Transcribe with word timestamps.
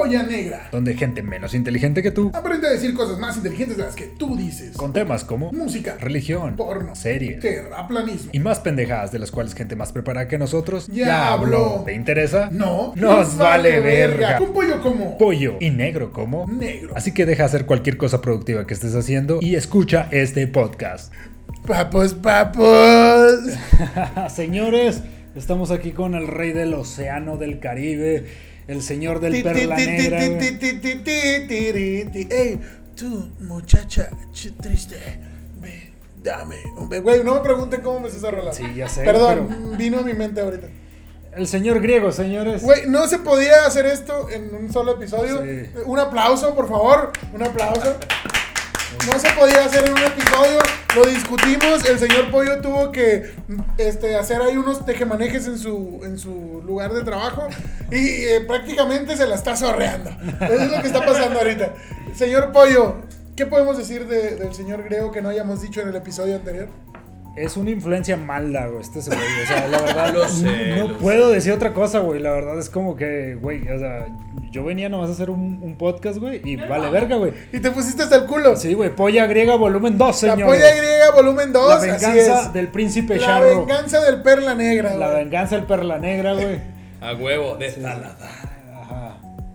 Polla 0.00 0.22
Negra. 0.22 0.68
donde 0.72 0.94
gente 0.94 1.22
menos 1.22 1.54
inteligente 1.54 2.02
que 2.02 2.10
tú, 2.10 2.30
Aprende 2.34 2.68
a 2.68 2.70
decir 2.70 2.94
cosas 2.94 3.18
más 3.18 3.36
inteligentes 3.36 3.76
de 3.76 3.82
las 3.84 3.94
que 3.94 4.06
tú 4.06 4.36
dices. 4.36 4.76
con 4.76 4.92
temas 4.92 5.24
como 5.24 5.52
Música, 5.52 5.96
religión, 6.00 6.56
porno, 6.56 6.94
series 6.94 7.40
terraplanismo. 7.40 8.30
y 8.32 8.38
más 8.38 8.60
pendejadas 8.60 9.12
de 9.12 9.18
las 9.18 9.30
cuales 9.30 9.54
gente 9.54 9.76
más 9.76 9.92
preparada 9.92 10.26
que 10.28 10.38
nosotros 10.38 10.86
Ya 10.88 11.32
habló. 11.32 11.82
¿Te 11.84 11.92
interesa? 11.94 12.48
No, 12.50 12.92
Nos 12.96 13.36
vale 13.36 13.80
verga. 13.80 14.38
Un 14.40 14.52
pollo 14.52 14.80
como 14.80 15.18
Pollo 15.18 15.56
y 15.60 15.70
negro 15.70 16.12
como 16.12 16.46
negro. 16.46 16.92
Así 16.96 17.12
que 17.12 17.26
deja 17.26 17.44
hacer 17.44 17.66
cualquier 17.66 17.96
cosa 17.96 18.20
productiva 18.22 18.66
que 18.66 18.74
estés 18.74 18.94
haciendo 18.94 19.38
y 19.42 19.54
escucha 19.56 20.08
este 20.10 20.46
podcast. 20.46 21.12
Papos, 21.66 22.14
papos. 22.14 23.34
Señores, 24.34 25.02
estamos 25.36 25.70
aquí 25.70 25.92
con 25.92 26.14
el 26.14 26.26
rey 26.26 26.52
del 26.52 26.72
océano 26.74 27.36
del 27.36 27.58
Caribe, 27.60 28.24
el 28.70 28.82
señor 28.82 29.20
del 29.20 29.42
perla 29.42 29.76
negra. 29.76 30.18
Ey, 32.30 32.60
tú, 32.96 33.30
muchacha 33.40 34.10
ch- 34.32 34.56
triste, 34.60 34.96
ve, 35.60 35.92
dame 36.22 36.56
un 36.76 36.88
Güey, 36.88 37.24
no 37.24 37.34
me 37.34 37.40
pregunten 37.40 37.80
cómo 37.80 38.00
me 38.00 38.10
sé 38.10 38.18
esa 38.18 38.30
rola. 38.30 38.52
Sí, 38.52 38.64
ya 38.74 38.88
sé, 38.88 39.02
Perdón, 39.04 39.74
vino 39.76 39.98
a 39.98 40.02
mi 40.02 40.14
mente 40.14 40.40
ahorita. 40.40 40.68
El 41.36 41.46
señor 41.46 41.80
griego, 41.80 42.10
señores. 42.12 42.62
Güey, 42.62 42.86
no 42.88 43.06
se 43.06 43.18
podía 43.18 43.64
hacer 43.66 43.86
esto 43.86 44.28
en 44.30 44.54
un 44.54 44.72
solo 44.72 44.92
episodio. 44.92 45.42
Sí. 45.42 45.70
Un 45.86 45.98
aplauso, 45.98 46.54
por 46.54 46.68
favor. 46.68 47.12
Un 47.32 47.42
aplauso. 47.42 47.96
No 49.06 49.18
se 49.18 49.30
podía 49.32 49.64
hacer 49.64 49.84
en 49.86 49.92
un 49.92 49.98
episodio. 50.02 50.58
Lo 50.96 51.06
discutimos. 51.06 51.84
El 51.88 51.98
señor 51.98 52.30
Pollo 52.30 52.60
tuvo 52.60 52.90
que 52.92 53.32
este, 53.78 54.16
hacer 54.16 54.40
ahí 54.42 54.56
unos 54.56 54.84
tejemanejes 54.84 55.46
en 55.46 55.58
su, 55.58 56.00
en 56.02 56.18
su 56.18 56.62
lugar 56.66 56.92
de 56.92 57.02
trabajo. 57.04 57.48
Y 57.90 57.96
eh, 58.24 58.40
prácticamente 58.46 59.16
se 59.16 59.26
la 59.26 59.36
está 59.36 59.56
sorreando. 59.56 60.10
Eso 60.40 60.54
es 60.62 60.70
lo 60.70 60.80
que 60.80 60.86
está 60.88 61.04
pasando 61.04 61.38
ahorita. 61.38 61.72
Señor 62.16 62.52
Pollo, 62.52 62.96
¿qué 63.36 63.46
podemos 63.46 63.78
decir 63.78 64.06
de- 64.08 64.36
del 64.36 64.54
señor 64.54 64.82
Griego 64.84 65.12
que 65.12 65.22
no 65.22 65.28
hayamos 65.28 65.62
dicho 65.62 65.80
en 65.80 65.88
el 65.88 65.96
episodio 65.96 66.36
anterior? 66.36 66.68
Es 67.36 67.56
una 67.56 67.70
influencia 67.70 68.16
mala, 68.16 68.66
güey, 68.66 68.80
este 68.82 69.00
güey. 69.00 69.18
O 69.18 69.46
sea, 69.46 69.68
la 69.68 69.80
verdad, 69.80 70.12
Lo 70.14 70.28
sé, 70.28 70.76
no 70.76 70.88
lo 70.88 70.98
puedo 70.98 71.30
decir 71.30 71.52
otra 71.52 71.72
cosa, 71.72 72.00
güey. 72.00 72.20
La 72.20 72.32
verdad 72.32 72.58
es 72.58 72.68
como 72.68 72.96
que, 72.96 73.36
güey, 73.40 73.66
o 73.68 73.78
sea, 73.78 74.06
yo 74.50 74.64
venía 74.64 74.88
nomás 74.88 75.10
a 75.10 75.12
hacer 75.12 75.30
un, 75.30 75.60
un 75.62 75.76
podcast, 75.76 76.18
güey, 76.18 76.40
y 76.44 76.56
vale 76.56 76.90
verga, 76.90 77.16
güey. 77.16 77.32
Y 77.52 77.60
te 77.60 77.70
pusiste 77.70 78.02
hasta 78.02 78.16
el 78.16 78.26
culo. 78.26 78.56
Sí, 78.56 78.74
güey, 78.74 78.94
Polla 78.94 79.26
Griega 79.26 79.54
volumen 79.54 79.96
2, 79.96 80.08
la 80.08 80.12
señores. 80.32 80.44
polla 80.46 80.74
griega, 80.76 81.10
volumen 81.14 81.52
2. 81.52 81.68
La 81.68 81.74
así 81.76 81.86
venganza 81.86 82.42
es. 82.42 82.52
del 82.52 82.68
príncipe 82.68 83.16
La 83.16 83.26
Charro. 83.26 83.64
venganza 83.66 84.00
del 84.00 84.22
perla 84.22 84.54
negra. 84.54 84.94
La 84.96 85.10
güey. 85.10 85.24
venganza 85.24 85.56
del 85.56 85.66
perla 85.66 85.98
negra, 85.98 86.34
güey. 86.34 86.58
A 87.00 87.14
huevo, 87.14 87.56
de 87.56 87.70
Salazar. 87.70 88.39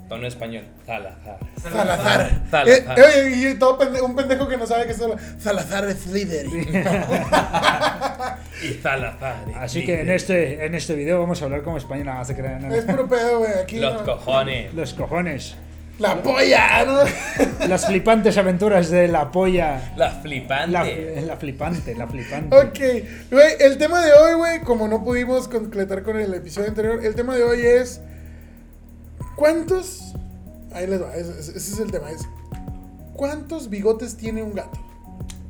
Ajá. 0.06 0.10
Tono 0.10 0.28
español. 0.28 0.64
Salazar. 0.86 1.40
Salazar. 1.62 2.42
Salazar. 2.52 3.00
Eh, 3.00 3.26
oye, 3.28 3.50
y 3.52 3.56
todo 3.56 3.78
pende- 3.80 4.02
un 4.02 4.16
pendejo 4.16 4.48
que 4.48 4.56
no 4.58 4.68
sabe 4.68 4.86
que 4.86 4.92
es 4.92 4.98
Sal- 5.00 5.18
Salazar 5.40 5.86
de 5.86 5.94
Slytherin. 5.96 6.68
Y 8.64 8.74
Salazar. 8.82 9.36
Así 9.56 9.86
que 9.86 10.02
en 10.02 10.10
este, 10.10 10.66
en 10.66 10.76
este 10.76 10.96
video 10.96 11.20
vamos 11.20 11.42
a 11.42 11.46
hablar 11.46 11.62
como 11.62 11.80
se 11.80 12.36
crean. 12.36 12.72
es 12.72 12.86
puro 12.86 13.08
pedo, 13.08 13.40
güey. 13.40 13.52
Aquí 13.62 13.80
Los 13.80 13.94
no. 13.96 14.06
cojones. 14.06 14.74
Los 14.74 14.94
cojones. 14.94 15.56
La 16.00 16.16
polla, 16.22 16.84
¿no? 16.86 17.68
Las 17.68 17.86
flipantes 17.86 18.38
aventuras 18.38 18.90
de 18.90 19.08
la 19.08 19.32
polla. 19.32 19.94
La 19.96 20.10
flipante. 20.12 20.72
La, 20.72 20.84
la 21.22 21.38
flipante, 21.38 21.96
la 21.96 22.06
flipante. 22.08 22.56
Ok, 22.56 22.80
güey, 23.32 23.54
el 23.60 23.78
tema 23.78 24.06
de 24.06 24.12
hoy, 24.14 24.34
güey, 24.36 24.60
como 24.62 24.88
no 24.90 25.04
pudimos 25.04 25.48
concretar 25.48 26.04
con 26.04 26.20
el 26.20 26.34
episodio 26.34 26.68
anterior, 26.70 27.00
el 27.04 27.16
tema 27.16 27.36
de 27.36 27.44
hoy 27.44 27.62
es. 27.62 28.02
¿Cuántos. 29.36 30.14
Ahí 30.74 30.88
les 30.88 31.02
va, 31.02 31.16
ese, 31.16 31.58
es 31.58 31.80
el 31.80 31.92
tema. 31.92 32.12
Es, 32.12 32.22
¿Cuántos 33.14 33.70
bigotes 33.70 34.18
tiene 34.18 34.44
un 34.44 34.54
gato? 34.54 34.78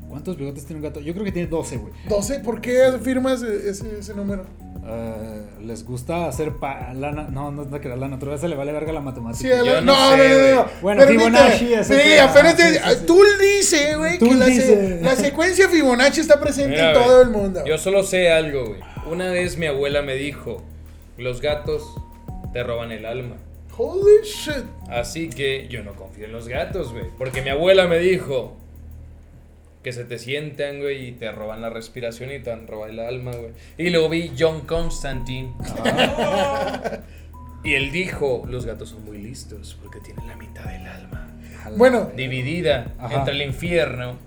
¿Cuántos 0.09 0.37
bigotes 0.37 0.65
tiene 0.65 0.77
un 0.81 0.83
gato? 0.83 0.99
Yo 1.01 1.13
creo 1.13 1.25
que 1.25 1.31
tiene 1.31 1.47
12, 1.47 1.77
güey. 1.77 1.93
¿12? 2.07 2.41
¿Por 2.43 2.61
qué 2.61 2.83
afirmas 2.85 3.41
ese, 3.41 3.99
ese 3.99 4.13
número? 4.13 4.45
Eh, 4.87 5.41
les 5.63 5.83
gusta 5.83 6.27
hacer 6.27 6.53
pa- 6.53 6.93
lana. 6.93 7.27
No, 7.31 7.51
no, 7.51 7.65
no 7.65 7.81
que 7.81 7.89
la 7.89 8.07
naturaleza 8.07 8.47
le 8.47 8.55
vale 8.55 8.71
verga 8.71 8.93
la 8.93 9.01
matemática. 9.01 9.41
Sí, 9.41 9.51
a 9.51 9.63
la- 9.63 9.65
Yo 9.65 9.81
no, 9.81 9.93
no 9.93 10.11
no, 10.15 10.23
sé, 10.23 10.29
no, 10.29 10.55
no, 10.55 10.55
no. 10.63 10.69
Bueno. 10.81 11.01
Fibonacci, 11.07 11.73
ese 11.73 11.95
Sí, 11.95 12.01
que- 12.03 12.19
apenas 12.19 12.53
ah, 12.53 12.57
sí, 12.57 12.73
sí, 12.75 12.95
sí. 12.99 13.05
Tú 13.07 13.19
dice, 13.41 13.95
güey, 13.97 14.19
que 14.19 14.25
Tú 14.25 14.33
la, 14.35 14.45
se- 14.45 14.99
la 15.01 15.15
secuencia 15.15 15.67
Fibonacci 15.69 16.21
está 16.21 16.39
presente 16.39 16.69
Mira, 16.75 16.89
en 16.89 16.93
todo 17.03 17.21
el 17.23 17.29
mundo. 17.31 17.63
Yo 17.65 17.77
solo 17.79 18.03
sé 18.03 18.31
algo, 18.31 18.67
güey. 18.67 18.79
Una 19.11 19.31
vez 19.31 19.57
mi 19.57 19.65
abuela 19.65 20.03
me 20.03 20.13
dijo: 20.15 20.61
Los 21.17 21.41
gatos 21.41 21.83
te 22.53 22.61
roban 22.63 22.91
el 22.91 23.05
alma. 23.07 23.37
Holy 23.77 24.23
shit. 24.23 24.63
Así 24.89 25.29
que 25.29 25.67
yo 25.67 25.83
no 25.83 25.95
confío 25.95 26.25
en 26.25 26.31
los 26.31 26.47
gatos, 26.47 26.93
güey. 26.93 27.05
Porque 27.17 27.41
mi 27.41 27.49
abuela 27.49 27.87
me 27.87 27.99
dijo 27.99 28.55
que 29.83 29.91
se 29.93 30.05
te 30.05 30.17
sientan, 30.17 30.79
güey, 30.79 31.09
y 31.09 31.11
te 31.11 31.31
roban 31.31 31.61
la 31.61 31.69
respiración 31.69 32.31
y 32.31 32.39
te 32.39 32.51
han 32.51 32.67
robado 32.67 32.91
el 32.91 32.99
alma, 32.99 33.31
güey. 33.35 33.51
Y 33.77 33.89
luego 33.89 34.09
vi 34.09 34.31
John 34.37 34.61
Constantine. 34.61 35.53
y 37.63 37.73
él 37.73 37.91
dijo, 37.91 38.43
los 38.47 38.65
gatos 38.65 38.89
son 38.89 39.03
muy 39.05 39.17
listos 39.17 39.77
porque 39.81 39.99
tienen 39.99 40.27
la 40.27 40.35
mitad 40.37 40.63
del 40.65 40.85
alma. 40.87 41.31
Bueno, 41.77 42.11
Dividida 42.15 42.93
Ajá. 42.99 43.15
entre 43.15 43.33
el 43.33 43.41
infierno 43.41 44.17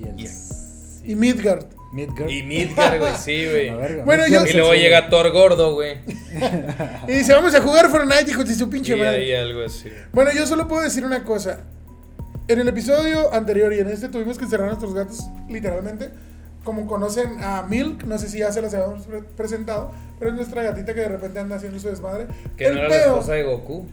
Y 0.00 0.04
el. 0.04 0.20
y, 0.20 1.12
y 1.12 1.16
Midgard. 1.16 1.64
Midgard. 1.92 2.28
y 2.30 2.42
Midgard, 2.42 2.98
güey, 2.98 3.12
sí, 3.16 3.46
güey. 3.50 4.02
Bueno, 4.04 4.26
yo- 4.28 4.44
Y 4.46 4.52
luego 4.52 4.74
llega 4.74 5.08
Thor 5.08 5.30
gordo, 5.32 5.74
güey. 5.74 5.98
Y 7.08 7.12
dice, 7.12 7.32
vamos 7.32 7.54
a 7.54 7.60
jugar 7.62 7.88
Fortnite, 7.88 8.30
hijo 8.30 8.44
de 8.44 8.54
su 8.54 8.64
Y 8.64 8.66
pinche 8.66 8.96
madre. 8.96 9.16
ahí 9.18 9.32
algo 9.34 9.62
así. 9.64 9.88
Bueno, 10.12 10.30
yo 10.34 10.46
solo 10.46 10.68
puedo 10.68 10.82
decir 10.82 11.04
una 11.04 11.24
cosa. 11.24 11.60
En 12.46 12.58
el 12.60 12.68
episodio 12.68 13.32
anterior 13.34 13.72
y 13.74 13.78
en 13.80 13.88
este 13.88 14.08
tuvimos 14.08 14.38
que 14.38 14.44
encerrar 14.44 14.66
a 14.66 14.70
nuestros 14.70 14.94
gatos, 14.94 15.28
literalmente. 15.48 16.10
Como 16.64 16.86
conocen 16.86 17.42
a 17.42 17.62
Milk, 17.62 18.04
no 18.04 18.18
sé 18.18 18.28
si 18.28 18.38
ya 18.38 18.52
se 18.52 18.60
las 18.60 18.74
habíamos 18.74 19.06
pre- 19.06 19.22
presentado, 19.22 19.92
pero 20.18 20.30
es 20.30 20.36
nuestra 20.36 20.62
gatita 20.62 20.92
que 20.92 21.00
de 21.00 21.08
repente 21.08 21.38
anda 21.38 21.56
haciendo 21.56 21.78
su 21.78 21.88
desmadre. 21.88 22.26
Que 22.56 22.66
el 22.66 22.74
no 22.74 22.80
era 22.80 22.88
la 22.88 22.96
esposa 22.96 23.32
de 23.34 23.42
Goku. 23.44 23.86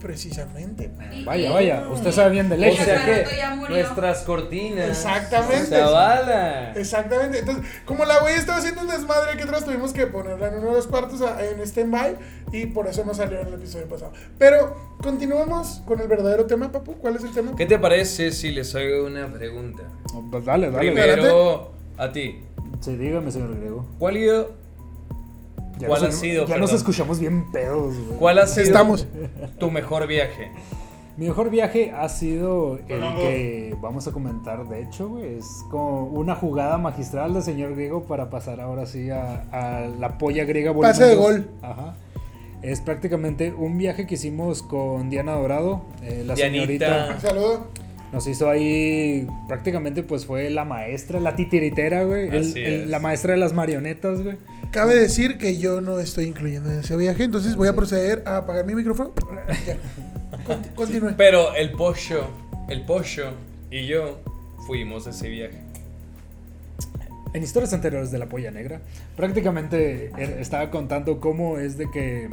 Precisamente. 0.00 0.90
Vaya, 1.24 1.52
vaya. 1.52 1.88
Usted 1.90 2.10
sabe 2.12 2.30
bien 2.30 2.48
de 2.48 2.56
O 2.56 2.74
sea 2.84 3.04
que 3.04 3.24
nuestras 3.68 4.22
cortinas. 4.22 4.88
Exactamente. 4.88 5.66
Se. 5.66 5.80
Exactamente. 6.76 7.38
Entonces, 7.40 7.64
como 7.84 8.04
la 8.04 8.18
güey 8.20 8.34
estaba 8.34 8.58
haciendo 8.58 8.80
un 8.82 8.88
desmadre 8.88 9.36
que 9.36 9.44
atrás, 9.44 9.64
tuvimos 9.64 9.92
que 9.92 10.06
ponerla 10.06 10.48
en 10.48 10.54
uno 10.54 10.68
de 10.68 10.72
los 10.74 10.86
cuartos 10.86 11.20
a- 11.22 11.44
en 11.44 11.60
stand-by 11.60 12.16
y 12.52 12.66
por 12.66 12.86
eso 12.88 13.04
no 13.04 13.14
salió 13.14 13.40
en 13.40 13.48
el 13.48 13.54
episodio 13.54 13.86
pasado. 13.88 14.12
Pero 14.38 14.76
continuamos 15.02 15.82
con 15.86 16.00
el 16.00 16.08
verdadero 16.08 16.46
tema, 16.46 16.72
papu. 16.72 16.94
¿Cuál 16.94 17.16
es 17.16 17.24
el 17.24 17.32
tema? 17.32 17.54
¿Qué 17.56 17.66
te 17.66 17.78
parece 17.78 18.32
si 18.32 18.50
les 18.50 18.74
hago 18.74 19.06
una 19.06 19.32
pregunta? 19.32 19.82
Pues 20.30 20.44
dale, 20.44 20.70
dale. 20.70 20.90
Primero 20.92 21.72
a 21.98 22.10
ti. 22.10 22.42
Sí, 22.80 22.96
dígame, 22.96 23.30
señor 23.30 23.56
griego. 23.56 23.86
¿Cuál, 23.98 24.14
ha 24.14 24.18
ido- 24.18 24.59
Ya 25.80 25.88
¿Cuál 25.88 26.02
nos- 26.02 26.14
ha 26.14 26.18
sido, 26.18 26.46
Ya 26.46 26.58
nos 26.58 26.72
escuchamos 26.72 27.18
bien 27.18 27.50
pedos, 27.50 27.94
güey. 27.96 28.18
cuál 28.18 28.38
ha 28.38 28.46
sido 28.46 28.66
Estamos. 28.66 29.06
tu 29.58 29.70
mejor 29.70 30.06
viaje? 30.06 30.50
Mi 31.16 31.26
mejor 31.26 31.50
viaje 31.50 31.90
ha 31.90 32.08
sido 32.08 32.76
el 32.88 33.00
que 33.16 33.74
vamos 33.80 34.06
a 34.06 34.12
comentar, 34.12 34.68
de 34.68 34.82
hecho, 34.82 35.08
güey. 35.08 35.34
Es 35.38 35.64
como 35.70 36.04
una 36.04 36.34
jugada 36.34 36.78
magistral 36.78 37.34
del 37.34 37.42
señor 37.42 37.74
griego 37.74 38.04
para 38.04 38.30
pasar 38.30 38.60
ahora 38.60 38.86
sí 38.86 39.10
a, 39.10 39.44
a 39.52 39.88
la 39.88 40.16
polla 40.18 40.44
griega. 40.44 40.70
volumen 40.70 40.90
Pase 40.92 41.04
de 41.06 41.14
gol. 41.16 41.50
Ajá. 41.62 41.96
Es 42.62 42.80
prácticamente 42.80 43.52
un 43.56 43.76
viaje 43.78 44.06
que 44.06 44.14
hicimos 44.14 44.62
con 44.62 45.08
Diana 45.10 45.32
Dorado, 45.32 45.82
eh, 46.02 46.24
la 46.26 46.34
Dianita. 46.34 46.60
señorita. 46.64 47.20
Saludo. 47.20 47.66
Nos 48.12 48.26
hizo 48.26 48.48
ahí, 48.50 49.26
prácticamente 49.46 50.02
pues 50.02 50.26
fue 50.26 50.50
la 50.50 50.64
maestra, 50.64 51.20
la 51.20 51.36
titiritera, 51.36 52.04
güey. 52.04 52.28
el- 52.28 52.40
Así 52.40 52.58
el- 52.60 52.82
es. 52.82 52.88
la 52.88 52.98
maestra 52.98 53.32
de 53.34 53.38
las 53.38 53.52
marionetas, 53.52 54.22
güey. 54.22 54.36
Cabe 54.70 54.94
decir 54.94 55.36
que 55.36 55.58
yo 55.58 55.80
no 55.80 55.98
estoy 55.98 56.26
incluyendo 56.26 56.70
en 56.70 56.78
ese 56.80 56.96
viaje, 56.96 57.24
entonces 57.24 57.56
voy 57.56 57.66
a 57.66 57.74
proceder 57.74 58.22
a 58.24 58.38
apagar 58.38 58.64
mi 58.64 58.74
micrófono. 58.74 59.12
Ya. 59.66 59.76
Continúe. 60.74 61.14
Pero 61.16 61.54
el 61.54 61.72
pollo, 61.72 62.28
el 62.68 62.82
pollo 62.82 63.32
y 63.70 63.86
yo 63.86 64.20
fuimos 64.66 65.06
a 65.08 65.10
ese 65.10 65.28
viaje. 65.28 65.58
En 67.32 67.42
historias 67.42 67.72
anteriores 67.72 68.10
de 68.10 68.18
la 68.18 68.26
polla 68.26 68.50
negra, 68.50 68.80
prácticamente 69.16 70.12
eh, 70.16 70.36
estaba 70.40 70.70
contando 70.70 71.20
cómo 71.20 71.58
es 71.58 71.76
de 71.76 71.90
que 71.90 72.28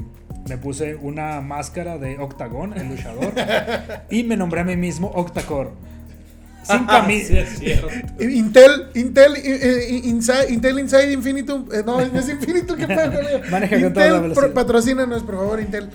me 0.47 0.57
puse 0.57 0.95
una 0.95 1.41
máscara 1.41 1.97
de 1.97 2.19
Octagón, 2.19 2.73
el 2.77 2.89
luchador, 2.89 3.33
y 4.09 4.23
me 4.23 4.37
nombré 4.37 4.61
a 4.61 4.63
mí 4.63 4.75
mismo 4.75 5.11
Octacore. 5.13 5.69
Sin 6.67 6.85
camisa. 6.85 7.27
Sí, 7.27 7.37
es 7.37 7.59
cierto. 7.59 7.87
Intel, 8.19 8.87
Intel, 8.95 9.35
eh, 9.37 9.41
eh, 9.89 10.01
Inside, 10.05 10.51
Intel 10.51 10.79
Inside 10.79 11.11
Infinitum. 11.13 11.67
eh, 11.73 11.83
no, 11.85 11.99
no 12.05 12.19
es 12.19 12.29
Infinitum, 12.29 12.77
¿qué 12.77 12.87
pedo? 12.87 13.11
Maneja 13.51 13.81
con 13.81 13.93
toda 13.93 14.07
la 14.09 14.19
velocidad. 14.19 14.45
por- 14.47 14.53
patrocínanos, 14.53 15.23
por 15.23 15.35
favor, 15.35 15.59
Intel. 15.59 15.89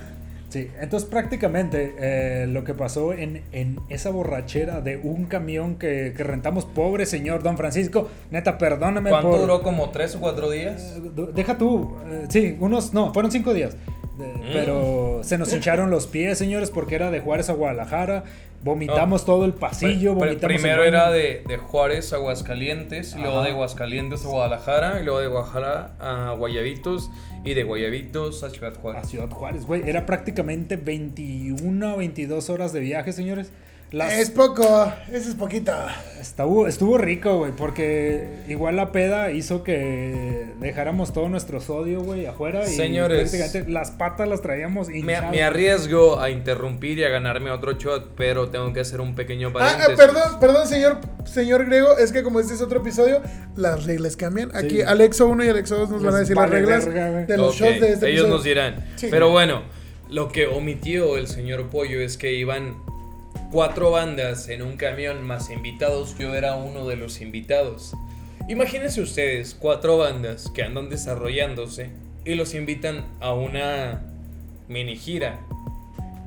Sí, 0.48 0.68
entonces 0.82 1.08
prácticamente 1.08 1.94
eh, 1.98 2.46
lo 2.46 2.62
que 2.62 2.74
pasó 2.74 3.14
en, 3.14 3.40
en 3.52 3.80
esa 3.88 4.10
borrachera 4.10 4.82
de 4.82 4.98
un 4.98 5.24
camión 5.24 5.76
que, 5.76 6.12
que 6.14 6.24
rentamos, 6.24 6.66
pobre 6.66 7.06
señor 7.06 7.42
Don 7.42 7.56
Francisco, 7.56 8.10
neta, 8.30 8.58
perdóname 8.58 9.08
¿Cuánto 9.08 9.30
por... 9.30 9.40
duró? 9.40 9.62
¿Como 9.62 9.88
tres 9.92 10.14
o 10.14 10.20
cuatro 10.20 10.50
días? 10.50 10.94
Eh, 10.98 11.10
Deja 11.34 11.56
tú, 11.56 11.96
eh, 12.06 12.26
sí, 12.28 12.54
unos, 12.60 12.92
no, 12.92 13.14
fueron 13.14 13.32
cinco 13.32 13.54
días. 13.54 13.72
de- 14.18 14.52
pero 14.52 15.20
se 15.24 15.38
nos 15.38 15.50
hincharon 15.54 15.90
los 15.90 16.06
pies, 16.06 16.36
señores, 16.36 16.70
porque 16.70 16.96
era 16.96 17.10
de 17.10 17.20
Juárez 17.20 17.48
a 17.48 17.54
Guadalajara. 17.54 18.24
Vomitamos 18.62 19.24
todo 19.24 19.44
el 19.44 19.54
pasillo, 19.54 20.14
vomitamos 20.14 20.56
primero 20.56 20.82
el 20.82 20.88
era 20.88 21.10
de, 21.10 21.42
de 21.46 21.56
Juárez 21.56 22.12
a 22.12 22.16
Aguascalientes, 22.16 23.14
y 23.16 23.20
luego 23.20 23.42
de 23.42 23.50
Aguascalientes 23.50 24.24
a 24.24 24.28
Guadalajara, 24.28 25.00
y 25.00 25.04
luego 25.04 25.20
de 25.20 25.26
Guadalajara 25.26 25.94
a 25.98 26.34
Guayabitos, 26.34 27.10
y 27.44 27.54
de 27.54 27.64
Guayabitos 27.64 28.44
a 28.44 28.50
Ciudad 28.50 28.74
a 28.76 28.80
Juárez. 28.80 29.08
Ciudad 29.08 29.30
Juárez, 29.30 29.66
güey. 29.66 29.82
Era 29.88 30.06
prácticamente 30.06 30.76
21 30.76 31.94
o 31.94 31.96
22 31.96 32.50
horas 32.50 32.72
de 32.72 32.80
viaje, 32.80 33.12
señores. 33.12 33.50
Las- 33.92 34.14
Es 34.14 34.30
poco, 34.30 34.90
eso 35.12 35.28
es 35.28 35.34
poquito. 35.34 35.72
Estuvo, 36.18 36.66
estuvo 36.66 36.96
rico, 36.96 37.36
güey, 37.38 37.52
porque 37.52 38.26
igual 38.48 38.76
la 38.76 38.90
peda 38.90 39.30
hizo 39.32 39.62
que 39.62 40.46
dejáramos 40.60 41.12
todo 41.12 41.28
nuestro 41.28 41.60
sodio, 41.60 42.00
güey, 42.00 42.24
afuera. 42.24 42.62
Y 42.66 42.72
Señores. 42.74 43.30
prácticamente 43.30 43.70
las 43.70 43.90
patas 43.90 44.26
las 44.28 44.40
traíamos 44.40 44.88
Me, 44.88 44.98
hinchadas. 44.98 45.30
me 45.30 45.42
arriesgo 45.42 46.20
a 46.20 46.30
interrumpir 46.30 46.98
y 47.00 47.04
a 47.04 47.10
ganarme 47.10 47.50
otro 47.50 47.72
shot, 47.72 48.12
pero 48.16 48.48
tengo 48.48 48.72
que 48.72 48.80
hacer 48.80 49.00
un 49.02 49.14
pequeño 49.14 49.48
Ah, 49.48 49.52
paréntesis. 49.52 49.92
ah, 49.92 49.96
perdón, 49.96 50.40
perdón, 50.40 50.66
señor, 50.68 50.98
señor 51.24 51.66
Griego, 51.66 51.98
es 51.98 52.12
que 52.12 52.22
como 52.22 52.40
este 52.40 52.54
es 52.54 52.62
otro 52.62 52.80
episodio, 52.80 53.20
las 53.56 53.84
reglas 53.84 54.16
cambian. 54.16 54.56
Aquí 54.56 54.76
Sí. 54.76 54.82
Alexo 54.82 55.26
1 55.28 55.44
y 55.44 55.48
Alexo 55.48 55.76
2 55.76 55.90
nos 55.90 56.02
van 56.02 56.14
a 56.14 56.18
decir 56.20 56.36
las 56.36 56.48
reglas 56.48 56.86
verga, 56.86 57.10
de 57.26 57.36
los 57.36 57.54
shots 57.56 57.80
de 57.80 57.92
este 57.92 58.06
Ellos 58.06 58.20
episodio. 58.22 58.28
nos 58.28 58.44
dirán. 58.44 58.86
Sí. 58.96 59.08
Pero 59.10 59.28
bueno, 59.30 59.62
lo 60.08 60.28
que 60.28 60.46
omitió 60.46 61.18
el 61.18 61.26
señor 61.26 61.68
Pollo 61.68 62.00
es 62.00 62.16
que 62.16 62.32
iban 62.32 62.76
cuatro 63.52 63.90
bandas 63.90 64.48
en 64.48 64.62
un 64.62 64.78
camión 64.78 65.22
más 65.22 65.50
invitados. 65.50 66.16
Yo 66.18 66.34
era 66.34 66.56
uno 66.56 66.88
de 66.88 66.96
los 66.96 67.20
invitados. 67.20 67.92
Imagínense 68.48 69.02
ustedes 69.02 69.54
cuatro 69.54 69.98
bandas 69.98 70.50
que 70.54 70.62
andan 70.62 70.88
desarrollándose 70.88 71.90
y 72.24 72.34
los 72.34 72.54
invitan 72.54 73.04
a 73.20 73.34
una 73.34 74.02
mini 74.68 74.96
gira. 74.96 75.38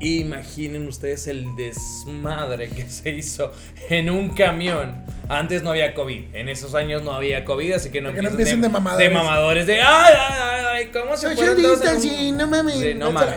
Imaginen 0.02 0.88
ustedes 0.88 1.26
el 1.28 1.56
desmadre 1.56 2.68
que 2.70 2.84
se 2.90 3.12
hizo 3.12 3.52
en 3.90 4.10
un 4.10 4.30
camión. 4.30 5.04
Antes 5.30 5.64
no 5.64 5.72
había 5.72 5.94
COVID. 5.96 6.36
En 6.36 6.50
esos 6.50 6.76
años 6.76 7.02
no 7.02 7.14
había 7.14 7.46
COVID, 7.46 7.72
así 7.74 7.90
que 7.90 8.02
no, 8.02 8.14
Que 8.14 8.22
no 8.22 8.30
empiecen 8.30 8.56
empiecen 8.56 8.62
de 8.62 8.70
mamadores. 8.70 9.08
De 9.10 9.14
mamadores 9.16 9.66
de 9.68 9.74
¡Ay, 9.82 9.82
ay, 9.84 10.14
ay! 10.42 10.66
ay, 10.76 10.86
¿Cómo 10.92 11.16
se 11.18 11.32
en 11.32 11.50
un- 11.50 11.56
distancing, 11.56 12.38
no 12.38 12.46
mames. 12.48 12.76
Sí, 12.76 12.94
no 12.94 13.12
mames. 13.12 13.34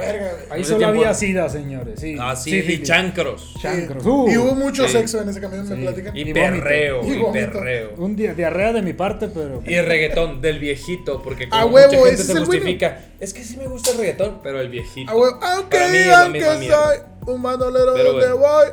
Ahí 0.51 0.65
solo 0.65 0.79
tiempo- 0.79 0.99
había 1.01 1.15
sida, 1.15 1.49
señores. 1.49 2.01
Sí, 2.01 2.17
Ah, 2.21 2.35
sí, 2.37 2.51
sífilis. 2.51 2.81
y 2.81 2.83
chancros. 2.83 3.55
Chancros. 3.63 4.03
Sí. 4.03 4.09
Uh, 4.09 4.29
y 4.31 4.37
hubo 4.37 4.55
mucho 4.57 4.85
sí. 4.87 4.93
sexo 4.93 5.23
en 5.23 5.29
ese 5.31 5.41
camión, 5.41 5.67
me 5.69 5.77
Sí. 5.77 5.81
platican. 5.81 6.17
Y, 6.17 6.21
Y 6.29 6.33
perreo, 6.35 7.03
y, 7.07 7.13
Y 7.13 7.33
perreo. 7.33 7.93
Un 7.97 8.17
día, 8.17 8.35
diarrea 8.35 8.73
de 8.73 8.83
mi 8.83 8.93
parte, 8.93 9.29
pero. 9.29 9.63
Y 9.65 9.81
reggaetón 9.81 10.41
del 10.43 10.59
viejito, 10.59 11.23
porque 11.23 11.49
como 11.49 11.63
A 11.63 11.65
huevo, 11.67 11.93
mucha 11.93 12.07
gente 12.09 12.17
se 12.17 12.23
es 12.23 12.29
el 12.31 12.45
bueno. 12.45 12.47
justifica. 12.61 13.01
Es 13.21 13.35
que 13.35 13.43
sí 13.43 13.57
me 13.57 13.67
gusta 13.67 13.91
el 13.91 13.99
reggaetón, 13.99 14.41
pero 14.43 14.61
el 14.61 14.69
viejito. 14.69 15.11
Ah, 15.43 15.55
aunque 15.57 15.77
Para 15.77 15.89
mí 15.91 15.97
es 15.99 16.07
la 16.07 16.29
digan 16.29 16.33
que 16.33 16.59
mierda. 16.61 16.87
soy 16.87 16.99
un 17.35 17.43
bandolero 17.43 17.95
Pero 17.95 18.13
donde 18.13 18.33
bueno. 18.33 18.47
voy. 18.47 18.67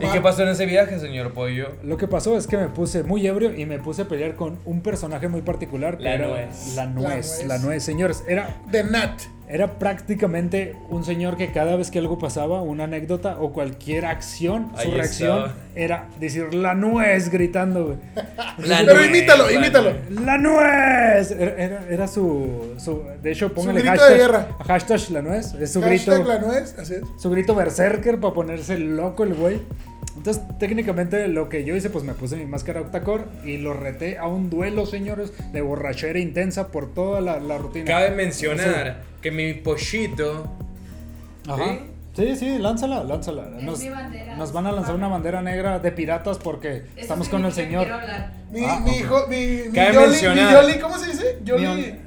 ¿Y 0.02 0.12
qué 0.12 0.20
pasó 0.20 0.42
en 0.42 0.50
ese 0.50 0.66
viaje, 0.66 1.00
señor 1.00 1.32
Pollo? 1.32 1.76
Lo 1.82 1.96
que 1.96 2.06
pasó 2.06 2.36
es 2.36 2.46
que 2.46 2.58
me 2.58 2.68
puse 2.68 3.02
muy 3.02 3.26
ebrio 3.26 3.54
y 3.56 3.64
me 3.64 3.78
puse 3.78 4.02
a 4.02 4.04
pelear 4.08 4.36
con 4.36 4.58
un 4.66 4.82
personaje 4.82 5.26
muy 5.28 5.40
particular. 5.40 5.96
que 5.96 6.04
La 6.04 6.14
era 6.14 6.28
nuez. 6.28 6.74
La 6.76 6.84
La 6.84 6.90
nuez. 6.90 7.44
La 7.46 7.58
nuez, 7.58 7.82
señores. 7.82 8.24
Era, 8.28 8.54
De 8.70 8.84
Nat. 8.84 9.22
Era 9.48 9.78
prácticamente 9.78 10.74
un 10.88 11.04
señor 11.04 11.36
que 11.36 11.52
cada 11.52 11.76
vez 11.76 11.90
que 11.90 11.98
algo 11.98 12.18
pasaba, 12.18 12.62
una 12.62 12.84
anécdota 12.84 13.36
o 13.40 13.52
cualquier 13.52 14.06
acción, 14.06 14.70
su 14.74 14.88
Ahí 14.88 14.90
reacción 14.92 15.52
era 15.74 16.08
decir 16.18 16.54
la 16.54 16.74
nuez 16.74 17.28
gritando, 17.30 17.84
güey. 17.86 17.96
La 18.66 18.78
Pero 18.78 18.94
nuez, 18.94 19.08
imítalo, 19.08 19.50
imítalo. 19.50 19.92
¡La 20.24 20.38
nuez! 20.38 21.30
Era, 21.32 21.62
era- 21.62 21.84
era 21.90 22.08
su, 22.08 22.74
su- 22.78 23.02
De 23.22 23.32
hecho, 23.32 23.52
póngale 23.52 23.80
grito 23.80 23.92
de 23.92 23.98
hashtag, 23.98 24.16
guerra. 24.18 24.48
hashtag 24.66 25.10
la 25.10 25.22
nuez. 25.22 25.54
Es 25.54 25.72
su 25.72 25.80
Hashtag 25.82 26.14
grito. 26.18 26.28
la 26.28 26.38
nuez, 26.38 26.76
así 26.78 26.94
es. 26.94 27.02
Su 27.18 27.30
grito 27.30 27.54
berserker 27.54 28.20
para 28.20 28.32
ponerse 28.34 28.78
loco 28.78 29.24
el 29.24 29.34
güey. 29.34 29.60
Entonces, 30.24 30.42
técnicamente 30.58 31.28
lo 31.28 31.50
que 31.50 31.64
yo 31.64 31.76
hice, 31.76 31.90
pues 31.90 32.02
me 32.02 32.14
puse 32.14 32.36
mi 32.36 32.46
máscara 32.46 32.80
octacore 32.80 33.24
y 33.44 33.58
lo 33.58 33.74
reté 33.74 34.16
a 34.16 34.26
un 34.26 34.48
duelo, 34.48 34.86
señores, 34.86 35.34
de 35.52 35.60
borrachera 35.60 36.18
intensa 36.18 36.68
por 36.68 36.94
toda 36.94 37.20
la, 37.20 37.40
la 37.40 37.58
rutina. 37.58 37.84
Cabe 37.84 38.10
mencionar 38.12 39.02
que 39.20 39.30
mi 39.30 39.52
pollito. 39.52 40.50
Ajá. 41.46 41.76
Sí, 42.16 42.36
sí, 42.36 42.58
lánzala, 42.58 43.04
lánzala. 43.04 43.50
Es 43.58 43.64
Nos, 43.64 43.80
mi 43.80 43.90
bandera. 43.90 44.36
nos 44.36 44.50
van 44.54 44.66
a 44.66 44.72
lanzar 44.72 44.94
una 44.94 45.08
bandera 45.08 45.42
negra 45.42 45.78
de 45.78 45.92
piratas 45.92 46.38
porque 46.38 46.76
Eso 46.76 46.86
estamos 46.96 47.28
con 47.28 47.44
el 47.44 47.52
señor. 47.52 47.82
quiero 47.82 48.00
hablar. 48.00 48.32
Mi, 48.50 48.64
Ah, 48.64 48.80
mi 48.82 48.90
ok. 48.92 48.96
hijo, 48.96 49.26
mi, 49.28 49.36
mi 49.68 49.72
Cabe 49.74 49.92
Yoli, 49.92 50.06
mi 50.06 50.10
mencionar- 50.12 50.52
Yoli, 50.62 50.78
¿cómo 50.78 50.96
se 50.98 51.06
dice? 51.10 51.38
Yoli. 51.44 51.66
Mi- 51.66 52.04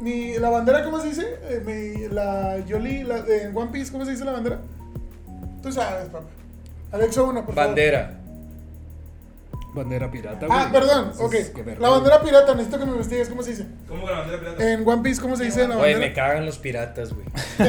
Mi, 0.00 0.38
la 0.38 0.50
bandera, 0.50 0.82
¿cómo 0.82 0.98
se 1.00 1.08
dice? 1.08 1.24
Eh, 1.50 1.62
mi, 1.64 2.08
la 2.12 2.58
Yoli, 2.66 3.04
la, 3.04 3.20
de- 3.22 3.44
en 3.44 3.56
One 3.56 3.70
Piece, 3.70 3.92
¿cómo 3.92 4.04
se 4.04 4.10
dice 4.10 4.24
la 4.24 4.32
bandera? 4.32 4.60
Tú 5.62 5.70
sabes, 5.70 6.08
papá. 6.08 6.26
Alexo 6.92 7.24
1, 7.26 7.44
por 7.44 7.54
favor. 7.54 7.66
Bandera. 7.68 8.14
Bandera 9.74 10.10
pirata. 10.10 10.46
Ah, 10.50 10.68
güey. 10.68 10.72
perdón, 10.72 11.12
Pues, 11.16 11.52
ok. 11.54 11.68
La 11.78 11.88
bandera 11.90 12.20
pirata, 12.22 12.52
necesito 12.54 12.78
que 12.78 12.86
me 12.86 12.92
investigues, 12.92 13.28
¿cómo 13.28 13.42
se 13.42 13.50
dice? 13.50 13.66
¿Cómo 13.86 14.06
que 14.06 14.10
la 14.12 14.18
bandera 14.20 14.38
pirata? 14.40 14.72
En 14.72 14.88
One 14.88 15.02
Piece, 15.02 15.20
¿cómo 15.20 15.36
se 15.36 15.44
dice 15.44 15.68
la 15.68 15.76
bandera? 15.76 15.98
me 15.98 16.12
cagan 16.14 16.46
los 16.46 16.58
piratas, 16.58 17.12
güey. 17.12 17.26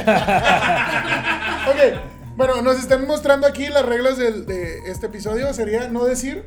Ok, 1.70 2.00
bueno, 2.36 2.62
nos 2.62 2.80
están 2.80 3.06
mostrando 3.06 3.46
aquí 3.46 3.68
las 3.68 3.86
reglas 3.86 4.18
del- 4.18 4.46
de 4.46 4.80
este 4.90 5.08
episodio. 5.08 5.54
Sería 5.54 5.90
no 5.90 6.06
decir 6.06 6.46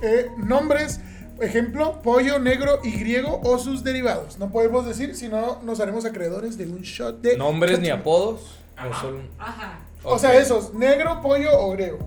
eh, 0.00 0.30
nombres, 0.38 1.00
ejemplo, 1.40 2.00
pollo, 2.02 2.38
negro 2.38 2.78
y 2.84 2.92
griego 2.98 3.40
o 3.44 3.58
sus 3.58 3.82
derivados. 3.84 4.38
No 4.38 4.50
podemos 4.50 4.86
decir, 4.86 5.14
si 5.16 5.28
no 5.28 5.60
nos 5.62 5.80
haremos 5.80 6.04
acreedores 6.04 6.56
de 6.56 6.66
un 6.66 6.82
shot 6.82 7.20
de... 7.20 7.36
Nombres 7.36 7.80
ni 7.80 7.90
apodos. 7.90 8.58
Ajá. 8.76 8.88
O 8.88 8.94
solo. 9.00 9.20
Ajá. 9.38 9.78
O 10.04 10.18
sea, 10.18 10.34
esos, 10.38 10.74
negro, 10.74 11.20
pollo 11.22 11.50
o 11.58 11.72
griego. 11.72 11.98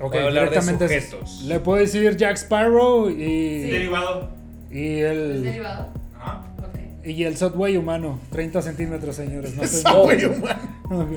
Ok, 0.00 0.12
Voy 0.14 0.18
a 0.22 0.26
hablar 0.26 0.44
de 0.44 0.50
directamente 0.50 0.84
es- 0.96 1.04
sujetos. 1.10 1.42
le 1.44 1.60
puedo 1.60 1.78
decir 1.78 2.16
Jack 2.16 2.36
Sparrow 2.36 3.10
y, 3.10 3.60
Derivado. 3.70 4.30
y 4.70 5.00
¿Es 5.00 5.10
el 5.10 5.42
derivado? 5.44 5.88
Ajá. 6.18 6.42
Ok. 6.58 7.06
y 7.06 7.24
el 7.24 7.36
Subway 7.36 7.76
humano, 7.76 8.18
30 8.32 8.62
centímetros, 8.62 9.16
señores. 9.16 9.54
No 9.84 10.02
güey, 10.04 10.24
humano. 10.24 10.58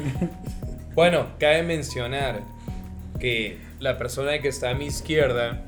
Bueno, 0.95 1.27
cabe 1.39 1.63
mencionar 1.63 2.41
que 3.19 3.57
la 3.79 3.97
persona 3.97 4.39
que 4.41 4.47
está 4.50 4.69
a 4.71 4.73
mi 4.75 4.85
izquierda 4.85 5.63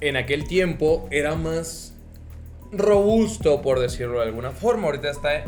en 0.00 0.16
aquel 0.16 0.46
tiempo 0.46 1.06
era 1.10 1.34
más 1.34 1.92
robusto, 2.72 3.60
por 3.60 3.80
decirlo 3.80 4.20
de 4.20 4.26
alguna 4.26 4.50
forma. 4.52 4.86
Ahorita 4.86 5.10
está 5.10 5.42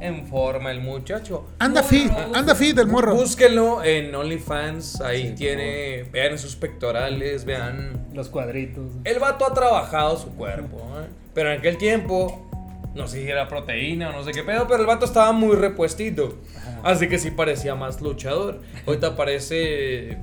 en 0.00 0.26
forma 0.26 0.70
el 0.70 0.80
muchacho. 0.80 1.46
Anda 1.58 1.82
fit, 1.82 2.08
robusto. 2.08 2.38
anda 2.38 2.54
fit 2.54 2.78
el 2.78 2.86
morro. 2.86 3.14
Búsquenlo 3.14 3.82
en 3.82 4.14
OnlyFans, 4.14 5.00
ahí 5.00 5.28
Sí, 5.28 5.34
tiene, 5.36 6.04
vean 6.12 6.38
sus 6.38 6.56
pectorales, 6.56 7.44
vean... 7.44 8.06
Los 8.12 8.28
cuadritos. 8.28 8.92
El 9.04 9.18
vato 9.18 9.46
ha 9.46 9.54
trabajado 9.54 10.16
su 10.16 10.34
cuerpo, 10.34 10.78
¿eh? 11.00 11.06
pero 11.32 11.52
en 11.52 11.58
aquel 11.58 11.78
tiempo, 11.78 12.48
no 12.94 13.08
sé 13.08 13.22
si 13.22 13.30
era 13.30 13.48
proteína 13.48 14.10
o 14.10 14.12
no 14.12 14.22
sé 14.22 14.32
qué 14.32 14.42
pedo, 14.42 14.66
pero 14.68 14.80
el 14.80 14.86
vato 14.86 15.04
estaba 15.04 15.32
muy 15.32 15.56
repuestito. 15.56 16.38
Así 16.82 17.08
que 17.08 17.18
sí 17.18 17.30
parecía 17.30 17.74
más 17.74 18.00
luchador. 18.02 18.60
Ahorita 18.86 19.16
parece 19.16 20.18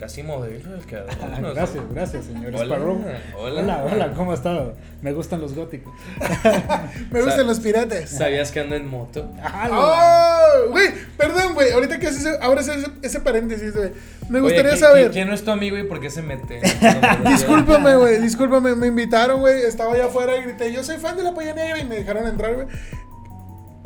casi. 0.00 0.22
Ah, 0.22 1.38
no 1.40 1.48
sé. 1.48 1.54
gracias, 1.54 1.84
gracias, 1.92 2.24
señor 2.24 2.54
Hola, 2.54 2.64
Sparrow. 2.76 3.04
hola. 3.38 3.60
hola, 3.62 3.84
hola, 3.92 4.12
¿cómo 4.14 4.32
estado? 4.34 4.74
Me 5.02 5.12
gustan 5.12 5.40
los 5.40 5.54
góticos. 5.54 5.92
Me 7.10 7.22
gustan 7.22 7.46
los 7.46 7.60
piratas. 7.60 8.08
¿Sabías 8.10 8.50
que 8.50 8.60
anda 8.60 8.76
en 8.76 8.88
moto? 8.88 9.30
Ah, 9.42 9.68
¡Oh! 9.70 10.70
Güey, 10.70 10.88
perdón, 11.16 11.54
güey. 11.54 11.70
Ahorita 11.72 11.98
que 11.98 12.06
haces 12.08 12.20
ese, 12.26 12.38
abres 12.40 12.68
ese, 12.68 12.86
ese 13.02 13.20
paréntesis, 13.20 13.74
güey. 13.74 13.90
Me 14.28 14.38
Oye, 14.40 14.48
gustaría 14.48 14.70
¿quién- 14.72 14.80
saber. 14.80 15.02
¿quién, 15.02 15.12
quién 15.12 15.28
no 15.28 15.34
es 15.34 15.44
tu 15.44 15.50
amigo 15.50 15.76
y 15.78 15.82
por 15.84 16.00
qué 16.00 16.10
se 16.10 16.22
mete? 16.22 16.60
Discúlpame, 17.28 17.96
güey, 17.96 18.20
discúlpame, 18.20 18.74
me 18.76 18.86
invitaron, 18.86 19.40
güey, 19.40 19.62
estaba 19.62 19.94
allá 19.94 20.06
afuera 20.06 20.36
y 20.36 20.42
grité, 20.42 20.72
yo 20.72 20.82
soy 20.84 20.96
fan 20.98 21.16
de 21.16 21.22
la 21.24 21.32
Polla 21.34 21.54
Negra 21.54 21.78
y 21.78 21.84
me 21.84 21.96
dejaron 21.96 22.26
entrar, 22.26 22.54
güey. 22.54 22.66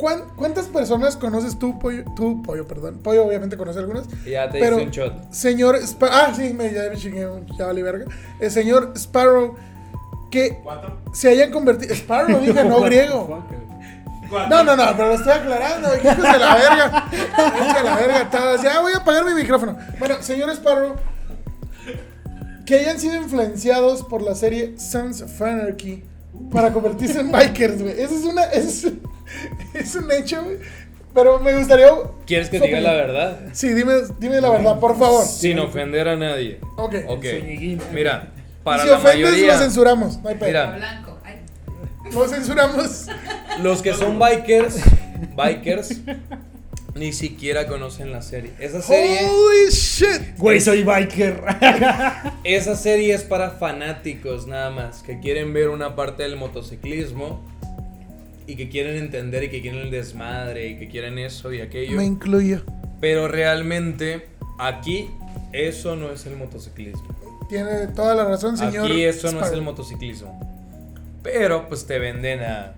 ¿Cuán- 0.04 0.24
¿Cuántas 0.36 0.66
personas 0.66 1.16
conoces 1.16 1.58
tú, 1.58 1.78
Pollo? 1.78 2.04
Tú, 2.14 2.42
Pollo, 2.42 2.66
perdón. 2.66 2.98
Pollo 3.02 3.24
obviamente 3.26 3.56
conoce 3.56 3.78
algunas. 3.78 4.06
Ya 4.26 4.50
te 4.50 4.58
Pero, 4.58 4.76
hice 4.76 4.84
un 4.84 4.90
shot. 4.90 5.32
señor 5.32 5.76
Spa- 5.76 6.10
Ah, 6.12 6.32
sí, 6.36 6.52
me, 6.52 6.70
ya 6.70 6.90
me 6.90 6.96
chingué, 6.98 7.26
ya 7.58 7.64
vale 7.64 7.82
verga. 7.82 8.04
El 8.38 8.50
señor 8.50 8.92
Sparrow, 8.96 9.54
que 10.30 10.60
¿Cuatro? 10.62 10.98
se 11.14 11.30
hayan 11.30 11.50
convertido... 11.50 11.94
Sparrow, 11.94 12.38
dije, 12.38 12.64
no 12.64 12.80
griego. 12.82 13.26
¿Cuatro? 13.26 14.48
No, 14.50 14.62
no, 14.64 14.76
no, 14.76 14.84
pero 14.94 15.08
lo 15.08 15.14
estoy 15.14 15.32
aclarando. 15.32 15.88
Hijos 15.96 16.16
de 16.32 16.38
la 16.38 16.54
verga. 16.54 17.08
Hijos 17.10 17.74
de 17.74 17.82
la 17.82 17.96
verga 17.96 18.30
todos. 18.30 18.62
Ya 18.62 18.80
voy 18.82 18.92
a 18.92 18.98
apagar 18.98 19.24
mi 19.24 19.32
micrófono. 19.32 19.78
Bueno, 19.98 20.16
señor 20.20 20.50
Sparrow, 20.50 20.96
que 22.66 22.74
hayan 22.76 22.98
sido 22.98 23.14
influenciados 23.16 24.02
por 24.02 24.20
la 24.22 24.34
serie 24.34 24.78
Sons 24.78 25.22
of 25.22 25.40
Anarchy 25.40 26.04
para 26.52 26.72
convertirse 26.74 27.20
en 27.20 27.32
bikers, 27.32 27.80
güey. 27.82 27.98
Eso 28.00 28.14
es 28.16 28.24
una. 28.24 28.42
Es, 28.44 28.86
es 29.74 29.94
un 29.94 30.10
hecho, 30.12 30.42
güey. 30.42 30.58
Pero 31.14 31.38
me 31.38 31.56
gustaría. 31.56 31.88
¿Quieres 32.26 32.50
que 32.50 32.58
su 32.58 32.64
diga 32.64 32.80
la 32.80 32.92
verdad? 32.92 33.40
Sí, 33.52 33.72
dime, 33.72 33.94
dime 34.18 34.40
la 34.40 34.50
verdad, 34.50 34.80
por 34.80 34.98
favor. 34.98 35.24
Sin 35.24 35.60
ofender 35.60 36.08
a 36.08 36.16
nadie. 36.16 36.58
Ok. 36.76 36.94
Ok. 37.06 37.24
Mira, 37.92 38.32
para 38.64 38.82
si 38.82 38.88
la 38.88 38.96
ofendes, 38.96 39.30
mayoría. 39.30 39.52
lo 39.52 39.58
censuramos. 39.58 40.18
No 40.20 40.28
hay 40.28 40.34
pedo. 40.34 40.48
Mira. 40.48 41.04
Lo 42.12 42.28
censuramos. 42.28 43.06
los 43.62 43.80
que 43.80 43.94
son 43.94 44.18
bikers, 44.18 44.76
bikers, 45.36 46.00
ni 46.94 47.12
siquiera 47.12 47.66
conocen 47.66 48.12
la 48.12 48.20
serie. 48.20 48.52
Esa 48.58 48.82
serie, 48.82 49.20
Holy 49.26 49.70
shit. 49.70 50.36
Güey, 50.36 50.60
soy 50.60 50.82
biker. 50.82 51.42
esa 52.44 52.76
serie 52.76 53.14
es 53.14 53.22
para 53.22 53.50
fanáticos 53.50 54.46
nada 54.46 54.70
más, 54.70 55.02
que 55.02 55.18
quieren 55.20 55.52
ver 55.52 55.68
una 55.70 55.96
parte 55.96 56.24
del 56.24 56.36
motociclismo 56.36 57.40
y 58.46 58.56
que 58.56 58.68
quieren 58.68 58.96
entender 58.96 59.44
y 59.44 59.48
que 59.48 59.60
quieren 59.60 59.80
el 59.80 59.90
desmadre 59.90 60.68
y 60.68 60.78
que 60.78 60.88
quieren 60.88 61.18
eso 61.18 61.52
y 61.52 61.60
aquello. 61.60 61.96
Me 61.96 62.04
incluyo. 62.04 62.62
Pero 63.00 63.28
realmente 63.28 64.28
aquí 64.58 65.10
eso 65.52 65.96
no 65.96 66.10
es 66.10 66.26
el 66.26 66.36
motociclismo. 66.36 67.06
Tiene 67.48 67.88
toda 67.88 68.14
la 68.14 68.24
razón, 68.24 68.56
señor. 68.56 68.86
Aquí 68.86 69.04
eso 69.04 69.30
no 69.32 69.44
es 69.44 69.52
el 69.52 69.62
motociclismo. 69.62 70.40
Pero 71.22 71.68
pues 71.68 71.86
te 71.86 71.98
venden 71.98 72.42
a 72.42 72.74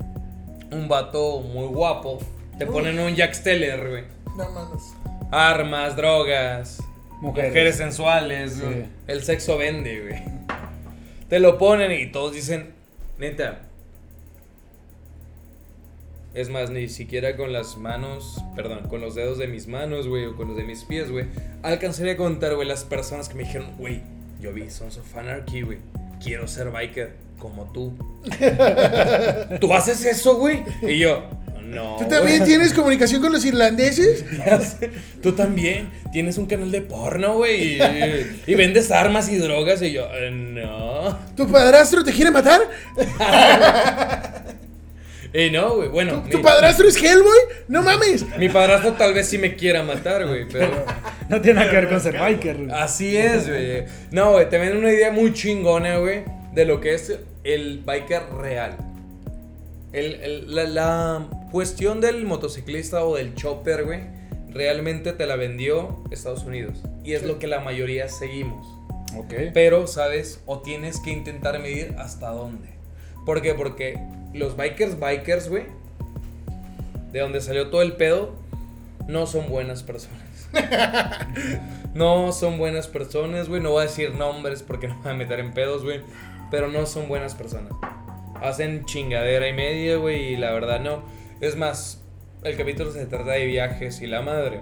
un 0.71 0.89
vato 0.89 1.41
muy 1.41 1.67
guapo. 1.67 2.19
Te 2.59 2.67
ponen 2.67 2.99
un 2.99 3.15
Jack 3.15 3.35
Steller, 3.35 3.89
güey. 3.89 4.05
No 4.37 4.51
mames. 4.51 4.83
Armas, 5.31 5.97
drogas, 5.97 6.79
Mujeres. 7.21 7.51
mujeres, 7.51 7.77
sensuales. 7.77 8.55
Sí. 8.55 8.61
güey. 8.63 8.85
El 9.07 9.23
sexo 9.23 9.59
vende, 9.59 10.01
güey. 10.01 10.23
Te 11.29 11.41
lo 11.41 11.59
ponen 11.59 11.93
y 11.93 12.11
todos 12.13 12.33
dicen, 12.33 12.73
neta. 13.19 13.66
Es 16.37 16.50
más, 16.50 16.69
ni 16.69 16.88
siquiera 16.90 17.35
con 17.35 17.50
las 17.55 17.78
manos, 17.78 18.45
perdón, 18.55 18.81
con 18.90 19.00
los 19.00 19.14
dedos 19.14 19.38
de 19.38 19.47
mis 19.47 19.69
manos, 19.69 20.07
güey, 20.07 20.26
o 20.26 20.37
con 20.37 20.49
los 20.49 20.57
de 20.59 20.64
mis 20.64 20.85
pies, 20.85 21.11
güey, 21.11 21.25
alcanzaría 21.62 22.12
a 22.12 22.16
contar, 22.19 22.55
güey, 22.55 22.69
las 22.69 22.85
personas 22.85 23.31
que 23.31 23.37
me 23.37 23.45
dijeron, 23.45 23.69
güey, 23.78 24.02
yo 24.38 24.52
vi 24.52 24.69
Sons 24.69 24.99
of 24.99 25.16
Anarchy, 25.16 25.62
güey, 25.62 25.78
quiero 26.23 26.47
ser 26.47 26.71
biker 26.71 27.14
como 27.38 27.73
tú. 27.73 27.97
¿Tú 29.61 29.73
haces 29.73 30.05
eso, 30.05 30.37
güey? 30.37 30.62
Y 30.83 30.99
yo, 30.99 31.25
no. 31.62 31.97
¿Tú 31.97 32.05
también 32.07 32.38
güey". 32.40 32.49
tienes 32.50 32.75
comunicación 32.75 33.23
con 33.23 33.33
los 33.33 33.43
irlandeses? 33.47 34.25
Tú 35.23 35.33
también 35.33 35.90
tienes 36.12 36.37
un 36.37 36.45
canal 36.45 36.71
de 36.71 36.83
porno, 36.83 37.37
güey, 37.37 37.78
y, 37.78 38.43
y 38.47 38.55
vendes 38.55 38.90
armas 38.90 39.31
y 39.31 39.37
drogas, 39.38 39.81
y 39.81 39.90
yo, 39.93 40.07
"Eh, 40.12 40.31
no. 40.31 41.16
¿Tu 41.35 41.50
padrastro 41.50 42.05
te 42.05 42.12
quiere 42.12 42.31
matar? 42.31 42.61
Y 45.33 45.50
no, 45.50 45.76
güey, 45.76 45.88
bueno. 45.88 46.23
¿Tu 46.30 46.38
mi- 46.38 46.42
padrastro 46.42 46.88
es 46.88 46.97
Hellboy? 47.02 47.38
No 47.68 47.83
mames. 47.83 48.25
Mi 48.38 48.49
padrastro 48.49 48.92
tal 48.95 49.12
vez 49.14 49.28
sí 49.28 49.38
me 49.38 49.54
quiera 49.56 49.83
matar, 49.83 50.26
güey, 50.26 50.47
pero 50.52 50.85
No 51.28 51.40
tiene 51.40 51.61
nada 51.61 51.71
que 51.71 51.76
ver 51.76 51.88
con 51.88 52.00
ser 52.00 52.18
biker. 52.18 52.56
güey. 52.56 52.71
así 52.71 53.16
es, 53.16 53.49
güey. 53.49 53.85
No, 54.11 54.33
güey, 54.33 54.49
te 54.49 54.59
venden 54.59 54.78
una 54.78 54.92
idea 54.92 55.11
muy 55.12 55.33
chingona, 55.33 55.99
güey, 55.99 56.25
de 56.52 56.64
lo 56.64 56.80
que 56.80 56.95
es 56.95 57.18
el 57.45 57.83
biker 57.85 58.23
real. 58.40 58.76
El- 59.92 60.14
el- 60.23 60.54
la, 60.54 60.64
la 60.64 61.26
cuestión 61.52 62.00
del 62.00 62.25
motociclista 62.25 63.04
o 63.04 63.16
del 63.16 63.35
chopper, 63.35 63.85
güey, 63.85 64.00
realmente 64.50 65.12
te 65.12 65.26
la 65.26 65.37
vendió 65.37 66.02
Estados 66.11 66.45
Unidos. 66.45 66.78
Y 67.04 67.14
es 67.14 67.23
lo 67.23 67.38
que 67.38 67.47
la 67.47 67.61
mayoría 67.61 68.09
seguimos. 68.09 68.66
Ok. 69.16 69.33
Pero, 69.54 69.87
¿sabes? 69.87 70.40
O 70.47 70.61
tienes 70.61 71.00
que 71.00 71.11
intentar 71.11 71.59
medir 71.61 71.95
hasta 71.99 72.30
dónde. 72.30 72.68
¿Por 73.25 73.40
qué? 73.42 73.54
Porque 73.54 73.99
los 74.37 74.57
bikers, 74.57 74.99
bikers, 74.99 75.49
güey, 75.49 75.64
de 77.12 77.21
donde 77.21 77.40
salió 77.40 77.71
todo 77.71 77.83
el 77.83 77.95
pedo, 77.95 78.35
no 79.07 79.26
son 79.26 79.49
buenas 79.49 79.83
personas. 79.83 80.49
no 81.95 82.33
son 82.33 82.59
buenas 82.59 82.88
personas, 82.88 83.49
güey. 83.49 83.61
No 83.61 83.71
voy 83.71 83.81
a 83.81 83.87
decir 83.87 84.14
nombres 84.14 84.62
porque 84.62 84.88
no 84.88 84.95
me 84.97 85.02
voy 85.02 85.11
a 85.12 85.14
meter 85.14 85.40
en 85.40 85.52
pedos, 85.52 85.85
güey. 85.85 86.00
Pero 86.50 86.69
no 86.69 86.87
son 86.87 87.09
buenas 87.09 87.35
personas. 87.35 87.73
Hacen 88.40 88.85
chingadera 88.85 89.49
y 89.49 89.52
media, 89.52 89.97
güey, 89.97 90.35
y 90.35 90.37
la 90.37 90.52
verdad 90.52 90.81
no. 90.81 91.02
Es 91.40 91.57
más, 91.57 92.02
el 92.45 92.57
capítulo 92.57 92.93
se 92.93 93.07
trata 93.07 93.33
de 93.33 93.47
viajes 93.47 94.00
y 94.00 94.07
la 94.07 94.23
madre. 94.23 94.61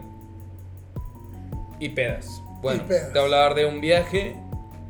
Y 1.81 1.91
pedas. 1.91 2.43
Bueno, 2.63 2.83
Y 2.85 2.89
pedas. 2.89 3.13
te 3.13 3.19
voy 3.19 3.21
a 3.21 3.25
hablar 3.25 3.55
de 3.55 3.67
un 3.67 3.81
viaje 3.81 4.37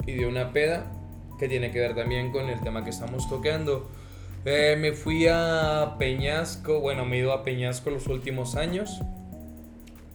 y 0.06 0.12
de 0.12 0.26
una 0.26 0.52
peda 0.52 0.92
que 1.38 1.48
tiene 1.48 1.70
que 1.70 1.80
ver 1.80 1.94
también 1.94 2.30
con 2.30 2.48
el 2.48 2.60
tema 2.60 2.84
que 2.84 2.90
estamos 2.90 3.28
tocando. 3.28 3.90
Eh, 4.44 4.76
me 4.78 4.92
fui 4.92 5.26
a 5.30 5.94
Peñasco, 5.98 6.80
bueno, 6.80 7.04
me 7.06 7.16
he 7.16 7.20
ido 7.20 7.32
a 7.32 7.42
Peñasco 7.44 7.90
los 7.90 8.06
últimos 8.08 8.56
años. 8.56 9.00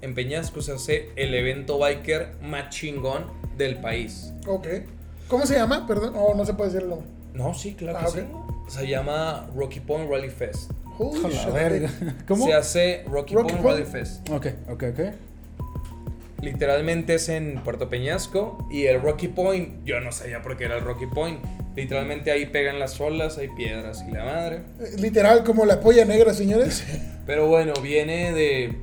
En 0.01 0.13
Peñasco 0.13 0.62
se 0.62 0.71
hace 0.74 1.09
el 1.15 1.33
evento 1.33 1.77
biker 1.79 2.36
más 2.41 2.69
chingón 2.69 3.25
del 3.57 3.77
país. 3.77 4.31
Ok. 4.48 4.67
¿Cómo 5.27 5.45
se 5.45 5.55
llama? 5.55 5.86
Perdón. 5.88 6.13
Oh, 6.15 6.33
no 6.36 6.45
se 6.45 6.53
puede 6.53 6.69
decir 6.69 6.83
el 6.83 6.89
nombre. 6.89 7.07
No, 7.33 7.53
sí, 7.53 7.74
claro 7.75 8.00
Ah, 8.01 8.05
que 8.05 8.21
sí. 8.21 8.27
Se 8.67 8.88
llama 8.88 9.48
Rocky 9.55 9.79
Point 9.79 10.09
Rally 10.09 10.29
Fest. 10.29 10.71
Holy 10.98 11.31
shit. 11.33 11.89
¿Cómo? 12.27 12.45
Se 12.45 12.53
hace 12.53 13.03
Rocky, 13.07 13.33
Rocky 13.33 13.53
Point, 13.53 13.62
Point. 13.63 13.79
Rally 13.79 13.86
Fest. 13.86 14.29
Ok, 14.29 14.48
ok, 14.69 14.83
ok. 14.93 15.00
Literalmente 16.41 17.15
es 17.15 17.27
en 17.29 17.62
Puerto 17.63 17.89
Peñasco 17.89 18.65
y 18.72 18.86
el 18.86 19.01
Rocky 19.01 19.27
Point, 19.27 19.84
yo 19.84 20.00
no 20.00 20.12
sabía 20.12 20.41
por 20.41 20.55
qué 20.55 20.65
era 20.65 20.77
el 20.77 20.84
Rocky 20.84 21.05
Point. 21.05 21.39
Literalmente 21.75 22.31
ahí 22.31 22.46
pegan 22.46 22.79
las 22.79 23.00
olas, 23.01 23.38
hay 23.38 23.50
piedras 23.50 24.03
y 24.08 24.12
la 24.12 24.24
madre. 24.24 24.62
Eh, 24.79 24.96
Literal, 25.00 25.43
como 25.43 25.65
la 25.65 25.81
polla 25.81 26.05
negra, 26.05 26.34
señores. 26.34 26.86
Pero 27.25 27.48
bueno, 27.48 27.74
viene 27.81 28.31
de... 28.31 28.75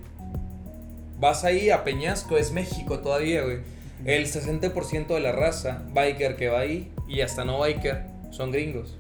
Vas 1.19 1.45
ahí 1.45 1.71
a 1.71 1.83
Peñasco, 1.83 2.37
es 2.37 2.53
México 2.53 2.99
todavía, 3.01 3.43
güey. 3.43 3.59
El 4.05 4.27
60% 4.27 5.07
de 5.07 5.21
la 5.21 5.33
raza 5.33 5.83
biker 5.95 6.37
que 6.37 6.49
va 6.49 6.61
ahí 6.61 6.93
y 7.09 7.23
hasta 7.23 7.47
no 7.47 7.59
biker 7.59 8.03
son 8.31 8.53
gringos. 8.53 8.99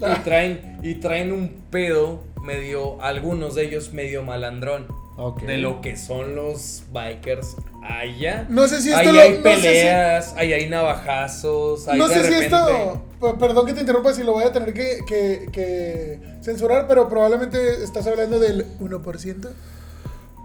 Ah. 0.00 0.16
Y 0.18 0.22
traen, 0.22 0.78
y 0.82 0.94
traen 0.94 1.32
un 1.32 1.64
pedo 1.70 2.22
medio, 2.42 3.02
algunos 3.02 3.56
de 3.56 3.64
ellos 3.64 3.92
medio 3.92 4.22
malandrón. 4.22 4.86
Ok. 5.16 5.42
De 5.42 5.58
lo 5.58 5.80
que 5.80 5.96
son 5.96 6.36
los 6.36 6.84
bikers 6.92 7.56
allá. 7.82 8.46
No 8.48 8.66
sé 8.68 8.80
si 8.80 8.92
Ahí 8.92 9.00
esto 9.06 9.12
lo- 9.12 9.20
hay 9.20 9.30
no 9.30 9.36
sé 9.50 9.56
si- 9.56 9.62
peleas, 9.62 10.34
ahí 10.36 10.52
hay 10.52 10.68
navajazos, 10.68 11.88
ahí 11.88 11.98
No 11.98 12.08
de 12.08 12.14
sé 12.14 12.20
si 12.24 12.30
repente... 12.30 12.44
esto, 12.46 13.36
perdón 13.38 13.66
que 13.66 13.74
te 13.74 13.80
interrumpa, 13.80 14.12
si 14.12 14.22
lo 14.22 14.32
voy 14.32 14.44
a 14.44 14.52
tener 14.52 14.72
que, 14.72 15.00
que- 15.06 15.48
que 15.52 16.20
censurar, 16.42 16.86
pero 16.88 17.08
probablemente 17.08 17.82
estás 17.82 18.06
hablando 18.06 18.38
del 18.38 18.66
1%. 18.80 19.50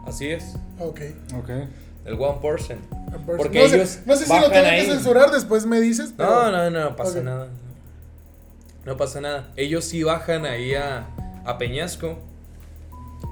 Así 0.07 0.27
es, 0.29 0.55
Ok. 0.79 1.01
Ok. 1.37 1.49
el 2.05 2.17
1%. 2.17 2.77
Porque 3.37 3.59
no 3.63 3.67
sé, 3.69 3.75
ellos 3.77 3.99
no 4.05 4.15
sé 4.15 4.25
si 4.25 4.39
lo 4.39 4.49
tengo 4.51 4.67
ahí. 4.67 4.81
que 4.85 4.91
censurar, 4.91 5.31
después 5.31 5.65
me 5.65 5.79
dices. 5.81 6.13
pero- 6.15 6.29
No, 6.29 6.51
no, 6.51 6.69
no, 6.69 6.79
no 6.89 6.95
pasa 6.95 7.21
nada. 7.21 7.47
No 8.85 8.97
pasa 8.97 9.19
nada. 9.21 9.47
Ellos 9.55 9.83
sí 9.85 10.03
bajan 10.03 10.45
ahí 10.45 10.75
a, 10.75 11.07
a 11.43 11.57
Peñasco. 11.57 12.19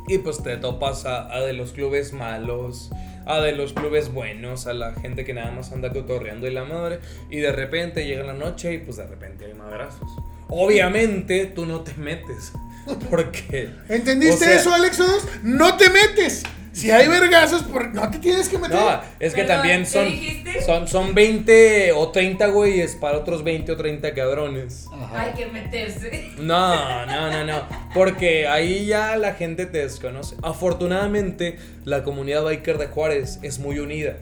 Y 0.08 0.18
pues 0.18 0.42
te 0.42 0.58
topas 0.58 1.06
a, 1.06 1.32
a 1.32 1.42
de 1.42 1.54
los 1.54 1.72
clubes 1.72 2.12
malos, 2.12 2.90
a 3.26 3.40
de 3.40 3.54
los 3.54 3.74
clubes 3.74 4.12
buenos, 4.12 4.68
a 4.68 4.74
la 4.74 4.94
gente 4.94 5.26
que 5.26 5.34
nada 5.34 5.52
más 5.52 5.72
anda 5.72 5.92
cotorreando 5.92 6.48
y 6.48 6.52
la 6.52 6.66
madre. 6.66 7.00
Y 7.30 7.38
de 7.38 7.52
repente 7.52 8.06
llega 8.06 8.24
la 8.24 8.34
noche 8.34 8.74
y 8.74 8.78
pues 8.80 8.98
de 8.98 9.08
repente 9.08 9.46
hay 9.46 9.54
madrazos. 9.54 10.10
Obviamente 10.50 11.46
tú 11.48 11.66
no 11.66 11.82
te 11.82 11.94
metes. 11.96 12.54
Porque. 13.10 13.70
¿Entendiste 13.90 14.36
o 14.36 14.38
sea, 14.38 14.56
eso, 14.56 14.74
Alexos? 14.74 15.28
No 15.42 15.78
te 15.78 15.90
metes. 15.90 16.44
Si 16.74 16.90
hay 16.90 17.08
vergazos, 17.08 17.62
por... 17.64 17.94
no 17.94 18.10
te 18.10 18.18
tienes 18.18 18.50
que 18.50 18.58
meter. 18.58 18.76
No, 18.76 19.00
es 19.20 19.34
que 19.34 19.44
Perdón, 19.44 19.58
también 19.58 19.84
¿qué 19.84 20.62
son, 20.62 20.66
son, 20.66 20.88
son 20.88 21.16
20 21.16 21.92
o 21.94 22.10
30 22.10 22.48
güeyes 22.48 22.96
para 22.96 23.20
otros 23.20 23.44
20 23.44 23.72
o 23.72 23.78
30 23.78 24.14
cabrones. 24.16 24.88
Hay 25.14 25.34
que 25.34 25.46
meterse. 25.46 26.32
No, 26.38 27.06
no, 27.06 27.32
no, 27.32 27.46
no. 27.46 27.62
Porque 27.94 28.48
ahí 28.48 28.88
ya 28.88 29.16
la 29.18 29.36
gente 29.36 29.68
te 29.68 29.78
desconoce. 29.78 30.36
Afortunadamente, 30.42 31.60
la 31.86 32.04
comunidad 32.04 32.44
biker 32.44 32.80
de 32.80 32.88
Juárez 32.88 33.40
es 33.44 33.60
muy 33.60 33.78
unida. 33.78 34.18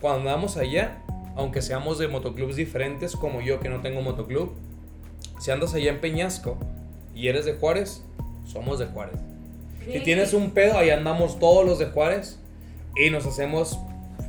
Cuando 0.00 0.30
andamos 0.30 0.56
allá, 0.56 0.98
aunque 1.34 1.60
seamos 1.60 1.98
de 1.98 2.06
motoclubs 2.06 2.54
diferentes, 2.54 3.16
como 3.16 3.40
yo 3.40 3.58
que 3.58 3.68
no 3.68 3.80
tengo 3.80 4.00
motoclub, 4.00 4.52
si 5.40 5.50
andas 5.50 5.74
allá 5.74 5.90
en 5.90 6.00
Peñasco 6.00 6.56
y 7.16 7.26
eres 7.26 7.44
de 7.44 7.54
Juárez, 7.54 8.02
somos 8.46 8.78
de 8.78 8.86
Juárez. 8.86 9.18
Si 9.92 10.00
tienes 10.00 10.32
un 10.34 10.50
pedo, 10.50 10.76
ahí 10.78 10.90
andamos 10.90 11.38
todos 11.38 11.64
los 11.64 11.78
de 11.78 11.86
Juárez 11.86 12.38
y 12.96 13.10
nos 13.10 13.26
hacemos 13.26 13.78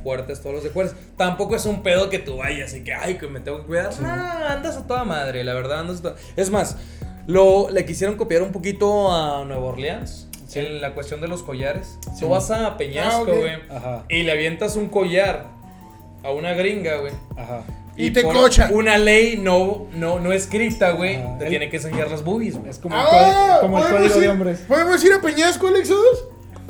fuertes 0.02 0.40
todos 0.40 0.54
los 0.56 0.64
de 0.64 0.70
Juárez. 0.70 0.94
Tampoco 1.16 1.56
es 1.56 1.64
un 1.66 1.82
pedo 1.82 2.08
que 2.10 2.18
tú 2.18 2.36
vayas 2.36 2.74
y 2.74 2.84
que, 2.84 2.94
ay, 2.94 3.14
que 3.18 3.26
me 3.26 3.40
tengo 3.40 3.58
que 3.60 3.64
cuidar. 3.66 3.90
No, 4.00 4.08
andas 4.08 4.76
a 4.76 4.86
toda 4.86 5.04
madre, 5.04 5.42
la 5.44 5.54
verdad, 5.54 5.80
andas 5.80 5.98
a 5.98 6.02
toda... 6.02 6.14
Es 6.36 6.50
más, 6.50 6.76
lo, 7.26 7.68
le 7.70 7.84
quisieron 7.84 8.16
copiar 8.16 8.42
un 8.42 8.52
poquito 8.52 9.12
a 9.12 9.44
Nueva 9.44 9.64
Orleans 9.66 10.28
en 10.54 10.80
la 10.80 10.94
cuestión 10.94 11.20
de 11.20 11.28
los 11.28 11.42
collares. 11.42 11.98
Sí. 12.14 12.20
Tú 12.20 12.28
vas 12.30 12.50
a 12.50 12.76
Peñasco, 12.76 13.20
Ah, 13.30 13.34
güey, 13.36 13.52
Ajá. 13.70 14.04
y 14.08 14.22
le 14.22 14.32
avientas 14.32 14.76
un 14.76 14.88
collar 14.88 15.46
a 16.24 16.30
una 16.30 16.52
gringa, 16.54 16.96
güey. 16.96 17.12
Ajá. 17.36 17.62
Y 17.98 18.10
te 18.12 18.22
por 18.22 18.34
cocha. 18.34 18.68
Una 18.72 18.96
ley 18.98 19.36
no, 19.36 19.86
no, 19.94 20.18
no 20.20 20.32
escrita, 20.32 20.90
güey, 20.92 21.16
Ah, 21.16 21.36
te 21.38 21.44
el- 21.44 21.50
tiene 21.50 21.68
que 21.68 21.76
enseñar 21.78 22.10
las 22.10 22.22
boobies, 22.24 22.56
güey. 22.56 22.70
Es 22.70 22.78
como 22.78 22.94
el, 22.94 23.00
Ah, 23.00 23.06
código- 23.10 23.60
como 23.60 23.78
el 23.78 23.84
¿podemos 23.84 24.02
código 24.02 24.20
de 24.20 24.28
hombres. 24.28 24.58
¿Podemos 24.68 25.04
ir 25.04 25.12
a 25.12 25.20
Peñasco, 25.20 25.66
Alexos? 25.68 26.24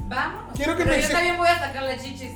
Vamos. 0.08 0.52
Quiero 0.56 0.76
que 0.76 0.84
Pero 0.84 0.96
me 0.96 1.02
yo 1.02 1.08
también 1.10 1.36
voy 1.36 1.48
a 1.48 1.58
sacar 1.58 1.82
las 1.82 2.02
chichis. 2.02 2.32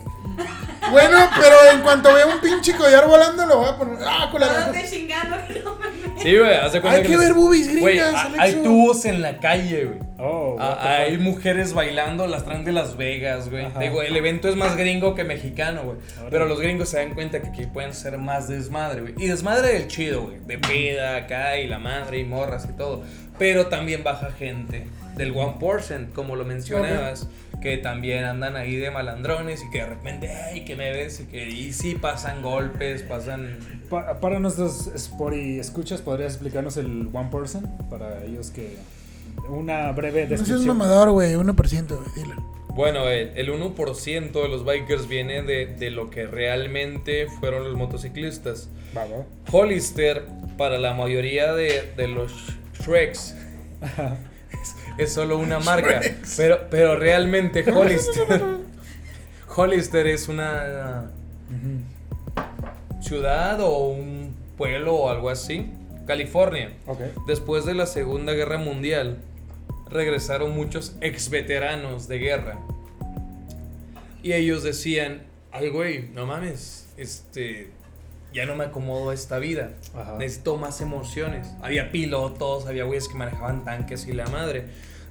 Bueno, 0.90 1.16
pero 1.40 1.56
en 1.72 1.80
cuanto 1.80 2.12
vea 2.12 2.26
un 2.26 2.40
pinche 2.40 2.74
collar 2.74 3.06
volando, 3.06 3.46
lo 3.46 3.58
voy 3.58 3.68
a 3.68 3.76
poner. 3.76 3.98
¡Ah, 4.04 4.28
con 4.30 4.40
No 4.40 4.46
chingando 4.90 5.36
que 5.46 5.60
no 5.60 5.76
me 5.76 5.86
meto. 5.90 6.20
Sí, 6.20 6.36
güey, 6.36 6.54
haz 6.54 6.72
de 6.72 6.80
cuenta 6.80 6.98
Hay 7.00 7.06
que 7.06 7.16
ver 7.16 7.34
boobies 7.34 7.68
Güey, 7.80 7.96
gringas, 7.98 8.14
Alexo. 8.26 8.40
hay 8.42 8.54
tubos 8.62 9.04
en 9.04 9.22
la 9.22 9.38
calle, 9.38 9.84
güey. 9.86 9.98
Oh, 10.18 10.56
Ah, 10.60 10.98
hay 11.00 11.18
mujeres 11.18 11.72
bailando, 11.72 12.26
las 12.26 12.44
traen 12.44 12.64
de 12.64 12.72
Las 12.72 12.96
Vegas, 12.96 13.48
güey. 13.50 13.66
Digo, 13.80 14.02
el 14.02 14.16
evento 14.16 14.48
es 14.48 14.56
más 14.56 14.76
gringo 14.76 15.14
que 15.14 15.24
mexicano, 15.24 15.82
güey. 15.82 15.96
Pero 16.30 16.46
los 16.46 16.60
gringos 16.60 16.88
se 16.90 16.98
dan 16.98 17.14
cuenta 17.14 17.40
que 17.40 17.48
aquí 17.48 17.66
pueden 17.66 17.94
ser 17.94 18.18
más 18.18 18.48
desmadre, 18.48 19.00
güey. 19.00 19.14
Y 19.18 19.26
desmadre 19.28 19.72
del 19.72 19.88
chido, 19.88 20.22
güey. 20.22 20.38
De 20.46 20.58
peda 20.58 21.16
acá 21.16 21.56
y 21.58 21.66
la 21.66 21.78
madre 21.78 22.18
y 22.18 22.24
morras 22.24 22.66
y 22.68 22.76
todo. 22.76 23.02
Pero 23.38 23.66
también 23.66 24.04
baja 24.04 24.30
gente 24.32 24.86
del 25.16 25.34
1%, 25.34 26.12
como 26.12 26.36
lo 26.36 26.44
mencionabas. 26.44 27.26
Que 27.62 27.76
también 27.78 28.24
andan 28.24 28.56
ahí 28.56 28.76
de 28.76 28.90
malandrones 28.90 29.62
y 29.62 29.70
que 29.70 29.78
de 29.78 29.86
repente, 29.86 30.28
ay, 30.32 30.64
que 30.64 30.74
me 30.76 30.90
ves 30.90 31.20
y 31.20 31.24
que 31.26 31.48
y 31.48 31.72
sí 31.72 31.94
pasan 31.94 32.42
golpes, 32.42 33.02
pasan... 33.02 33.56
Pa- 33.88 34.18
para 34.20 34.40
nuestros 34.40 34.90
Spory 34.98 35.60
escuchas, 35.60 36.00
¿podrías 36.00 36.32
explicarnos 36.32 36.76
el 36.76 37.08
One 37.12 37.28
Person? 37.30 37.70
Para 37.88 38.24
ellos 38.24 38.50
que. 38.50 38.76
Una 39.48 39.92
breve 39.92 40.22
No 40.22 40.28
seas 40.30 40.40
descripción. 40.40 40.76
mamador, 40.76 41.10
güey. 41.10 41.34
1%, 41.34 41.86
güey. 41.88 42.08
Dilo. 42.16 42.52
Bueno, 42.74 43.08
el, 43.08 43.30
el 43.36 43.48
1% 43.52 44.32
de 44.32 44.48
los 44.48 44.64
bikers 44.64 45.06
viene 45.06 45.42
de, 45.42 45.66
de 45.66 45.90
lo 45.90 46.10
que 46.10 46.26
realmente 46.26 47.26
fueron 47.38 47.64
los 47.64 47.76
motociclistas. 47.76 48.70
Va, 48.96 49.04
va. 49.04 49.24
Hollister, 49.50 50.24
para 50.58 50.78
la 50.78 50.94
mayoría 50.94 51.52
de, 51.52 51.92
de 51.96 52.08
los 52.08 52.32
Shreks, 52.80 53.36
es, 54.98 55.12
solo 55.12 55.38
una 55.38 55.58
marca. 55.60 56.00
Pero, 56.36 56.60
pero 56.70 56.96
realmente 56.96 57.64
Hollister, 57.72 58.42
Hollister 59.54 60.06
es 60.06 60.28
una 60.28 61.10
ciudad 63.00 63.60
o 63.60 63.88
un 63.88 64.34
pueblo 64.56 64.94
o 64.94 65.10
algo 65.10 65.30
así. 65.30 65.70
California. 66.06 66.72
Ok. 66.86 67.00
Después 67.26 67.64
de 67.64 67.74
la 67.74 67.86
Segunda 67.86 68.32
Guerra 68.32 68.58
Mundial, 68.58 69.18
regresaron 69.88 70.54
muchos 70.54 70.96
ex 71.00 71.30
veteranos 71.30 72.08
de 72.08 72.18
guerra. 72.18 72.58
Y 74.22 74.32
ellos 74.32 74.62
decían, 74.62 75.22
ay 75.50 75.68
güey, 75.68 76.08
no 76.14 76.26
mames, 76.26 76.88
este, 76.96 77.70
ya 78.32 78.46
no 78.46 78.54
me 78.56 78.64
acomodo 78.64 79.10
a 79.10 79.14
esta 79.14 79.38
vida. 79.38 79.70
Ajá. 79.94 80.16
Necesito 80.18 80.56
más 80.56 80.80
emociones. 80.80 81.48
Había 81.62 81.90
pilotos, 81.92 82.66
había 82.66 82.84
güeyes 82.84 83.08
que 83.08 83.14
manejaban 83.14 83.64
tanques 83.64 84.06
y 84.06 84.12
la 84.12 84.26
madre. 84.26 84.64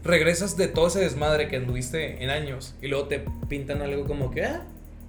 Regresas 0.03 0.57
de 0.57 0.67
todo 0.67 0.87
ese 0.87 0.99
desmadre 0.99 1.47
que 1.47 1.57
anduviste 1.57 2.23
en 2.23 2.29
años 2.31 2.73
y 2.81 2.87
luego 2.87 3.07
te 3.07 3.23
pintan 3.47 3.81
algo 3.83 4.05
como 4.07 4.31
que, 4.31 4.43
ah, 4.45 4.63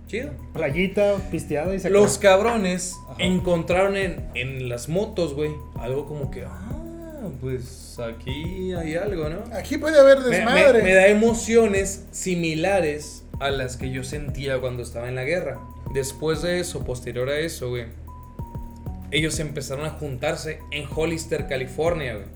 chido. 0.07 0.31
Playita, 0.53 1.17
pisteada 1.31 1.75
y 1.75 1.81
se 1.81 1.89
Los 1.89 2.19
acabó. 2.19 2.43
cabrones 2.45 2.95
Ajá. 3.09 3.17
encontraron 3.23 3.97
en, 3.97 4.29
en 4.35 4.69
las 4.69 4.91
motos, 4.91 5.33
güey, 5.35 5.51
algo 5.79 6.07
como 6.07 6.31
que, 6.31 6.45
ah, 6.45 6.69
pues 7.41 7.99
aquí 7.99 8.75
hay 8.75 8.97
algo, 8.97 9.31
¿no? 9.31 9.39
Aquí 9.57 9.79
puede 9.79 9.99
haber 9.99 10.19
Me, 10.19 10.29
me- 10.29 10.37
desmadre. 10.37 10.83
me 10.83 10.93
da 10.95 11.07
emociones 11.07 12.05
similares 12.11 13.23
a 13.41 13.51
las 13.51 13.77
que 13.79 13.91
yo 13.91 14.05
sentía 14.05 14.61
cuando 14.61 14.83
estaba 14.83 15.09
en 15.09 15.15
la 15.15 15.25
guerra. 15.25 15.59
Después 15.95 16.43
de 16.43 16.61
eso, 16.61 16.85
posterior 16.85 17.29
a 17.31 17.39
eso, 17.39 17.71
güey, 17.71 17.87
ellos 19.13 19.39
empezaron 19.39 19.85
a 19.85 19.91
juntarse 19.91 20.59
en 20.71 20.87
Hollister, 20.93 21.47
California, 21.47 22.15
güey. 22.15 22.27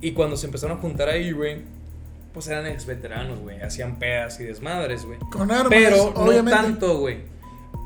Y 0.00 0.12
cuando 0.12 0.36
se 0.36 0.46
empezaron 0.46 0.78
a 0.78 0.80
juntar 0.80 1.08
ahí, 1.08 1.30
güey, 1.30 1.58
pues 2.32 2.48
eran 2.48 2.66
ex 2.66 2.84
veteranos, 2.86 3.38
güey, 3.38 3.60
hacían 3.60 3.98
pedas 3.98 4.40
y 4.40 4.44
desmadres, 4.44 5.04
güey. 5.04 5.18
Con 5.30 5.50
armas, 5.50 5.68
Pero 5.68 6.12
no 6.16 6.44
tanto, 6.50 6.98
güey. 6.98 7.18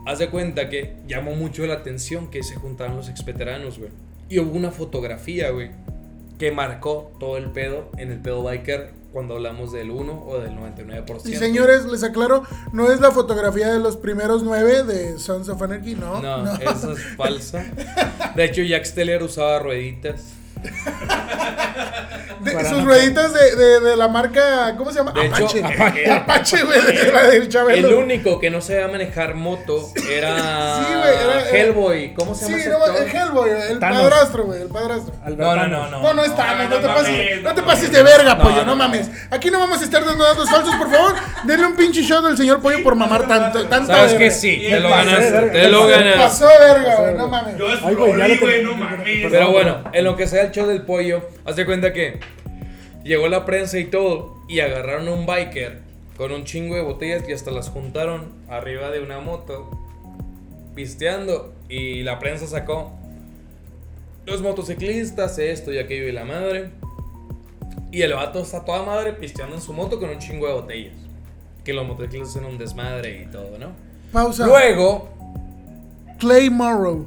Haz 0.07 0.21
de 0.21 0.31
cuenta 0.31 0.71
que 0.71 0.95
llamó 1.07 1.35
mucho 1.35 1.67
la 1.67 1.75
atención 1.75 2.31
que 2.31 2.43
se 2.43 2.55
juntaron 2.55 2.97
los 2.97 3.09
ex 3.09 3.25
veteranos, 3.25 3.79
güey. 3.79 3.91
Y 4.31 4.39
hubo 4.39 4.57
una 4.57 4.71
fotografía, 4.71 5.51
güey, 5.51 5.71
que 6.39 6.51
marcó 6.53 7.13
todo 7.19 7.37
el 7.37 7.51
pedo 7.51 7.91
en 7.99 8.13
el 8.13 8.21
pedo 8.21 8.43
biker 8.43 8.93
cuando 9.13 9.35
hablamos 9.35 9.73
del 9.73 9.91
1 9.91 10.25
o 10.27 10.39
del 10.39 10.53
99%. 10.53 11.27
Y 11.27 11.37
señores, 11.37 11.85
les 11.87 12.03
aclaro, 12.03 12.43
no 12.73 12.91
es 12.91 13.01
la 13.01 13.11
fotografía 13.11 13.73
de 13.73 13.79
los 13.79 13.97
primeros 13.97 14.43
nueve 14.43 14.83
de 14.83 15.19
Sons 15.19 15.49
of 15.49 15.61
Anarchy, 15.63 15.95
no. 15.95 16.21
No, 16.21 16.43
no. 16.45 16.55
esa 16.55 16.93
es 16.93 17.17
falsa. 17.17 17.65
De 18.37 18.45
hecho, 18.45 18.63
Jack 18.63 18.85
Steller 18.85 19.23
usaba 19.23 19.59
rueditas. 19.59 20.35
De- 22.41 22.53
Para 22.53 22.69
sus 22.69 22.79
no- 22.79 22.85
rueditas 22.87 23.33
de, 23.35 23.57
de, 23.57 23.81
de 23.81 23.97
la 23.97 24.09
marca, 24.09 24.75
¿cómo 24.77 24.91
se 24.91 24.99
llama? 24.99 25.13
De 25.13 25.27
hecho, 25.27 25.45
Apache. 25.45 25.63
Apache. 25.65 26.11
Apache, 26.13 26.63
güey, 26.63 26.81
de 26.97 27.13
la 27.13 27.23
del 27.29 27.49
Chabelo. 27.49 27.89
El 27.89 27.95
único 27.95 28.39
que 28.41 28.51
no 28.51 28.61
sabía 28.61 28.89
manejar 28.89 29.35
moto 29.35 29.91
era, 30.11 30.37
Sí, 30.79 30.95
güey, 30.95 31.15
era- 31.15 31.51
Hellboy. 31.51 32.15
¿Cómo 32.15 32.35
se 32.35 32.47
Sí, 32.47 32.53
llama 32.53 32.79
no, 32.79 32.85
actor? 32.85 33.03
el 33.09 33.17
Hellboy, 33.17 33.51
el 33.71 33.79
Thanos. 33.79 34.03
padrastro, 34.03 34.45
güey, 34.45 34.63
el 34.63 34.69
padrastro. 34.69 35.15
Albert 35.25 35.41
No, 35.41 35.57
no, 35.57 35.67
no, 35.91 36.03
No, 36.03 36.15
no 36.15 36.25
está, 36.25 36.55
no, 36.55 36.69
no 36.69 36.77
te 36.77 36.87
no 36.87 36.95
pases, 36.95 37.43
no 37.43 37.55
te 37.55 37.61
no 37.61 37.67
pases 37.67 37.93
de 37.93 38.03
verga, 38.03 38.35
No, 38.35 38.43
pollo, 38.43 38.57
no, 38.57 38.65
no, 38.67 38.77
mames. 38.77 39.11
Aquí 39.31 39.51
no 39.51 39.59
vamos 39.59 39.81
a 39.81 39.85
estar 39.85 40.05
dando 40.05 40.25
datos 40.25 40.49
falsos, 40.49 40.75
por 40.77 40.91
favor. 40.91 41.15
Denle 41.45 41.67
un 41.67 41.77
pinche 41.77 42.03
shot 42.03 42.25
al 42.25 42.37
señor 42.37 42.61
pollo 42.61 42.83
por 42.83 42.95
mamar 42.95 43.27
tanto, 43.27 43.67
tanta 43.67 43.95
Sabes 43.95 44.15
que 44.15 44.31
sí, 44.31 44.67
te 44.69 44.81
lo 44.81 44.89
verga, 44.91 45.53
te 45.53 45.69
lo 45.69 45.87
ganas. 45.87 46.15
Pasó 46.17 46.47
verga, 46.47 46.97
güey, 46.97 47.15
no 47.15 47.29
mames. 47.29 47.57
Yo 47.59 47.73
es 47.73 47.81
güey, 47.83 48.63
no 48.63 48.75
mames. 48.75 49.27
Pero 49.31 49.51
bueno, 49.51 49.85
en 49.93 50.05
lo 50.05 50.17
que 50.17 50.27
sea 50.27 50.43
el 50.43 50.51
show 50.51 50.67
del 50.67 50.83
pollo, 50.83 51.29
haz 51.45 51.57
de 51.57 51.67
cuenta 51.67 51.93
que 51.93 52.21
llegó 53.09 53.27
la 53.29 53.45
prensa 53.45 53.79
y 53.79 53.87
todo, 53.87 54.37
y 54.49 54.61
agarraron 54.61 55.09
a 55.09 55.13
un 55.13 55.27
biker 55.27 55.81
con 56.17 56.31
un 56.31 56.45
chingo 56.45 56.77
de 56.77 56.83
botellas 56.83 57.29
y 57.29 57.33
hasta 57.33 57.51
las 57.51 57.71
juntaron 57.71 58.33
arriba 58.49 58.91
de 58.91 59.01
una 59.01 59.21
moto, 59.21 59.71
pisteando, 60.75 61.55
y 61.69 62.03
la 62.03 62.19
prensa 62.19 62.47
sacó 62.47 62.93
los 64.27 64.43
motociclistas, 64.43 65.39
esto 65.39 65.73
y 65.73 65.79
aquello 65.79 66.07
y 66.07 66.13
la 66.13 66.25
madre. 66.25 66.71
Y 67.91 68.03
el 68.03 68.13
vato 68.13 68.41
está 68.41 68.65
toda 68.65 68.83
madre 68.83 69.15
pisteando 69.15 69.57
en 69.57 69.63
su 69.63 69.73
moto 69.73 69.99
con 69.99 70.11
un 70.11 70.19
chingo 70.19 70.47
de 70.47 70.53
botellas. 70.53 70.95
Que 71.65 71.73
los 71.73 71.87
motociclistas 71.87 72.35
son 72.35 72.45
un 72.45 72.59
desmadre 72.59 73.23
y 73.23 73.27
todo, 73.31 73.57
¿no? 73.59 73.73
Pausa. 74.13 74.47
Luego, 74.47 75.09
Clay 76.19 76.51
Morrow. 76.51 77.07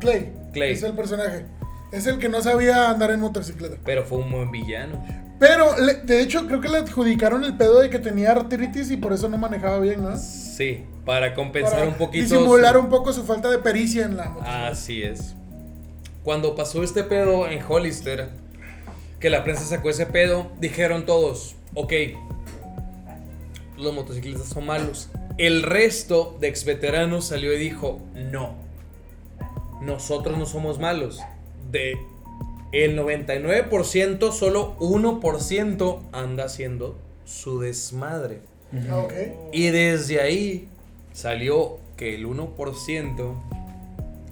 Clay. 0.00 0.32
Clay. 0.52 0.72
Es 0.72 0.82
el 0.82 0.92
personaje. 0.92 1.46
Es 1.94 2.06
el 2.06 2.18
que 2.18 2.28
no 2.28 2.42
sabía 2.42 2.90
andar 2.90 3.10
en 3.10 3.20
motocicleta. 3.20 3.76
pero 3.84 4.04
fue 4.04 4.18
un 4.18 4.30
buen 4.30 4.50
villano. 4.50 5.02
Pero, 5.38 5.76
le- 5.78 5.94
de 6.02 6.20
hecho, 6.22 6.46
creo 6.46 6.60
que 6.60 6.68
le 6.68 6.78
adjudicaron 6.78 7.44
el 7.44 7.56
pedo 7.56 7.80
de 7.80 7.90
que 7.90 7.98
tenía 7.98 8.30
artritis 8.32 8.90
y 8.90 8.96
por 8.96 9.12
eso 9.12 9.28
no 9.28 9.36
manejaba 9.38 9.78
bien, 9.80 10.02
¿no? 10.02 10.16
Sí, 10.16 10.84
para 11.04 11.34
compensar 11.34 11.74
Para 11.80 11.88
un 11.88 11.94
poquito. 11.94 12.22
Disimular 12.24 12.74
su- 12.74 12.80
un 12.80 12.88
poco 12.88 13.12
su 13.12 13.24
falta 13.24 13.50
de 13.50 13.58
pericia 13.58 14.04
en 14.04 14.16
la 14.16 14.24
motocicleta. 14.26 14.68
Así 14.68 15.02
es. 15.02 15.34
Cuando 16.22 16.54
pasó 16.54 16.82
este 16.82 17.02
pedo 17.04 17.46
en 17.48 17.60
Hollister, 17.68 18.28
que 19.20 19.28
la 19.28 19.42
prensa 19.44 19.64
sacó 19.64 19.90
ese 19.90 20.06
pedo, 20.06 20.50
dijeron 20.60 21.04
todos, 21.04 21.56
ok, 21.74 21.92
los 23.76 23.92
motociclistas 23.94 24.48
son 24.48 24.66
malos. 24.66 25.10
El 25.36 25.62
resto 25.64 26.36
de 26.40 26.48
ex 26.48 26.64
veteranos 26.64 27.26
salió 27.26 27.52
y 27.52 27.58
dijo, 27.58 28.00
no, 28.14 28.54
nosotros 29.82 30.38
no 30.38 30.46
somos 30.46 30.78
malos. 30.78 31.20
De 31.74 31.98
el 32.70 32.96
99%, 32.96 34.30
solo 34.30 34.76
1% 34.78 36.00
anda 36.12 36.44
haciendo 36.44 36.96
su 37.24 37.58
desmadre. 37.58 38.40
Y 39.52 39.70
desde 39.70 40.20
ahí 40.20 40.68
salió 41.12 41.78
que 41.96 42.14
el 42.14 42.26
1% 42.26 43.34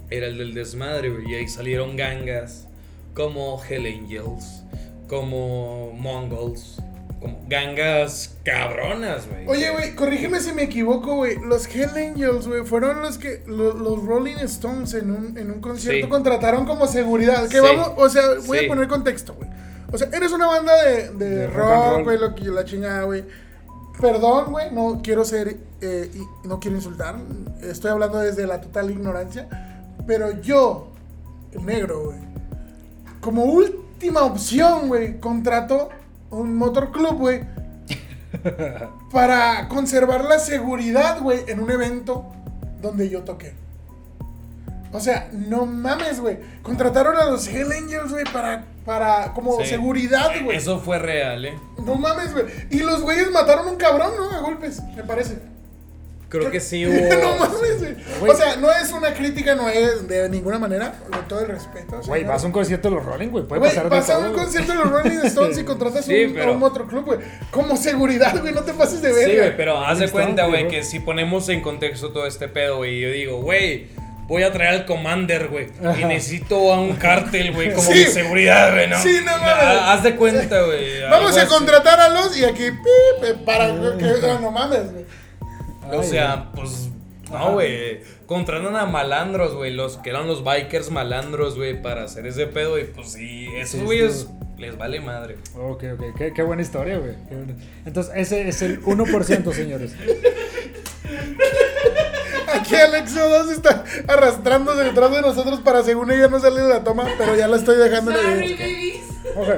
era 0.09 0.27
el 0.27 0.37
del 0.37 0.53
desmadre. 0.53 1.11
Y 1.27 1.33
ahí 1.35 1.49
salieron 1.49 1.97
gangas 1.97 2.69
como 3.13 3.61
Hell 3.61 3.87
Angels, 3.87 4.63
como 5.09 5.91
Mongols, 5.91 6.81
como 7.23 7.45
gangas 7.47 8.35
cabronas, 8.43 9.27
güey. 9.27 9.47
Oye, 9.47 9.71
güey, 9.71 9.95
corrígeme 9.95 10.39
si 10.41 10.51
me 10.53 10.63
equivoco, 10.63 11.15
güey. 11.15 11.37
Los 11.39 11.65
Hell 11.73 11.89
Angels, 11.95 12.47
güey, 12.47 12.63
fueron 12.65 13.01
los 13.01 13.17
que 13.17 13.41
lo- 13.47 13.73
los, 13.73 14.03
Rolling 14.05 14.37
Stones 14.43 14.93
en 14.93 15.09
un, 15.11 15.37
en 15.37 15.49
un 15.49 15.61
concierto 15.61 16.05
Sí. 16.05 16.09
contrataron 16.09 16.65
como 16.65 16.85
seguridad. 16.87 17.47
Que 17.47 17.57
Sí. 17.59 17.63
vamos, 17.63 17.91
o 17.97 18.09
sea, 18.09 18.23
voy 18.45 18.59
Sí. 18.59 18.65
a 18.65 18.67
poner 18.67 18.87
contexto, 18.87 19.33
güey. 19.35 19.49
O 19.91 19.97
sea, 19.97 20.09
eres 20.11 20.31
una 20.31 20.47
banda 20.47 20.73
de, 20.83 21.09
de 21.11 21.29
De 21.29 21.47
rock 21.47 22.03
güey, 22.03 22.17
lo 22.19 22.35
que 22.35 22.43
la 22.45 22.65
chingada, 22.65 23.03
güey. 23.03 23.23
Perdón, 24.01 24.51
güey, 24.51 24.71
no 24.71 25.01
quiero 25.03 25.23
ser, 25.23 25.55
eh, 25.81 26.11
y 26.13 26.47
no 26.47 26.59
quiero 26.59 26.75
insultar. 26.77 27.15
Estoy 27.61 27.91
hablando 27.91 28.19
desde 28.19 28.45
la 28.47 28.59
total 28.59 28.89
ignorancia. 28.91 29.47
Pero 30.07 30.41
yo, 30.41 30.91
el 31.51 31.65
negro, 31.65 32.05
güey, 32.05 32.17
como 33.21 33.43
última 33.45 34.23
opción, 34.23 34.87
güey, 34.89 35.19
contrato 35.19 35.89
un 36.33 36.55
motor 36.55 36.91
club, 36.91 37.17
güey, 37.17 37.41
para 39.11 39.67
conservar 39.67 40.23
la 40.25 40.39
seguridad, 40.39 41.19
güey, 41.21 41.41
en 41.47 41.59
un 41.59 41.69
evento 41.71 42.31
donde 42.81 43.09
yo 43.09 43.21
toqué. 43.23 43.53
O 44.91 44.99
sea, 44.99 45.27
no 45.31 45.65
mames, 45.65 46.19
güey. 46.19 46.37
Contrataron 46.61 47.17
a 47.17 47.25
los 47.25 47.47
Hell 47.47 47.71
Angels, 47.71 48.11
güey, 48.11 48.25
para, 48.25 48.65
para 48.85 49.33
como 49.33 49.59
Sí. 49.61 49.65
seguridad, 49.67 50.29
güey. 50.43 50.57
Eso 50.57 50.79
fue 50.79 50.99
real, 50.99 51.45
¿eh? 51.45 51.57
No 51.83 51.95
mames, 51.95 52.31
güey. 52.33 52.45
Y 52.69 52.79
los 52.79 53.01
güeyes 53.01 53.31
mataron 53.31 53.67
a 53.67 53.71
un 53.71 53.77
cabrón, 53.77 54.11
¿no? 54.17 54.29
A 54.29 54.39
golpes, 54.41 54.81
me 54.95 55.03
parece. 55.03 55.39
Creo 56.39 56.51
que 56.51 56.59
sí 56.59 56.83
no 56.85 56.91
hubo... 56.91 57.35
mames, 57.37 57.79
güey. 58.19 58.31
O 58.31 58.35
sea, 58.35 58.55
no 58.55 58.71
es 58.71 58.91
un 58.91 59.03
una 59.03 59.13
crítica, 59.13 59.53
no 59.53 59.67
es 59.67 60.07
de 60.07 60.29
ninguna 60.29 60.57
manera, 60.59 60.93
con 61.11 61.27
todo 61.27 61.41
el 61.41 61.47
respeto. 61.49 61.99
Güey, 62.05 62.23
vas 62.23 62.41
a 62.41 62.45
un 62.45 62.53
concierto 62.53 62.89
de 62.89 62.95
los 62.95 63.03
Rolling, 63.05 63.27
güey. 63.27 63.43
Puede 63.43 63.59
Güey, 63.59 63.71
pasar 63.71 63.83
de 63.89 63.89
vas 63.89 64.09
a 64.09 64.13
todo, 64.13 64.21
un 64.27 64.31
güey. 64.31 64.43
concierto 64.45 64.71
de 64.71 64.77
los 64.79 64.89
Rolling 64.89 65.17
Stones 65.25 65.57
y 65.57 65.63
contratas 65.65 66.05
Sí, 66.05 66.23
un, 66.23 66.33
pero- 66.33 66.53
a 66.53 66.55
un 66.55 66.63
otro 66.63 66.87
club, 66.87 67.03
güey. 67.03 67.19
Como 67.51 67.75
seguridad, 67.75 68.39
güey, 68.39 68.53
no 68.53 68.61
te 68.61 68.73
pases 68.73 69.01
de 69.01 69.11
verga. 69.11 69.29
Sí, 69.29 69.37
güey, 69.37 69.57
pero 69.57 69.77
haz 69.85 69.99
de 69.99 70.05
Está, 70.05 70.17
cuenta, 70.21 70.45
güey, 70.45 70.69
que 70.69 70.83
si 70.83 71.01
ponemos 71.01 71.49
en 71.49 71.59
contexto 71.59 72.11
todo 72.13 72.25
este 72.25 72.47
pedo, 72.47 72.77
güey, 72.77 72.97
y 72.97 73.01
yo 73.01 73.09
digo, 73.09 73.41
güey, 73.41 73.87
voy 74.29 74.43
a 74.43 74.53
traer 74.53 74.73
al 74.73 74.85
Commander, 74.85 75.49
güey, 75.49 75.67
y 75.99 76.05
necesito 76.05 76.71
a 76.73 76.79
un 76.79 76.95
cártel, 76.95 77.51
güey, 77.51 77.73
como 77.73 77.91
Sí. 77.91 77.99
mi 77.99 78.05
seguridad, 78.05 78.73
güey, 78.73 78.87
¿no? 78.87 78.97
Sí, 78.99 79.17
no 79.25 79.31
mames. 79.37 79.53
Ah, 79.59 79.93
Haz 79.93 80.03
de 80.03 80.15
cuenta, 80.15 80.61
güey. 80.61 81.01
Vamos 81.09 81.31
algo 81.31 81.39
a 81.39 81.41
así. 81.41 81.53
contratar 81.53 81.99
a 81.99 82.07
los 82.07 82.37
y 82.37 82.45
aquí, 82.45 82.71
pip, 82.71 83.23
eh, 83.25 83.35
para 83.45 83.65
que 83.67 84.05
ah, 84.31 84.39
no 84.41 84.49
mames, 84.49 84.91
güey. 84.93 85.05
O 85.91 86.03
sea, 86.03 86.51
pues, 86.55 86.89
no, 87.31 87.53
güey. 87.53 88.01
Contratan 88.25 88.75
a 88.75 88.85
malandros, 88.85 89.53
güey, 89.55 89.73
los 89.73 89.97
que 89.97 90.09
eran 90.09 90.27
los 90.27 90.43
bikers 90.43 90.89
malandros, 90.91 91.55
güey, 91.55 91.81
para 91.81 92.03
hacer 92.03 92.25
ese 92.25 92.47
pedo, 92.47 92.79
y 92.79 92.85
pues 92.85 93.11
sí, 93.11 93.47
esos 93.55 93.81
güeyes 93.83 94.27
sí. 94.27 94.61
les 94.61 94.77
vale 94.77 94.99
madre. 95.01 95.37
Ok, 95.55 95.83
ok. 95.95 96.15
Qué, 96.17 96.33
qué 96.33 96.41
buena 96.43 96.61
historia, 96.61 96.97
güey. 96.97 97.13
Buena- 97.29 97.55
Entonces, 97.85 98.13
ese 98.15 98.47
es 98.47 98.61
el 98.61 98.81
1%, 98.81 99.51
señores. 99.53 99.95
Aquí 102.53 102.75
Alexo 102.75 103.27
2 103.29 103.51
está 103.51 103.83
arrastrándose 104.07 104.83
detrás 104.83 105.11
de 105.11 105.21
nosotros 105.21 105.59
para 105.61 105.83
según 105.83 106.11
ella 106.11 106.27
no 106.27 106.39
salir 106.39 106.61
de 106.61 106.69
la 106.69 106.83
toma, 106.83 107.05
pero 107.17 107.35
ya 107.35 107.47
la 107.47 107.57
estoy 107.57 107.77
dejando 107.77 108.11
en 108.11 108.17
Sorry, 108.17 108.53
babies. 108.53 109.03
Ok. 109.35 109.49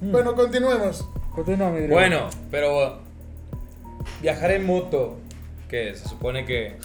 Mm, 0.00 0.12
Bueno, 0.12 0.34
continuemos. 0.34 1.04
Continúa, 1.34 1.68
mi 1.70 1.76
Adrián. 1.78 1.90
Bueno, 1.90 2.30
pero 2.50 3.00
viajar 4.22 4.52
en 4.52 4.64
moto, 4.66 5.18
que 5.68 5.94
se 5.94 6.08
supone 6.08 6.44
que 6.44 6.76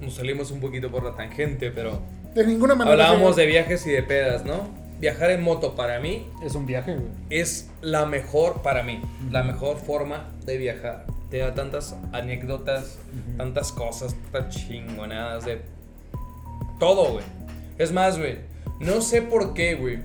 nos 0.00 0.14
salimos 0.14 0.50
un 0.50 0.60
poquito 0.60 0.90
por 0.90 1.02
la 1.04 1.14
tangente, 1.14 1.70
pero 1.70 2.00
De 2.34 2.46
ninguna 2.46 2.74
manera. 2.74 2.92
hablábamos 3.08 3.36
de 3.36 3.46
viajes 3.46 3.86
y 3.86 3.90
de 3.90 4.02
pedas, 4.02 4.44
¿no? 4.44 4.68
Viajar 5.00 5.30
en 5.30 5.42
moto 5.44 5.76
para 5.76 6.00
mí 6.00 6.26
Es 6.44 6.54
un 6.56 6.66
viaje, 6.66 6.94
güey. 6.94 7.06
es 7.30 7.70
la 7.82 8.04
mejor 8.06 8.62
para 8.62 8.82
mí, 8.82 9.00
la 9.30 9.42
mejor 9.44 9.76
forma 9.76 10.28
de 10.44 10.56
viajar. 10.58 11.06
Te 11.30 11.38
da 11.38 11.54
tantas 11.54 11.94
anécdotas, 12.12 12.98
tantas 13.36 13.70
cosas, 13.70 14.16
tantas 14.32 14.56
chingonadas 14.56 15.44
de 15.44 15.60
todo, 16.80 17.12
güey. 17.12 17.24
Es 17.76 17.92
más, 17.92 18.18
güey, 18.18 18.38
no 18.80 19.00
sé 19.02 19.22
por 19.22 19.54
qué, 19.54 19.74
güey, 19.74 19.98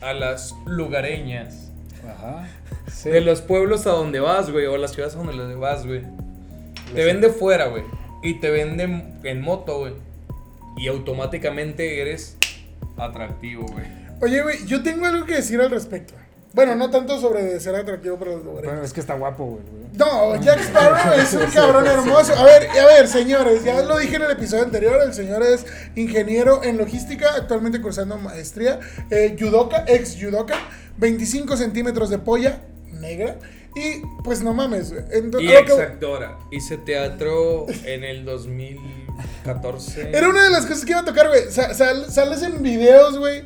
a 0.00 0.12
las 0.12 0.54
lugareñas 0.66 1.70
Ajá. 2.08 2.46
Sí. 2.92 3.10
de 3.10 3.20
los 3.20 3.40
pueblos 3.40 3.86
a 3.86 3.90
donde 3.90 4.20
vas, 4.20 4.50
güey, 4.50 4.66
o 4.66 4.76
las 4.76 4.92
ciudades 4.92 5.16
a 5.16 5.18
donde 5.18 5.54
vas, 5.56 5.86
güey, 5.86 6.02
te 6.94 7.04
ven 7.04 7.20
de 7.20 7.30
fuera, 7.30 7.66
güey, 7.66 7.84
y 8.22 8.34
te 8.34 8.50
venden 8.50 9.20
en 9.24 9.40
moto, 9.40 9.78
güey, 9.78 9.94
y 10.76 10.88
automáticamente 10.88 12.00
eres 12.00 12.36
atractivo, 12.96 13.66
güey. 13.66 13.86
Oye, 14.20 14.42
güey, 14.42 14.66
yo 14.66 14.82
tengo 14.82 15.06
algo 15.06 15.24
que 15.26 15.34
decir 15.34 15.60
al 15.60 15.70
respecto. 15.70 16.14
Bueno, 16.54 16.74
no 16.74 16.90
tanto 16.90 17.20
sobre 17.20 17.60
ser 17.60 17.76
atractivo 17.76 18.18
para 18.18 18.32
los 18.32 18.44
lugares. 18.44 18.70
Bueno, 18.70 18.82
es 18.82 18.92
que 18.92 19.00
está 19.00 19.14
guapo, 19.14 19.44
güey. 19.44 19.62
güey. 19.62 19.88
No, 19.96 20.40
Jack 20.42 20.60
Sparrow 20.60 21.12
es 21.20 21.32
un 21.34 21.46
cabrón 21.52 21.86
hermoso. 21.86 22.34
A 22.34 22.44
ver, 22.44 22.68
a 22.70 22.86
ver, 22.86 23.06
señores, 23.06 23.64
ya 23.64 23.80
lo 23.82 23.98
dije 23.98 24.16
en 24.16 24.22
el 24.22 24.30
episodio 24.30 24.64
anterior, 24.64 25.00
el 25.04 25.12
señor 25.14 25.42
es 25.42 25.66
ingeniero 25.94 26.64
en 26.64 26.78
logística, 26.78 27.34
actualmente 27.36 27.80
cursando 27.80 28.16
maestría, 28.16 28.80
eh, 29.10 29.36
judoka, 29.38 29.84
ex 29.86 30.16
judoka, 30.20 30.56
25 30.96 31.56
centímetros 31.56 32.10
de 32.10 32.18
polla 32.18 32.60
negra 32.92 33.36
y 33.78 34.02
pues 34.24 34.42
no 34.42 34.52
mames. 34.54 34.92
Y 34.92 35.46
que- 35.46 35.56
actora. 35.82 36.38
Hice 36.50 36.76
teatro 36.78 37.66
en 37.84 38.04
el 38.04 38.24
2014. 38.24 40.10
Era 40.16 40.28
una 40.28 40.44
de 40.44 40.50
las 40.50 40.66
cosas 40.66 40.84
que 40.84 40.92
iba 40.92 41.00
a 41.00 41.04
tocar, 41.04 41.28
güey. 41.28 41.42
Sa- 41.50 41.74
sal- 41.74 42.10
sales 42.10 42.42
en 42.42 42.62
videos, 42.62 43.18
güey. 43.18 43.42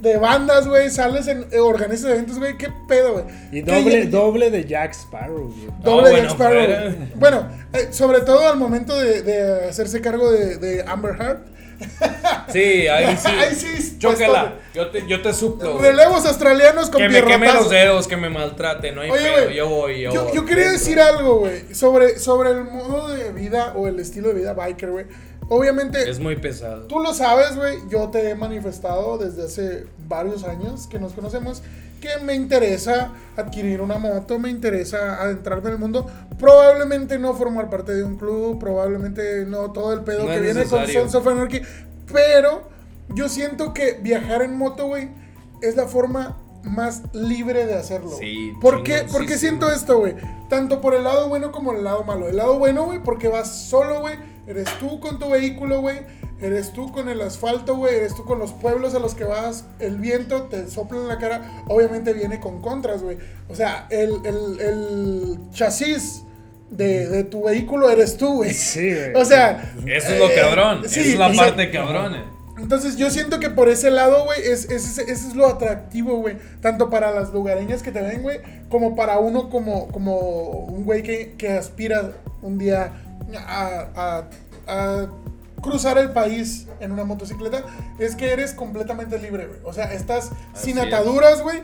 De 0.00 0.16
bandas, 0.16 0.66
güey. 0.66 0.88
Sales 0.90 1.26
en 1.28 1.46
eh, 1.50 1.58
organizas 1.58 2.10
eventos, 2.10 2.38
güey. 2.38 2.56
¿Qué 2.56 2.68
pedo, 2.88 3.12
güey? 3.12 3.24
Y 3.52 3.60
doble, 3.60 4.06
doble 4.06 4.50
de 4.50 4.64
Jack 4.64 4.92
Sparrow, 4.94 5.48
güey. 5.52 5.66
Doble 5.82 5.82
No, 5.84 5.96
de 5.96 6.10
bueno, 6.10 6.16
Jack 6.16 6.30
Sparrow. 6.32 6.64
fuera. 6.64 6.96
Bueno, 7.16 7.48
eh, 7.74 7.88
sobre 7.90 8.20
todo 8.22 8.48
al 8.48 8.56
momento 8.58 8.96
de, 8.98 9.22
de 9.22 9.68
hacerse 9.68 10.00
cargo 10.00 10.30
de, 10.30 10.56
de 10.56 10.82
Amber 10.86 11.16
Heard. 11.20 11.40
Sí, 12.52 12.88
ahí 12.88 13.16
sí. 13.16 13.28
Ahí 13.28 13.54
sí, 13.54 13.98
Chócala. 13.98 14.54
Yo 14.74 14.88
te, 14.90 15.06
yo 15.06 15.22
te 15.22 15.32
suplo. 15.32 15.78
Relevos 15.78 16.26
australianos 16.26 16.90
con 16.90 17.00
Que 17.00 17.08
me 17.08 17.22
queme 17.22 17.52
los 17.52 17.70
dedos, 17.70 18.08
que 18.08 18.16
me 18.16 18.28
maltrate. 18.28 18.90
No 18.92 19.02
hay 19.02 19.10
Oye, 19.10 19.22
pedo. 19.22 19.44
güey, 19.44 19.56
Yo 19.56 19.68
voy, 19.68 20.00
yo, 20.00 20.12
Yo, 20.12 20.24
voy. 20.24 20.32
yo 20.34 20.44
quería 20.44 20.70
decir 20.72 20.98
algo, 21.00 21.38
güey, 21.40 21.72
sobre, 21.74 22.18
sobre 22.18 22.50
el 22.50 22.64
modo 22.64 23.08
de 23.08 23.32
vida 23.32 23.72
o 23.76 23.86
el 23.86 24.00
estilo 24.00 24.28
de 24.28 24.34
vida 24.34 24.52
biker, 24.54 24.90
güey. 24.90 25.06
Obviamente, 25.48 26.08
Es 26.08 26.18
muy 26.20 26.36
pesado. 26.36 26.82
Tú 26.86 26.98
lo 27.00 27.12
sabes, 27.14 27.56
güey. 27.56 27.78
Yo 27.88 28.08
te 28.10 28.30
he 28.30 28.34
manifestado 28.34 29.18
desde 29.18 29.44
hace 29.44 29.86
varios 30.08 30.44
años 30.44 30.86
que 30.88 30.98
nos 30.98 31.12
conocemos 31.12 31.62
que 32.00 32.08
me 32.24 32.34
interesa 32.34 33.12
adquirir 33.36 33.80
una 33.80 33.98
moto, 33.98 34.38
me 34.38 34.50
interesa 34.50 35.22
adentrarme 35.22 35.68
en 35.68 35.74
el 35.74 35.78
mundo. 35.78 36.06
Probablemente 36.38 37.18
no 37.18 37.34
formar 37.34 37.70
parte 37.70 37.94
de 37.94 38.02
un 38.02 38.16
club, 38.16 38.58
probablemente 38.58 39.44
no 39.46 39.70
todo 39.72 39.92
el 39.92 40.00
pedo 40.00 40.24
No 40.24 40.32
que 40.32 40.40
viene 40.40 40.64
con. 40.64 40.86
Sons 40.86 41.14
of 41.14 41.26
Anarchy. 41.26 41.60
Pero 42.12 42.68
yo 43.14 43.28
siento 43.28 43.72
que 43.72 43.98
viajar 44.00 44.42
en 44.42 44.56
moto, 44.56 44.86
güey, 44.86 45.10
es 45.62 45.76
la 45.76 45.86
forma 45.86 46.38
más 46.64 47.02
libre 47.12 47.66
de 47.66 47.74
hacerlo. 47.74 48.16
Sí, 48.18 48.52
¿Por 48.60 48.82
qué, 48.82 49.04
¿Por 49.10 49.26
qué 49.26 49.38
siento 49.38 49.70
esto, 49.70 49.98
güey? 49.98 50.14
Tanto 50.48 50.80
por 50.80 50.94
el 50.94 51.04
lado 51.04 51.28
bueno 51.28 51.52
como 51.52 51.72
el 51.72 51.84
lado 51.84 52.04
malo. 52.04 52.28
El 52.28 52.36
lado 52.36 52.58
bueno, 52.58 52.84
güey, 52.84 53.02
porque 53.02 53.28
vas 53.28 53.68
solo, 53.68 54.00
güey. 54.00 54.16
Eres 54.46 54.68
tú 54.78 55.00
con 55.00 55.18
tu 55.18 55.30
vehículo, 55.30 55.80
güey. 55.80 55.98
Eres 56.40 56.72
tú 56.72 56.90
con 56.92 57.08
el 57.08 57.20
asfalto, 57.20 57.76
güey. 57.76 57.94
Eres 57.96 58.14
tú 58.14 58.24
con 58.24 58.38
los 58.38 58.52
pueblos 58.52 58.94
a 58.94 58.98
los 58.98 59.14
que 59.14 59.24
vas. 59.24 59.64
El 59.78 59.96
viento 59.98 60.44
te 60.44 60.68
sopla 60.70 60.98
en 60.98 61.08
la 61.08 61.18
cara. 61.18 61.64
Obviamente 61.68 62.12
viene 62.12 62.40
con 62.40 62.60
contras, 62.62 63.02
güey. 63.02 63.18
O 63.48 63.54
sea, 63.54 63.86
el, 63.90 64.12
el, 64.24 64.60
el 64.60 65.38
chasis 65.52 66.22
de, 66.70 67.08
de 67.08 67.24
tu 67.24 67.44
vehículo 67.44 67.90
eres 67.90 68.16
tú, 68.16 68.36
güey. 68.36 68.54
Sí, 68.54 68.90
güey. 68.94 69.14
O 69.14 69.24
sea... 69.24 69.72
Eso 69.86 70.08
es 70.12 70.18
lo 70.18 70.30
eh, 70.30 70.34
cabrón. 70.34 70.82
sí, 70.88 71.00
Esa 71.00 71.08
es 71.10 71.18
la 71.18 71.32
parte 71.32 71.70
cabrona. 71.70 72.24
entonces 72.58 72.96
yo 72.96 73.10
siento 73.10 73.38
que 73.40 73.50
por 73.50 73.68
ese 73.68 73.90
lado, 73.90 74.24
güey, 74.24 74.40
es, 74.40 74.70
es- 74.70 74.98
ese 74.98 75.10
es 75.12 75.34
lo 75.34 75.46
atractivo, 75.46 76.18
güey. 76.20 76.36
Tanto 76.62 76.88
para 76.88 77.10
las 77.10 77.32
lugareñas 77.32 77.82
que 77.82 77.90
te 77.92 78.00
ven, 78.00 78.22
güey, 78.22 78.40
como 78.70 78.94
para 78.96 79.18
uno 79.18 79.50
como, 79.50 79.88
como 79.88 80.16
un 80.18 80.84
güey 80.84 81.02
que, 81.02 81.34
que 81.36 81.50
aspira 81.52 82.12
un 82.40 82.56
día 82.56 82.92
a, 83.46 83.86
a- 83.94 84.24
a 84.66 85.06
cruzar 85.60 85.98
el 85.98 86.10
país 86.12 86.66
en 86.80 86.92
una 86.92 87.04
motocicleta. 87.04 87.64
Es 87.98 88.16
que 88.16 88.32
eres 88.32 88.52
completamente 88.54 89.18
libre, 89.18 89.46
güey. 89.46 89.60
O 89.64 89.72
sea, 89.72 89.92
estás 89.92 90.30
sin 90.54 90.78
Así 90.78 90.88
es. 90.88 90.94
ataduras, 90.94 91.42
güey. 91.42 91.62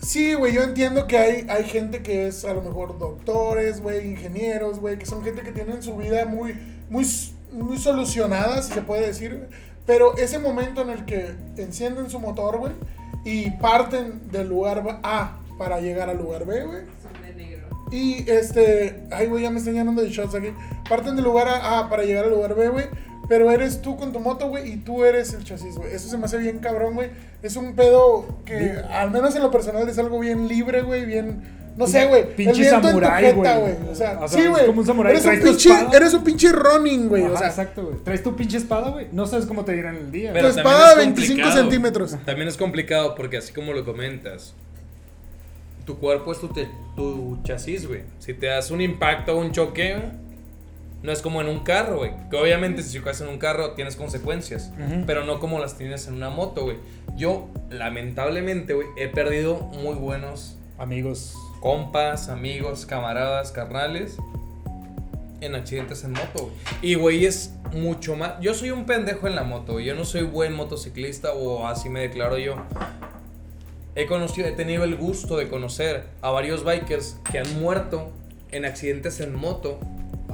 Sí, 0.00 0.34
güey, 0.34 0.52
yo 0.52 0.62
entiendo 0.62 1.06
que 1.06 1.16
hay, 1.16 1.46
hay 1.48 1.64
gente 1.64 2.02
que 2.02 2.26
es 2.26 2.44
a 2.44 2.52
lo 2.52 2.62
mejor 2.62 2.98
doctores, 2.98 3.80
güey, 3.80 4.10
ingenieros, 4.10 4.78
güey, 4.78 4.98
que 4.98 5.06
son 5.06 5.24
gente 5.24 5.42
que 5.42 5.52
tienen 5.52 5.82
su 5.82 5.96
vida 5.96 6.26
muy, 6.26 6.54
muy, 6.90 7.06
muy 7.52 7.78
solucionada, 7.78 8.62
si 8.62 8.74
se 8.74 8.82
puede 8.82 9.06
decir. 9.06 9.48
Pero 9.86 10.16
ese 10.18 10.38
momento 10.38 10.82
en 10.82 10.90
el 10.90 11.04
que 11.06 11.34
encienden 11.56 12.10
su 12.10 12.20
motor, 12.20 12.58
güey, 12.58 12.72
y 13.24 13.50
parten 13.52 14.30
del 14.30 14.48
lugar 14.48 15.00
A 15.02 15.38
para 15.58 15.80
llegar 15.80 16.10
al 16.10 16.18
lugar 16.18 16.44
B, 16.44 16.64
güey. 16.64 16.80
Son 17.02 17.22
de 17.22 17.34
negro. 17.34 17.66
Y 17.90 18.28
este, 18.30 19.02
ay, 19.10 19.28
güey, 19.28 19.44
ya 19.44 19.50
me 19.50 19.58
están 19.58 19.74
llenando 19.74 20.02
de 20.02 20.10
shots 20.10 20.34
aquí. 20.34 20.48
Parten 20.88 21.16
del 21.16 21.24
lugar 21.24 21.48
A, 21.48 21.78
A 21.78 21.88
para 21.88 22.04
llegar 22.04 22.24
al 22.26 22.32
lugar 22.32 22.54
B, 22.54 22.68
güey. 22.68 22.84
Pero 23.28 23.50
eres 23.50 23.82
tú 23.82 23.96
con 23.96 24.12
tu 24.12 24.20
moto, 24.20 24.48
güey, 24.48 24.72
y 24.72 24.76
tú 24.76 25.04
eres 25.04 25.32
el 25.34 25.42
chasis, 25.44 25.76
güey. 25.76 25.92
Eso 25.92 26.08
se 26.08 26.16
me 26.16 26.26
hace 26.26 26.38
bien 26.38 26.58
cabrón, 26.60 26.94
güey. 26.94 27.10
Es 27.42 27.56
un 27.56 27.74
pedo 27.74 28.38
que, 28.44 28.72
al 28.90 29.10
menos 29.10 29.34
en 29.36 29.42
lo 29.42 29.50
personal, 29.50 29.88
es 29.88 29.98
algo 29.98 30.18
bien 30.20 30.46
libre, 30.48 30.82
güey, 30.82 31.04
bien... 31.04 31.56
No 31.76 31.86
sé, 31.86 32.06
güey. 32.06 32.22
el 32.22 32.28
Pinche 32.28 32.60
viento 32.62 32.80
tu 32.80 32.86
samurái, 32.86 33.24
jeta, 33.24 33.58
güey. 33.58 33.74
O 33.90 33.94
sea, 33.94 34.18
O 34.22 34.28
sea, 34.28 34.40
sí, 34.42 34.46
güey. 34.48 34.64
como 34.64 34.80
un 34.80 34.86
samurái, 34.86 35.12
Eres, 35.12 35.26
un 35.26 35.38
tu 35.40 35.44
pinche, 35.46 35.70
eres 35.92 36.14
un 36.14 36.24
pinche 36.24 36.48
running, 36.50 37.08
güey. 37.08 37.22
O 37.24 37.36
sea, 37.36 37.48
exacto, 37.48 37.82
güey. 37.84 37.96
Traes 38.02 38.22
tu 38.22 38.34
pinche 38.34 38.56
espada, 38.56 38.90
güey. 38.92 39.08
No 39.12 39.26
sabes 39.26 39.44
cómo 39.44 39.62
te 39.62 39.72
dirán 39.72 39.94
el 39.96 40.10
día. 40.10 40.30
tu 40.30 40.34
Pero 40.34 40.48
güey. 40.52 40.54
también 40.62 40.74
espada 40.74 40.94
de 40.94 41.00
es 41.02 41.06
25 41.08 41.28
complicado. 41.42 41.60
centímetros. 41.62 42.16
También 42.24 42.48
es 42.48 42.56
complicado 42.56 43.14
porque 43.14 43.36
así 43.36 43.52
como 43.52 43.74
lo 43.74 43.84
comentas, 43.84 44.54
tu 45.84 45.98
cuerpo 45.98 46.32
es 46.32 46.40
tu, 46.40 46.48
te- 46.48 46.68
tu 46.96 47.38
chasis, 47.44 47.86
güey. 47.86 48.02
Si 48.20 48.32
te 48.32 48.46
das 48.46 48.70
un 48.70 48.80
impacto 48.80 49.36
o 49.36 49.40
un 49.40 49.52
choque, 49.52 49.96
no 51.06 51.12
es 51.12 51.22
como 51.22 51.40
en 51.40 51.46
un 51.48 51.60
carro, 51.60 51.98
güey. 51.98 52.10
Que 52.28 52.36
obviamente 52.36 52.82
si 52.82 52.98
chocas 52.98 53.20
en 53.20 53.28
un 53.28 53.38
carro 53.38 53.74
tienes 53.74 53.94
consecuencias, 53.94 54.72
pero 55.06 55.24
no 55.24 55.38
como 55.38 55.60
las 55.60 55.78
tienes 55.78 56.08
en 56.08 56.14
una 56.14 56.30
moto, 56.30 56.64
güey. 56.64 56.78
Yo, 57.16 57.48
lamentablemente, 57.70 58.74
güey, 58.74 58.88
he 58.98 59.06
perdido 59.06 59.54
muy 59.56 59.94
buenos 59.94 60.58
Amigos. 60.78 61.34
compas, 61.60 62.28
amigos, 62.28 62.86
camaradas, 62.86 63.52
carnales 63.52 64.16
en 65.40 65.54
accidentes 65.54 66.02
en 66.02 66.10
moto. 66.10 66.42
güey. 66.42 66.52
Y 66.82 66.94
güey 66.96 67.24
es 67.24 67.52
mucho 67.72 68.16
más. 68.16 68.40
Yo 68.40 68.52
soy 68.52 68.72
un 68.72 68.84
pendejo 68.84 69.28
en 69.28 69.36
la 69.36 69.44
moto. 69.44 69.74
güey. 69.74 69.84
Yo 69.84 69.94
no 69.94 70.04
soy 70.04 70.22
buen 70.22 70.54
motociclista 70.54 71.32
o 71.34 71.68
así 71.68 71.88
me 71.88 72.00
declaro 72.00 72.36
yo. 72.36 72.56
He 73.94 74.06
conocido, 74.06 74.48
he 74.48 74.52
tenido 74.52 74.82
el 74.82 74.96
gusto 74.96 75.36
de 75.36 75.48
conocer 75.48 76.04
a 76.20 76.30
varios 76.30 76.64
bikers 76.64 77.16
que 77.30 77.38
han 77.38 77.60
muerto 77.60 78.10
en 78.50 78.64
accidentes 78.64 79.20
en 79.20 79.34
moto 79.36 79.78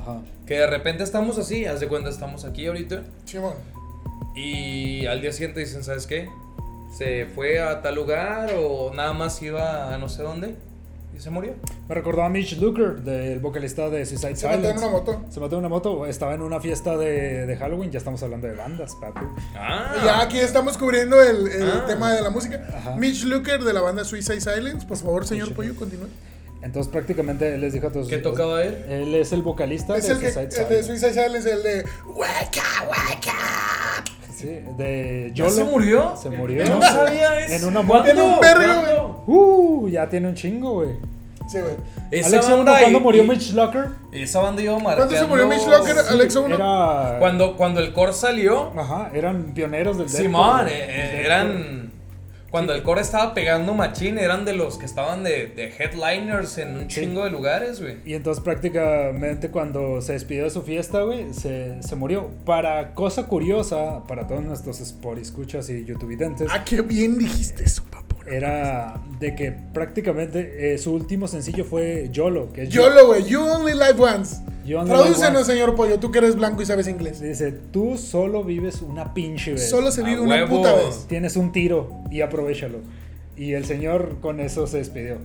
Ajá. 0.02 0.20
Que 0.46 0.54
de 0.58 0.66
repente 0.66 1.02
estamos 1.04 1.38
así, 1.38 1.64
haz 1.64 1.80
de 1.80 1.88
cuenta 1.88 2.10
estamos 2.10 2.44
aquí 2.44 2.66
ahorita. 2.66 3.02
Simón. 3.24 3.54
Y 4.34 5.06
al 5.06 5.20
día 5.20 5.32
siguiente 5.32 5.60
dicen, 5.60 5.84
¿sabes 5.84 6.06
qué? 6.06 6.28
Se 6.96 7.26
fue 7.26 7.60
a 7.60 7.80
tal 7.82 7.94
lugar 7.94 8.50
o 8.58 8.92
nada 8.94 9.12
más 9.12 9.40
iba 9.42 9.94
a 9.94 9.98
no 9.98 10.08
sé 10.08 10.22
dónde 10.22 10.56
y 11.16 11.20
se 11.20 11.30
murió. 11.30 11.54
Me 11.88 11.94
recordó 11.94 12.22
a 12.22 12.28
Mitch 12.30 12.58
Luker, 12.58 13.02
del 13.02 13.38
vocalista 13.40 13.90
de 13.90 14.04
Suicide 14.06 14.36
Se 14.36 14.46
mató 14.48 14.68
en 14.70 14.78
una 14.78 14.88
moto. 14.88 15.22
Se 15.30 15.40
mató 15.40 15.54
en 15.56 15.58
una 15.60 15.68
moto, 15.68 16.06
estaba 16.06 16.34
en 16.34 16.40
una 16.42 16.60
fiesta 16.60 16.96
de, 16.96 17.46
de 17.46 17.56
Halloween, 17.56 17.90
ya 17.90 17.98
estamos 17.98 18.22
hablando 18.22 18.46
de 18.46 18.54
bandas, 18.54 18.94
papu. 19.00 19.20
Ah, 19.54 19.94
Ya 20.04 20.20
aquí 20.22 20.38
estamos 20.38 20.78
cubriendo 20.78 21.20
el, 21.20 21.48
el 21.48 21.68
Ah. 21.70 21.84
tema 21.86 22.12
de 22.14 22.22
la 22.22 22.30
música. 22.30 22.66
Ajá. 22.74 22.96
Mitch 22.96 23.24
Luker 23.24 23.62
de 23.62 23.72
la 23.74 23.80
banda 23.82 24.04
Suicide 24.04 24.40
Silence. 24.40 24.86
Por 24.86 24.96
favor, 24.96 25.26
señor 25.26 25.52
Pollo, 25.54 25.74
continúe. 25.76 26.08
Entonces 26.62 26.92
prácticamente 26.92 27.54
él 27.54 27.60
les 27.60 27.72
dijo 27.72 27.88
a 27.88 27.92
todos. 27.92 28.08
¿Qué 28.08 28.18
tocaba 28.18 28.62
él? 28.62 28.84
Él 28.88 29.14
es 29.16 29.32
el 29.32 29.42
vocalista 29.42 29.96
Es 29.96 30.06
de 30.06 30.12
el, 30.14 30.20
que, 30.20 30.30
Suicide 30.32 30.62
el 30.62 30.68
de. 30.68 30.82
Suicide 30.84 31.12
Silence, 31.12 31.50
el 31.50 31.62
de 31.62 31.84
Wake 32.06 32.58
up, 32.58 32.88
wake 32.88 33.28
up. 33.28 34.32
Sí, 34.34 34.46
de 34.76 35.30
¿Ya 35.34 35.34
Yolo. 35.34 35.50
se 35.50 35.64
murió? 35.64 36.16
Se 36.20 36.30
murió. 36.30 36.64
No 36.66 36.80
sabía 36.82 37.38
eso. 37.40 37.54
En 37.54 37.64
una 37.66 37.82
moto. 37.82 38.04
Tiene 38.04 38.22
un 38.22 38.40
vergo, 38.40 38.62
¿Cuándo? 38.64 39.24
Uh, 39.26 39.88
ya 39.88 40.08
tiene 40.08 40.28
un 40.28 40.34
chingo, 40.34 40.72
güey. 40.74 40.90
Sí, 41.48 41.58
güey. 41.58 42.22
Alex 42.24 42.48
banda 42.48 42.78
cuando 42.78 42.98
y- 42.98 43.02
murió 43.02 43.24
Mitch 43.24 43.52
Locker? 43.52 43.86
Esa 44.12 44.40
banda 44.40 44.62
iba 44.62 44.74
marcando... 44.78 44.96
¿Cuándo 45.08 45.16
se 45.18 45.26
murió 45.26 45.46
Mitch 45.48 45.66
Locker? 45.66 45.96
Alex 46.10 46.36
uno. 46.36 46.54
Era. 46.54 47.16
Cuando, 47.18 47.56
cuando 47.56 47.80
el 47.80 47.92
core 47.92 48.12
salió, 48.12 48.72
Ajá, 48.78 49.10
eran 49.12 49.52
pioneros 49.52 49.98
del 49.98 50.08
Simón, 50.08 50.62
güey. 50.62 50.72
eh, 50.74 50.86
eh, 50.88 51.22
eran... 51.24 51.91
Cuando 52.52 52.72
el 52.74 52.82
core 52.84 53.00
estaba 53.00 53.34
pegando 53.34 53.74
machín, 53.74 54.18
eran 54.18 54.44
de 54.44 54.52
los 54.52 54.78
que 54.78 54.84
estaban 54.86 55.24
de, 55.24 55.48
de 55.48 55.72
headliners 55.76 56.58
en 56.58 56.74
un 56.76 56.80
Sí. 56.90 57.00
chingo 57.00 57.24
de 57.24 57.30
lugares, 57.30 57.80
güey. 57.80 57.96
Y 58.04 58.14
entonces 58.14 58.44
prácticamente 58.44 59.50
cuando 59.50 60.00
se 60.02 60.12
despidió 60.12 60.44
de 60.44 60.50
su 60.50 60.62
fiesta, 60.62 61.00
güey, 61.02 61.32
se, 61.32 61.82
se 61.82 61.96
murió. 61.96 62.28
Para 62.44 62.94
cosa 62.94 63.26
curiosa, 63.26 64.04
para 64.06 64.26
todos 64.26 64.44
nuestros 64.44 64.80
Sport 64.80 65.18
escuchas 65.18 65.68
y 65.70 65.84
YouTube 65.84 66.10
videntes, 66.10 66.48
Ah, 66.52 66.62
qué 66.64 66.82
bien 66.82 67.18
dijiste 67.18 67.64
eso, 67.64 67.82
papo. 67.90 68.01
Era 68.26 69.00
de 69.18 69.34
que 69.34 69.52
prácticamente 69.52 70.74
eh, 70.74 70.78
su 70.78 70.92
último 70.92 71.28
sencillo 71.28 71.64
fue 71.64 72.08
YOLO, 72.12 72.52
que 72.52 72.62
es 72.64 72.68
YOLO, 72.70 73.06
güey. 73.06 73.24
You 73.24 73.40
only 73.40 73.72
live 73.72 73.96
once. 73.98 74.36
Tradúcenos, 74.64 75.46
señor 75.46 75.74
Pollo. 75.74 75.98
Tú 75.98 76.10
que 76.12 76.18
eres 76.18 76.36
blanco 76.36 76.62
y 76.62 76.66
sabes 76.66 76.86
inglés. 76.86 77.20
Dice, 77.20 77.52
tú 77.52 77.98
solo 77.98 78.44
vives 78.44 78.80
una 78.80 79.12
pinche 79.12 79.52
vez. 79.52 79.68
Solo 79.68 79.90
se 79.90 80.02
A 80.02 80.04
vive 80.04 80.20
una 80.20 80.36
huevo. 80.36 80.56
puta 80.58 80.74
vez. 80.74 81.06
Tienes 81.08 81.36
un 81.36 81.50
tiro 81.52 81.90
y 82.10 82.20
aprovechalo. 82.20 82.78
Y 83.36 83.54
el 83.54 83.64
señor 83.64 84.18
con 84.20 84.38
eso 84.40 84.66
se 84.66 84.78
despidió. 84.78 85.16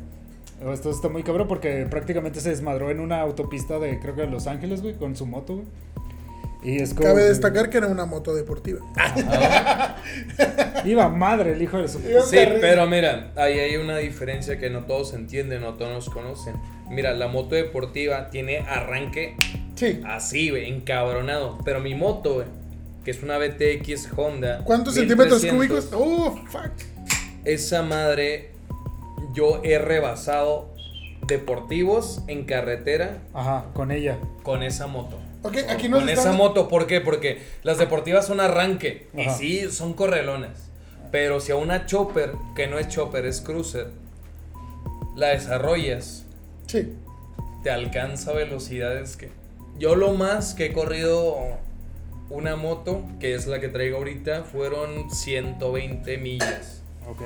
Esto 0.73 0.89
está 0.89 1.07
muy 1.10 1.21
cabrón 1.21 1.47
porque 1.47 1.86
prácticamente 1.88 2.39
se 2.39 2.49
desmadró 2.49 2.89
en 2.89 2.99
una 2.99 3.21
autopista 3.21 3.77
de, 3.77 3.99
creo 3.99 4.15
que 4.15 4.21
de 4.21 4.27
Los 4.27 4.47
Ángeles, 4.47 4.81
güey, 4.81 4.95
con 4.95 5.15
su 5.15 5.27
moto, 5.27 5.53
güey. 5.57 5.67
Y 6.63 6.82
es 6.82 6.93
como... 6.93 7.08
Cabe 7.08 7.24
destacar 7.24 7.70
que 7.70 7.78
era 7.78 7.88
una 7.88 8.06
moto 8.06 8.34
deportiva. 8.34 8.80
Iba 10.86 11.10
madre 11.10 11.54
el 11.54 11.62
hijo 11.62 11.78
de 11.78 11.88
su... 11.88 12.00
Iba- 12.10 12.22
Sí, 12.22 12.38
pero 12.62 12.88
mira, 12.88 13.32
ahí 13.36 13.60
hay 13.60 13.76
una 13.78 13.98
diferencia 13.98 14.58
que 14.60 14.70
no 14.70 14.82
todos 14.86 15.13
entienden, 15.13 15.62
no 15.62 15.74
todos 15.76 16.10
conocen. 16.10 16.56
Mira, 16.89 17.13
la 17.13 17.28
moto 17.28 17.56
deportiva 17.56 18.30
tiene 18.30 18.60
arranque 18.60 19.36
Sí. 19.76 20.02
así, 20.08 20.50
güey, 20.50 20.67
encabronado. 20.72 21.60
Pero 21.63 21.80
mi 21.80 21.93
moto, 21.96 22.36
güey, 22.36 22.48
que 23.04 23.12
es 23.12 23.22
una 23.24 23.38
BTX 23.38 24.10
Honda. 24.15 24.62
¿Cuántos 24.63 24.96
centímetros 24.96 25.43
1300, 25.43 25.86
cúbicos? 25.86 25.89
Oh, 25.93 26.36
fuck. 26.50 26.72
Esa 27.46 27.82
madre, 27.84 28.52
yo 29.34 29.62
he 29.63 29.78
rebasado 29.78 30.74
deportivos 31.28 32.24
en 32.28 32.46
carretera 32.46 33.20
Ajá, 33.34 33.65
con 33.74 33.91
ella. 33.91 34.17
con 34.43 34.63
esa 34.63 34.88
moto. 34.88 35.17
Aquí 35.43 35.89
Con 35.89 36.10
están... 36.10 36.10
esa 36.10 36.32
moto, 36.34 36.67
¿por 36.67 36.88
qué? 36.88 37.00
Porque 37.02 37.41
las 37.63 37.78
deportivas 37.78 38.26
son 38.28 38.39
arranque 38.39 39.08
y 39.13 39.21
Ajá. 39.28 39.38
sí, 39.38 39.71
son 39.71 39.93
correlones. 39.93 40.52
Pero 41.12 41.39
si 41.39 41.52
a 41.52 41.56
una 41.56 41.86
chopper, 41.86 42.34
que 42.56 42.67
no 42.67 42.80
es 42.80 42.89
chopper, 42.89 43.26
es 43.26 43.39
cruiser, 43.41 43.88
la 45.15 45.28
desarrollas, 45.30 46.26
Sí. 46.67 46.93
te 47.63 47.69
alcanza 47.71 48.34
velocidades 48.34 49.15
que... 49.15 49.30
Yo 49.80 49.95
lo 49.95 50.13
más 50.13 50.54
que 50.54 50.65
he 50.65 50.73
corrido 50.73 51.38
una 52.30 52.56
moto, 52.58 53.04
que 53.19 53.36
es 53.36 53.47
la 53.47 53.60
que 53.62 53.69
traigo 53.69 53.97
ahorita, 53.97 54.43
fueron 54.43 55.10
120 55.10 56.17
millas. 56.17 56.82
Ok. 57.08 57.21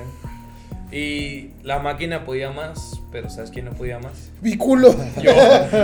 Y 0.92 1.52
la 1.62 1.78
máquina 1.78 2.26
podía 2.26 2.50
más, 2.50 3.00
pero 3.10 3.30
¿sabes 3.30 3.50
quién 3.50 3.64
no 3.64 3.72
podía 3.72 3.98
más? 3.98 4.12
Mi 4.42 4.58
culo. 4.58 4.94
Yo, 5.22 5.32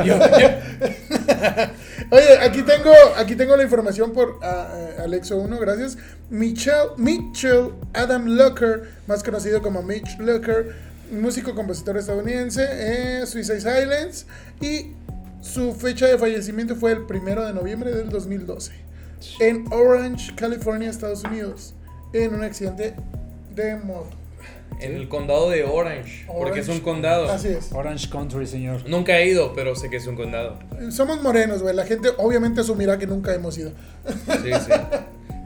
yo, 0.04 0.18
yo. 0.38 0.48
Oye, 2.10 2.38
aquí 2.42 2.62
tengo, 2.62 2.92
aquí 3.16 3.34
tengo 3.34 3.56
la 3.56 3.62
información 3.62 4.12
por 4.12 4.38
ah, 4.42 4.68
ah, 4.98 5.04
Alexo1, 5.06 5.58
gracias. 5.58 5.96
Mitchell, 6.28 6.90
Mitchell 6.98 7.72
Adam 7.94 8.26
Lucker, 8.26 8.90
más 9.06 9.22
conocido 9.22 9.62
como 9.62 9.82
Mitch 9.82 10.18
Lucker, 10.18 10.74
músico 11.10 11.54
compositor 11.54 11.96
estadounidense, 11.96 12.66
eh, 12.70 13.26
Suicide 13.26 13.60
Silence, 13.60 14.26
y 14.60 14.92
su 15.40 15.74
fecha 15.74 16.06
de 16.06 16.18
fallecimiento 16.18 16.76
fue 16.76 16.92
el 16.92 17.06
primero 17.06 17.46
de 17.46 17.54
noviembre 17.54 17.94
del 17.94 18.10
2012, 18.10 18.72
en 19.40 19.64
Orange, 19.72 20.34
California, 20.34 20.90
Estados 20.90 21.24
Unidos, 21.24 21.74
en 22.12 22.34
un 22.34 22.42
accidente 22.42 22.94
de 23.54 23.76
moto. 23.76 24.27
En 24.80 24.94
el 24.94 25.08
condado 25.08 25.50
de 25.50 25.64
Orange, 25.64 26.24
porque 26.26 26.60
es 26.60 26.68
un 26.68 26.80
condado. 26.80 27.30
Así 27.30 27.48
es. 27.48 27.72
Orange 27.72 28.08
Country, 28.08 28.46
señor. 28.46 28.88
Nunca 28.88 29.18
he 29.18 29.26
ido, 29.28 29.52
pero 29.54 29.74
sé 29.74 29.90
que 29.90 29.96
es 29.96 30.06
un 30.06 30.14
condado. 30.16 30.58
Somos 30.90 31.20
morenos, 31.22 31.62
güey. 31.62 31.74
La 31.74 31.84
gente 31.84 32.10
obviamente 32.18 32.60
asumirá 32.60 32.98
que 32.98 33.06
nunca 33.06 33.34
hemos 33.34 33.58
ido. 33.58 33.72
Sí, 34.06 34.50
sí. 34.52 34.72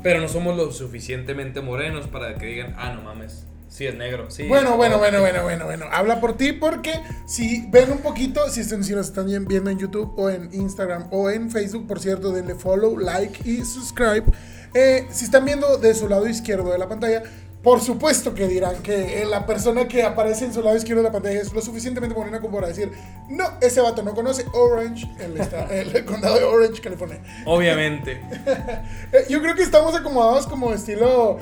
Pero 0.03 0.21
no 0.21 0.29
somos 0.29 0.57
lo 0.57 0.71
suficientemente 0.73 1.61
morenos 1.61 2.09
para 2.09 2.35
que 2.35 2.47
digan, 2.47 2.75
ah, 2.77 2.93
no 2.93 3.03
mames, 3.03 3.47
sí 3.69 3.87
es 3.87 3.95
negro. 3.95 4.31
Sí, 4.31 4.49
Bueno, 4.49 4.77
bueno, 4.77 4.99
bueno, 4.99 5.21
bueno, 5.21 5.43
bueno, 5.45 5.65
bueno. 5.65 5.87
Habla 5.93 6.21
por 6.21 6.37
ti 6.37 6.53
porque 6.53 6.93
si 7.27 7.67
ven 7.71 7.91
un 7.93 7.99
poquito, 7.99 8.49
si, 8.51 8.61
están- 8.63 8.83
si 8.85 8.95
nos 8.95 9.07
están 9.07 9.27
bien- 9.27 9.47
viendo 9.47 9.71
en 9.71 9.79
YouTube 9.79 10.13
o 10.17 10.29
en 10.29 10.53
Instagram 10.53 11.07
o 11.13 11.31
en 11.31 11.51
Facebook, 11.51 11.87
por 11.87 12.01
cierto, 12.01 12.33
denle 12.33 12.55
follow, 12.57 12.99
like 12.99 13.49
y 13.49 13.65
subscribe. 13.65 14.25
Eh, 14.75 15.07
si 15.11 15.25
están 15.27 15.45
viendo 15.45 15.77
de 15.79 15.95
su 15.95 16.09
lado 16.09 16.27
izquierdo 16.27 16.73
de 16.73 16.79
la 16.79 16.89
pantalla, 16.89 17.23
por 17.63 17.81
supuesto 17.81 18.35
que 18.35 18.49
dirán 18.49 18.83
que 18.83 19.23
eh, 19.23 19.25
la 19.25 19.47
persona 19.47 19.87
que 19.87 20.03
aparece 20.03 20.45
en 20.45 20.53
su 20.53 20.63
lado 20.63 20.77
izquierdo 20.77 21.03
de 21.03 21.09
la 21.09 21.13
pantalla 21.13 21.41
es 21.41 21.53
lo 21.53 21.61
suficientemente 21.63 22.15
morena 22.15 22.41
como 22.41 22.57
para 22.57 22.69
decir, 22.69 22.91
no, 23.29 23.45
ese 23.61 23.81
vato 23.81 24.03
no 24.03 24.15
conoce 24.15 24.45
Orange, 24.53 25.07
el, 25.71 26.05
condado 26.05 26.39
de 26.39 26.45
Orange, 26.45 26.81
California. 26.83 27.21
Obviamente. 27.47 28.21
Eh, 29.13 29.27
Yo 29.29 29.43
creo 29.43 29.55
que 29.55 29.63
estamos 29.63 29.95
acomodados 29.95 30.47
como 30.47 30.73
estilo, 30.73 31.39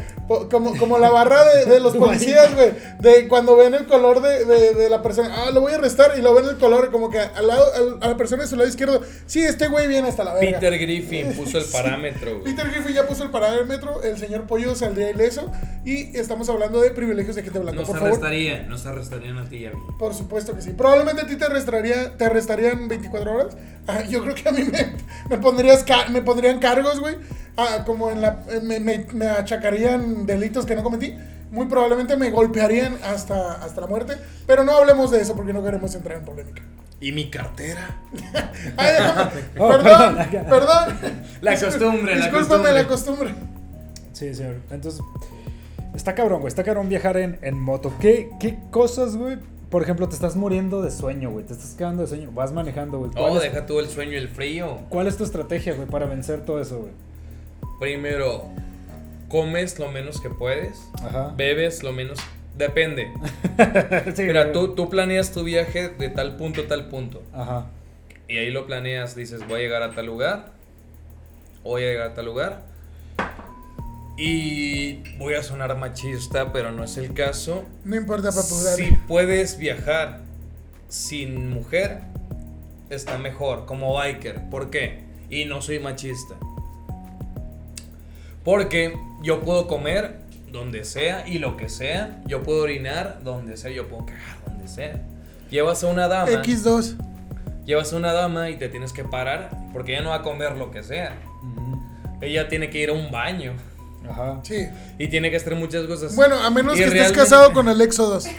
como, 0.51 0.77
como 0.77 0.99
la 0.99 1.09
barra 1.11 1.45
de, 1.55 1.67
de 1.67 1.79
los 1.81 1.97
policías, 1.97 2.53
güey. 2.55 2.73
De 2.99 3.29
cuando 3.29 3.55
ven 3.57 3.75
el 3.75 3.87
color 3.87 4.21
de, 4.21 4.45
de- 4.45 4.75
de 4.75 4.91
la 4.91 5.03
persona, 5.03 5.31
ah, 5.47 5.51
lo 5.53 5.61
voy 5.61 5.73
a 5.73 5.77
arrestar 5.77 6.13
y 6.19 6.23
lo 6.23 6.35
ven 6.35 6.47
el 6.47 6.59
color, 6.59 6.91
como 6.91 7.11
que 7.11 7.19
al 7.21 7.47
lado, 7.47 7.65
al- 7.75 7.99
a 8.03 8.09
la 8.09 8.17
persona 8.17 8.43
de 8.43 8.49
su 8.49 8.57
lado 8.57 8.69
izquierdo, 8.69 9.01
sí, 9.27 9.41
este 9.45 9.69
güey 9.69 9.87
viene 9.87 10.09
hasta 10.09 10.25
la 10.25 10.35
verga. 10.35 10.59
Peter 10.59 10.79
Griffin 10.81 11.33
puso 11.35 11.59
el 11.59 11.65
parámetro, 11.67 12.41
güey. 12.41 12.53
Peter 12.55 12.69
Griffin 12.73 12.95
ya 12.95 13.07
puso 13.07 13.23
el 13.23 13.31
parámetro, 13.31 14.03
el 14.03 14.19
señor 14.19 14.47
Pollo 14.49 14.75
saldría 14.75 15.11
ileso 15.11 15.51
y 15.85 16.10
estamos 16.15 16.49
hablando 16.49 16.81
de 16.81 16.91
privilegios 16.91 17.37
de 17.37 17.43
gente 17.43 17.59
blanca, 17.59 17.81
Nos 17.81 17.87
por 17.89 17.97
favor. 17.97 18.09
arrestarían, 18.11 18.69
nos 18.69 18.87
arrestarían 18.87 19.39
a 19.39 19.45
ti 19.49 19.57
y 19.59 19.67
a 19.67 19.71
mí. 19.71 19.77
Por 19.99 20.15
supuesto 20.15 20.55
que 20.55 20.63
sí. 20.63 20.71
Probablemente 20.71 21.23
a 21.23 21.27
ti 21.27 21.37
te 21.37 21.45
arrestaría, 21.45 22.17
te 22.17 22.25
arrestarían 22.25 22.89
24 22.89 23.33
horas. 23.35 23.57
Ah, 23.87 24.03
yo 24.09 24.23
creo 24.23 24.35
que 24.35 24.49
a 24.49 24.53
mí 24.53 24.65
me, 24.65 24.93
me 25.29 25.39
pondrías 25.39 25.85
ca- 25.85 26.09
me 26.09 26.23
pondrían 26.23 26.59
cargos, 26.59 27.01
güey. 27.01 27.17
Ah, 27.57 27.83
como 27.87 28.11
en 28.11 28.21
la 28.21 28.43
me, 28.63 28.81
me- 28.81 29.07
me 29.13 29.27
achacarían 29.29 30.27
delitos 30.27 30.67
que 30.67 30.75
no 30.77 30.83
cometí. 30.83 31.17
Muy 31.51 31.67
probablemente 31.67 32.17
me 32.17 32.31
golpearían 32.31 32.97
hasta, 33.05 33.55
hasta 33.55 33.81
la 33.81 33.87
muerte. 33.89 34.15
Pero 34.47 34.63
no 34.65 34.73
hablemos 34.73 35.11
de 35.11 35.21
eso 35.21 35.35
porque 35.35 35.53
no 35.53 35.65
queremos 35.65 35.95
entrar 35.95 36.19
en 36.19 36.25
polémica. 36.25 36.63
¿Y 37.01 37.13
mi 37.13 37.31
cartera? 37.31 37.99
Ay, 38.77 38.95
Oh, 39.59 39.69
perdón, 39.71 40.19
perdón. 40.49 40.99
La 41.41 41.59
costumbre, 41.59 42.17
la 42.17 42.27
Discúlpame 42.27 42.73
la 42.73 42.87
costumbre. 42.87 43.31
costumbre. 43.31 43.35
Sí, 44.13 44.35
señor. 44.35 44.57
Entonces, 44.71 45.01
está 45.95 46.15
cabrón, 46.15 46.41
güey. 46.41 46.49
Está 46.49 46.65
cabrón 46.65 46.89
viajar 46.89 47.17
en, 47.17 47.39
en 47.43 47.59
moto. 47.59 47.93
¿Qué, 48.01 48.31
¿Qué 48.41 48.59
cosas, 48.71 49.17
güey? 49.17 49.39
Por 49.71 49.83
ejemplo, 49.83 50.09
te 50.09 50.15
estás 50.15 50.35
muriendo 50.37 50.83
de 50.83 50.91
sueño, 50.91 51.31
güey. 51.31 51.45
Te 51.45 51.53
estás 51.53 51.75
quedando 51.75 52.03
de 52.03 52.09
sueño. 52.09 52.31
Vas 52.33 52.53
manejando, 52.53 52.99
güey. 52.99 53.11
¿Cuál, 53.13 53.33
Oh, 53.33 53.37
es, 53.37 53.43
deja 53.43 53.67
tú 53.67 53.79
el 53.81 53.89
sueño 53.89 54.13
y 54.13 54.17
el 54.17 54.29
frío. 54.29 54.79
cuál 54.89 55.07
es 55.07 55.17
tu 55.17 55.25
estrategia, 55.25 55.75
güey, 55.75 55.87
para 55.87 56.07
vencer 56.07 56.45
todo 56.45 56.61
eso, 56.61 56.79
güey? 56.81 56.93
Primero, 57.79 58.45
comes 59.29 59.79
lo 59.79 59.91
menos 59.93 60.21
que 60.21 60.29
puedes. 60.31 60.91
Ajá. 61.03 61.33
Bebes 61.37 61.83
lo 61.83 61.93
menos. 61.93 62.19
Depende. 62.57 63.09
Sí, 64.15 64.23
Mira, 64.25 64.45
güey. 64.45 64.53
tú, 64.53 64.75
tú 64.75 64.89
planeas 64.91 65.33
tu 65.33 65.45
viaje 65.45 65.89
de 65.91 66.09
tal 66.09 66.37
punto 66.37 66.63
a 66.63 66.67
tal 66.67 66.89
punto. 66.89 67.23
Ajá. 67.33 67.67
Y 68.29 68.39
ahí 68.39 68.51
lo 68.51 68.67
planeas, 68.67 69.15
dices, 69.15 69.47
voy 69.47 69.61
a 69.61 69.63
llegar 69.63 69.83
a 69.83 69.91
tal 69.95 70.07
lugar. 70.07 70.53
Voy 71.63 71.83
a 71.83 71.87
llegar 71.87 72.07
a 72.09 72.15
tal 72.15 72.25
lugar. 72.27 72.63
Y 74.23 74.97
voy 75.17 75.33
a 75.33 75.43
sonar 75.43 75.75
machista, 75.79 76.53
pero 76.53 76.73
no 76.73 76.85
es 76.85 76.99
el 76.99 77.15
caso. 77.15 77.65
No 77.85 77.97
importa, 77.97 78.31
papu, 78.31 78.55
dale. 78.63 78.85
Si 78.85 78.93
puedes 79.09 79.57
viajar 79.57 80.21
sin 80.89 81.49
mujer, 81.49 82.03
está 82.91 83.17
mejor 83.17 83.65
como 83.65 83.95
biker. 83.95 84.51
¿Por 84.51 84.69
qué? 84.69 85.05
Y 85.31 85.47
no 85.47 85.63
soy 85.63 85.79
machista. 85.79 86.35
Porque 88.45 88.95
yo 89.23 89.41
puedo 89.41 89.67
comer 89.67 90.17
donde 90.53 90.85
sea 90.85 91.27
y 91.27 91.39
lo 91.39 91.57
que 91.57 91.71
sea. 91.71 92.21
Yo 92.27 92.43
puedo 92.43 92.63
orinar 92.63 93.21
donde 93.25 93.57
sea. 93.57 93.71
Yo 93.71 93.89
puedo 93.89 94.05
cagar 94.05 94.37
donde 94.45 94.69
sea. 94.69 95.01
Llevas 95.51 95.83
a 95.83 95.87
una 95.87 96.09
dama. 96.09 96.31
X2. 96.31 96.97
Llevas 97.65 97.91
a 97.95 97.97
una 97.97 98.13
dama 98.13 98.51
y 98.51 98.59
te 98.59 98.69
tienes 98.69 98.93
que 98.93 99.03
parar 99.03 99.49
porque 99.73 99.95
ella 99.95 100.03
no 100.03 100.11
va 100.11 100.17
a 100.17 100.23
comer 100.23 100.59
lo 100.59 100.71
que 100.71 100.83
sea. 100.83 101.17
Ella 102.21 102.49
tiene 102.49 102.69
que 102.69 102.81
ir 102.81 102.91
a 102.91 102.93
un 102.93 103.11
baño 103.11 103.55
Ajá. 104.09 104.41
Sí. 104.43 104.67
y 104.99 105.09
tiene 105.09 105.31
que 105.31 105.37
hacer 105.37 105.55
muchas 105.57 105.87
cosas. 105.87 106.17
Bueno, 106.17 106.37
a 106.41 106.51
menos 106.51 106.75
Y 106.77 106.79
que 106.79 106.85
estés 106.87 107.13
casado 107.13 107.53
con 107.53 107.69
el 107.69 107.81
Éxodos. 107.81 108.27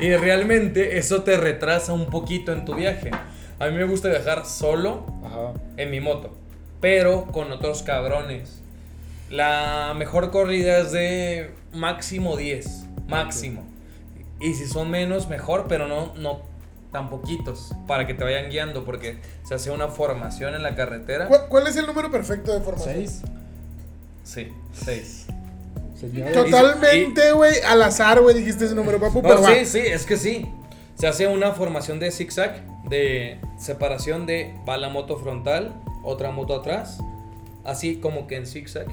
Y 0.00 0.16
realmente 0.16 0.96
eso 0.96 1.24
te 1.24 1.36
retrasa 1.36 1.92
un 1.92 2.06
poquito 2.06 2.52
en 2.52 2.64
tu 2.64 2.74
viaje. 2.74 3.10
A 3.58 3.66
mí 3.66 3.76
me 3.76 3.84
gusta 3.84 4.08
viajar 4.08 4.46
solo 4.46 5.04
Ajá. 5.22 5.52
en 5.76 5.90
mi 5.90 6.00
moto, 6.00 6.34
pero 6.80 7.26
con 7.26 7.52
otros 7.52 7.82
cabrones. 7.82 8.62
La 9.28 9.92
mejor 9.94 10.30
corrida 10.30 10.78
es 10.78 10.92
de 10.92 11.50
máximo 11.74 12.38
10, 12.38 12.86
máximo. 13.08 13.62
Y 14.40 14.54
si 14.54 14.66
son 14.66 14.90
menos, 14.90 15.28
mejor, 15.28 15.66
pero 15.68 15.86
no, 15.86 16.14
no 16.16 16.40
tan 16.90 17.10
poquitos, 17.10 17.72
para 17.86 18.06
que 18.06 18.14
te 18.14 18.24
vayan 18.24 18.48
guiando, 18.50 18.84
porque 18.86 19.18
se 19.46 19.54
hace 19.54 19.70
una 19.70 19.88
formación 19.88 20.54
en 20.54 20.62
la 20.62 20.74
carretera. 20.74 21.28
¿Cuál, 21.28 21.42
cuál 21.48 21.66
es 21.66 21.76
el 21.76 21.86
número 21.86 22.10
perfecto 22.10 22.52
de 22.52 22.60
formación? 22.60 22.94
Seis. 22.94 23.22
Sí, 24.24 24.48
6. 24.84 25.26
Señor. 26.00 26.32
Totalmente, 26.32 27.32
güey, 27.32 27.54
al 27.66 27.82
azar, 27.82 28.20
güey, 28.20 28.34
dijiste 28.36 28.64
ese 28.64 28.74
número, 28.74 28.98
papu, 28.98 29.20
No, 29.22 29.28
pero 29.28 29.42
va. 29.42 29.50
sí, 29.54 29.66
sí, 29.66 29.78
es 29.80 30.06
que 30.06 30.16
sí. 30.16 30.46
Se 30.94 31.06
hace 31.06 31.26
una 31.26 31.52
formación 31.52 31.98
de 31.98 32.10
zigzag, 32.10 32.62
de 32.88 33.38
separación 33.58 34.26
de 34.26 34.54
va 34.68 34.76
la 34.76 34.88
moto 34.88 35.16
frontal, 35.18 35.74
otra 36.04 36.30
moto 36.30 36.54
atrás, 36.54 36.98
así 37.64 37.96
como 37.96 38.26
que 38.26 38.36
en 38.36 38.46
zigzag. 38.46 38.86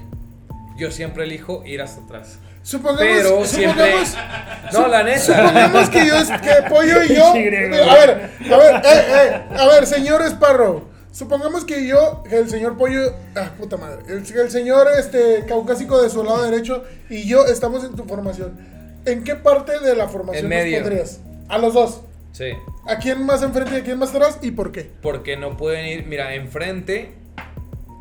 Yo 0.78 0.92
siempre 0.92 1.24
elijo 1.24 1.64
ir 1.66 1.82
hasta 1.82 2.02
atrás. 2.04 2.40
Supongamos, 2.62 3.00
Pero 3.02 3.46
siempre. 3.46 4.06
supongamos, 4.06 4.74
No, 4.74 4.88
la 4.90 5.04
neta. 5.04 5.20
supongamos 5.20 5.90
que 5.90 6.06
yo, 6.06 6.14
que 6.42 6.70
Pollo 6.70 7.04
y 7.04 7.08
yo. 7.16 7.26
A 7.30 7.34
ver, 7.34 8.32
a 8.52 8.58
ver, 8.58 8.76
eh, 8.76 8.82
eh, 8.86 9.42
a 9.58 9.66
ver, 9.68 9.86
señor 9.88 10.22
Sparrow. 10.28 10.84
Supongamos 11.18 11.66
que 11.66 11.88
yo, 11.88 12.24
el 12.30 12.48
señor 12.48 12.78
Pollo, 12.78 13.12
ah, 13.36 13.50
puta 13.58 13.76
madre, 13.76 14.04
el, 14.08 14.18
el 14.18 14.52
señor 14.52 14.88
este 15.00 15.46
caucásico 15.48 16.00
de 16.00 16.12
su 16.12 16.24
lado 16.24 16.44
derecho 16.44 16.84
y 17.10 17.28
yo 17.28 17.48
estamos 17.48 17.84
en 17.84 17.96
tu 17.96 18.04
formación. 18.04 18.56
¿En 19.04 19.24
qué 19.24 19.34
parte 19.34 19.80
de 19.80 19.96
la 19.96 20.08
formación 20.08 20.46
En 20.46 20.52
nos 20.52 20.60
medio. 20.60 20.80
pondrías? 20.80 21.20
A 21.50 21.58
los 21.58 21.74
dos. 21.74 22.02
Sí, 22.34 22.52
¿A 22.86 22.98
quién 22.98 23.26
más 23.26 23.42
enfrente 23.42 23.74
y 23.74 23.78
a 23.78 23.84
quién 23.84 23.98
más 23.98 24.14
atrás 24.14 24.38
y 24.44 24.52
por 24.52 24.72
qué? 24.72 24.92
porque 25.02 25.38
no 25.38 25.58
pueden 25.58 25.88
ir. 25.88 26.06
Mira, 26.06 26.36
enfrente 26.36 27.14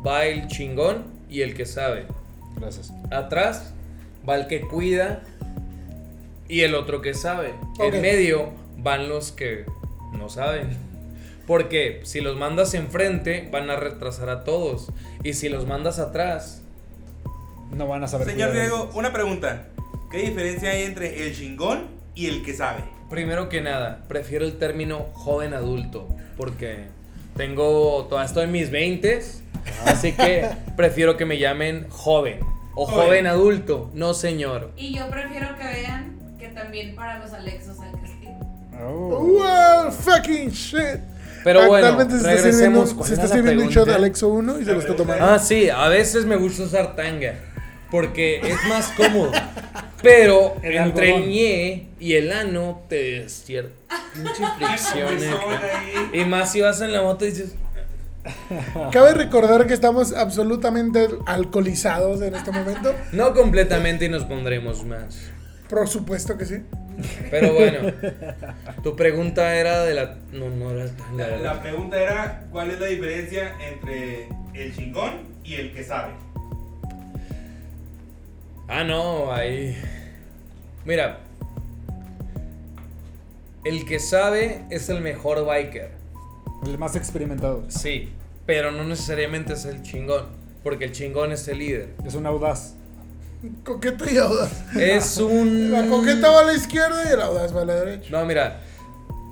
va 0.05 0.25
el 0.25 0.45
chingón 0.45 1.05
y 1.27 1.41
el 1.41 1.55
que 1.55 1.65
sabe. 1.65 2.05
Gracias. 2.55 2.93
Atrás 3.09 3.73
va 4.29 4.35
el 4.35 4.45
que 4.45 4.61
cuida 4.61 5.23
y 6.47 6.61
el 6.61 6.75
otro 6.75 7.01
que 7.01 7.15
sabe. 7.15 7.55
En 7.79 7.99
medio 7.99 8.51
van 8.77 9.09
los 9.09 9.31
que 9.31 9.65
no 10.13 10.29
saben. 10.29 10.77
Porque 11.47 12.01
si 12.03 12.21
los 12.21 12.37
mandas 12.37 12.73
enfrente 12.73 13.47
van 13.51 13.69
a 13.71 13.77
retrasar 13.77 14.29
a 14.29 14.43
todos. 14.43 14.91
Y 15.23 15.33
si 15.33 15.49
los 15.49 15.65
mandas 15.65 15.97
atrás, 15.99 16.61
No 17.71 17.87
van 17.87 18.03
a 18.03 18.07
saber. 18.07 18.27
Señor. 18.27 18.51
Diego, 18.53 18.89
una 18.93 19.11
pregunta. 19.11 19.67
¿Qué 20.11 20.19
diferencia 20.19 20.69
hay 20.71 20.83
entre 20.83 21.25
el 21.27 21.35
chingón 21.35 21.87
y 22.15 22.27
el 22.27 22.43
que 22.43 22.53
sabe? 22.53 22.83
primero 23.09 23.47
que 23.47 23.61
nada, 23.61 24.03
prefiero 24.09 24.43
el 24.45 24.57
término 24.57 25.07
joven 25.13 25.53
adulto. 25.53 26.07
Porque 26.35 26.85
tengo, 27.37 28.05
todavía 28.09 28.25
estoy 28.27 28.43
en 28.43 28.51
mis 28.51 28.69
20 28.69 29.21
Así 29.85 30.11
que 30.13 30.47
prefiero 30.75 31.15
que 31.17 31.25
me 31.25 31.37
llamen 31.37 31.87
joven. 31.89 32.39
O 32.75 32.85
Joven. 32.85 33.05
joven 33.05 33.27
adulto, 33.27 33.89
no 33.93 34.13
señor. 34.13 34.71
Y 34.77 34.93
yo 34.93 35.09
prefiero 35.09 35.47
que 35.57 35.63
vean 35.63 36.17
que 36.37 36.49
también 36.49 36.95
para 36.95 37.19
los 37.19 37.33
Alexos 37.33 37.79
hay 37.79 37.91
castigo. 37.93 38.39
Oh. 38.81 39.19
Wow, 39.19 39.91
fucking 39.91 40.49
shit. 40.51 40.99
Pero 41.47 41.65
bueno, 41.65 41.87
Actualmente 41.87 42.19
se 42.19 42.19
está 42.19 42.29
sirviendo, 42.51 42.57
regresemos. 42.83 42.93
¿Cuál 42.93 43.07
se 43.07 43.13
está 43.13 43.27
sirviendo 43.29 43.63
un 43.63 43.69
shot? 43.69 43.87
Alexo 43.87 44.27
1 44.27 44.59
y 44.59 44.65
se 44.65 44.73
lo 44.73 44.79
está 44.81 44.95
tomando. 44.97 45.23
Ah, 45.23 45.39
sí, 45.39 45.69
a 45.69 45.87
veces 45.87 46.25
me 46.25 46.35
gusta 46.35 46.63
usar 46.63 46.93
tanga. 46.97 47.35
Porque 47.89 48.41
es 48.41 48.57
más 48.67 48.91
cómodo. 48.97 49.31
Pero 50.01 50.57
El 50.61 50.75
entre 50.75 51.07
algodón. 51.13 51.23
el 51.23 51.29
ñe 51.29 51.87
y 52.01 52.13
el 52.15 52.33
ano 52.33 52.81
te 52.89 53.21
despierta. 53.21 53.71
Mucha 54.15 54.55
fricción. 54.57 55.07
Y 56.11 56.25
más 56.25 56.51
si 56.51 56.59
vas 56.59 56.81
en 56.81 56.91
la 56.91 57.01
moto 57.01 57.23
y 57.25 57.29
dices. 57.29 57.55
Cabe 58.91 59.13
recordar 59.13 59.67
que 59.67 59.73
estamos 59.73 60.11
absolutamente 60.11 61.07
alcoholizados 61.27 62.21
en 62.23 62.35
este 62.35 62.51
momento. 62.51 62.93
No 63.13 63.33
completamente 63.33 64.03
y 64.03 64.09
nos 64.09 64.25
pondremos 64.25 64.83
más. 64.83 65.17
Por 65.69 65.87
supuesto 65.87 66.37
que 66.37 66.45
sí. 66.45 66.55
Pero 67.29 67.53
bueno, 67.53 67.93
tu 68.83 68.95
pregunta 68.95 69.55
era 69.55 69.83
de 69.83 69.93
la. 69.93 70.17
No, 70.31 70.49
no 70.49 70.71
era 70.71 70.89
tanga. 70.95 71.27
La, 71.27 71.37
la 71.37 71.61
pregunta 71.61 72.01
era, 72.01 72.47
¿cuál 72.51 72.71
es 72.71 72.79
la 72.79 72.87
diferencia 72.87 73.55
entre 73.59 74.29
el 74.53 74.75
chingón 74.75 75.13
y 75.43 75.55
el 75.55 75.73
que 75.73 75.83
sabe? 75.83 76.13
Ah, 78.67 78.83
no, 78.83 79.31
ahí. 79.31 79.77
Mira. 80.85 81.19
El 83.63 83.85
que 83.85 83.99
sabe 83.99 84.63
es 84.69 84.89
el 84.89 85.01
mejor 85.01 85.45
biker. 85.45 85.91
El 86.65 86.77
más 86.77 86.95
experimentado. 86.95 87.65
Sí, 87.69 88.13
pero 88.45 88.71
no 88.71 88.83
necesariamente 88.83 89.53
es 89.53 89.65
el 89.65 89.83
chingón, 89.83 90.27
porque 90.63 90.85
el 90.85 90.91
chingón 90.93 91.31
es 91.31 91.47
el 91.47 91.59
líder. 91.59 91.89
Es 92.05 92.15
un 92.15 92.25
audaz. 92.25 92.75
Coqueta 93.63 94.11
y 94.11 94.17
audaz. 94.17 94.75
Es 94.75 95.17
un... 95.17 95.71
La 95.71 95.85
coqueta 95.87 96.29
va 96.29 96.41
a 96.41 96.45
la 96.45 96.53
izquierda 96.53 97.03
y 97.07 97.13
el 97.13 97.21
audaz 97.21 97.55
va 97.55 97.61
a 97.61 97.65
la 97.65 97.75
derecha. 97.75 98.09
No, 98.09 98.25
mira, 98.25 98.61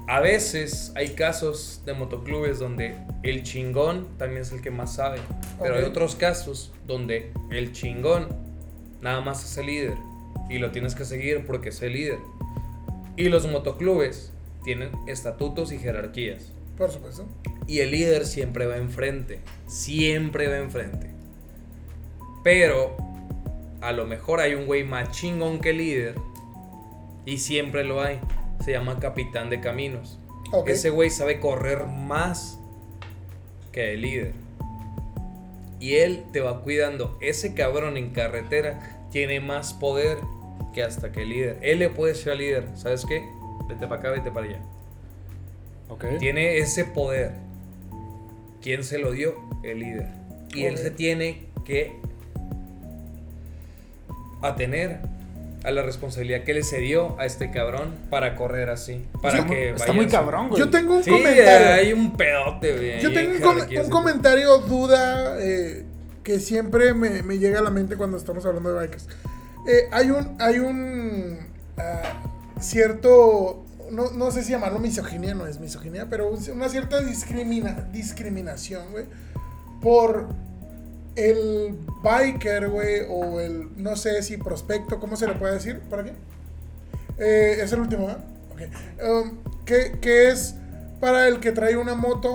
a 0.08 0.20
veces 0.20 0.91
hay 0.96 1.10
casos 1.10 1.82
de 1.86 1.94
motoclubes 1.94 2.60
donde 2.60 2.96
el 3.24 3.41
chingón 3.44 4.08
también 4.18 4.44
es 4.44 4.52
el 4.52 4.62
que 4.62 4.70
más 4.70 4.96
sabe, 4.96 5.18
pero 5.60 5.76
hay 5.76 5.84
otros 5.84 6.15
casos 6.15 6.72
donde 6.86 7.34
el 7.50 7.72
chingón 7.72 8.28
nada 9.02 9.22
más 9.22 9.44
es 9.44 9.58
el 9.58 9.65
líder 9.65 9.98
y 10.50 10.60
lo 10.60 10.70
tienes 10.72 10.94
que 10.94 11.06
seguir 11.06 11.46
porque 11.48 11.70
es 11.70 11.82
el 11.82 11.94
líder. 11.94 12.20
Y 13.18 13.30
los 13.30 13.48
motoclubes 13.48 14.32
tienen 14.63 14.91
estatutos 15.08 15.72
y 15.72 15.80
jerarquías. 15.80 16.52
Por 16.78 16.91
supuesto. 16.91 17.26
Y 17.65 17.80
el 17.80 17.91
líder 17.91 18.28
siempre 18.28 18.68
va 18.68 18.78
enfrente. 18.78 19.39
Siempre 19.65 20.48
va 20.48 20.58
enfrente. 20.58 21.10
Pero 22.44 22.98
a 23.86 23.91
lo 23.91 24.06
mejor 24.06 24.39
hay 24.39 24.56
un 24.56 24.65
güey 24.65 24.84
más 24.84 25.12
chingón 25.12 25.60
que 25.60 25.69
el 25.69 25.78
líder. 25.78 26.15
Y 27.26 27.38
siempre 27.38 27.84
lo 27.84 28.02
hay. 28.02 28.19
Se 28.63 28.71
llama 28.71 29.00
capitán 29.00 29.50
de 29.50 29.60
caminos. 29.60 30.19
Ese 30.65 30.89
güey 30.89 31.10
sabe 31.10 31.39
correr 31.39 31.86
más 31.86 32.60
que 33.71 33.93
el 33.93 34.02
líder. 34.02 34.34
Y 35.80 35.95
él 35.95 36.26
te 36.32 36.39
va 36.39 36.62
cuidando. 36.62 37.17
Ese 37.21 37.54
cabrón 37.54 37.98
en 37.98 38.12
carretera 38.12 39.08
tiene 39.12 39.39
más 39.39 39.74
poder 39.74 40.17
que 40.74 40.84
hasta 40.84 41.12
que 41.12 41.24
el 41.24 41.30
líder. 41.30 41.60
Él 41.62 41.80
le 41.80 41.89
puede 41.89 42.13
decir 42.13 42.32
al 42.32 42.38
líder, 42.39 42.67
¿sabes 42.76 43.06
qué? 43.06 43.24
Vete 43.67 43.88
para 43.88 44.00
acá, 44.00 44.10
vete 44.12 44.32
para 44.32 44.48
allá. 44.48 44.60
Tiene 46.19 46.58
ese 46.58 46.86
poder. 46.86 47.34
¿Quién 48.62 48.84
se 48.84 48.98
lo 48.98 49.12
dio? 49.12 49.36
El 49.63 49.80
líder. 49.80 50.08
Y 50.54 50.65
él 50.65 50.78
se 50.78 50.89
tiene 50.91 51.45
que 51.65 52.00
atener 54.41 55.00
a 55.63 55.71
la 55.71 55.82
responsabilidad 55.82 56.43
que 56.43 56.54
le 56.54 56.63
cedió 56.63 57.19
a 57.19 57.26
este 57.26 57.50
cabrón 57.50 57.95
para 58.12 58.36
correr 58.36 58.69
así. 58.69 59.04
Para 59.21 59.38
Está 59.39 59.48
muy- 59.48 59.56
que 59.56 59.69
está 59.71 59.80
vaya 59.86 59.93
muy 59.93 60.04
en 60.06 60.10
su- 60.12 60.15
cabrón, 60.15 60.50
güey. 60.50 60.60
Yo 60.60 60.69
tengo 60.69 60.95
un 60.98 61.04
Sí, 61.04 61.10
comentario. 61.10 61.74
hay 61.74 61.93
un 61.93 62.15
pedote, 62.15 62.74
güey. 62.76 63.02
Yo 63.02 63.12
tengo 63.12 63.32
un, 63.34 63.41
com- 63.41 63.89
comentario, 63.89 64.57
duda, 64.60 65.38
eh, 65.39 65.84
que 66.24 66.39
siempre 66.39 66.93
me, 66.93 67.24
me 67.24 67.39
llega 67.39 67.60
a 67.60 67.64
la 67.64 67.72
mente 67.72 67.95
cuando 67.97 68.18
estamos 68.18 68.45
hablando 68.45 68.74
de 68.74 68.80
bikers. 68.82 69.07
Eh, 69.68 69.89
hay 69.91 70.12
un, 70.12 70.36
hay 70.39 70.60
un 70.60 71.39
ah, 71.78 72.01
cierto, 72.60 73.66
no, 73.91 74.12
no 74.12 74.30
sé 74.32 74.43
si 74.43 74.51
llamarlo 74.51 74.78
misoginia, 74.80 75.34
no 75.34 75.47
es 75.47 75.60
misoginia, 75.60 76.07
pero 76.10 76.28
un- 76.30 76.51
una 76.51 76.70
cierta 76.70 77.01
discrimina, 77.01 77.88
discriminación, 77.91 78.91
güey, 78.91 79.05
por 79.82 80.28
el 81.16 81.78
biker, 82.01 82.70
güey, 82.70 83.01
o 83.09 83.39
el, 83.39 83.70
no 83.82 83.95
sé 83.95 84.22
si 84.22 84.38
prospecto, 84.38 84.99
¿cómo 84.99 85.16
se 85.16 85.28
le 85.28 85.34
puede 85.34 85.53
decir? 85.53 85.80
¿Para 85.89 86.03
qué? 86.03 86.13
Eh, 87.18 87.57
es 87.61 87.72
el 87.72 87.82
último, 87.82 88.07
¿verdad? 88.07 88.24
Ok. 88.51 88.61
Um, 89.03 89.38
que, 89.66 90.30
es 90.30 90.55
para 90.99 91.28
el 91.28 91.39
que 91.39 91.51
trae 91.51 91.78
una 91.78 91.95
moto, 91.95 92.34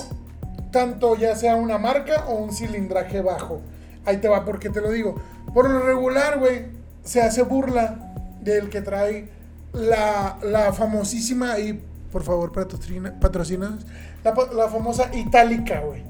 tanto 0.70 1.16
ya 1.16 1.36
sea 1.36 1.56
una 1.56 1.78
marca 1.78 2.24
o 2.26 2.34
un 2.34 2.52
cilindraje 2.52 3.20
bajo. 3.20 3.60
Ahí 4.04 4.18
te 4.18 4.28
va, 4.28 4.44
porque 4.44 4.70
te 4.70 4.80
lo 4.80 4.90
digo. 4.90 5.20
Por 5.52 5.68
lo 5.68 5.80
regular, 5.80 6.38
güey, 6.38 6.66
se 7.04 7.22
hace 7.22 7.42
burla 7.42 8.14
del 8.40 8.70
que 8.70 8.80
trae 8.80 9.28
la, 9.72 10.38
la 10.42 10.72
famosísima 10.72 11.58
y 11.58 11.80
por 12.10 12.24
favor, 12.24 12.50
patrocina, 12.52 13.14
patrocínanos. 13.20 13.86
La, 14.24 14.34
la 14.54 14.68
famosa 14.68 15.10
itálica, 15.14 15.80
güey. 15.80 16.02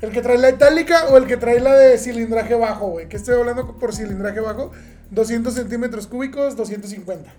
¿El 0.00 0.10
que 0.12 0.22
trae 0.22 0.38
la 0.38 0.50
itálica 0.50 1.08
o 1.08 1.16
el 1.18 1.26
que 1.26 1.36
trae 1.36 1.60
la 1.60 1.74
de 1.74 1.98
cilindraje 1.98 2.54
bajo, 2.54 2.88
güey? 2.88 3.08
¿Qué 3.08 3.16
estoy 3.16 3.34
hablando 3.34 3.78
por 3.78 3.94
cilindraje 3.94 4.40
bajo? 4.40 4.70
200 5.10 5.52
centímetros 5.52 6.06
cúbicos, 6.06 6.56
250. 6.56 7.30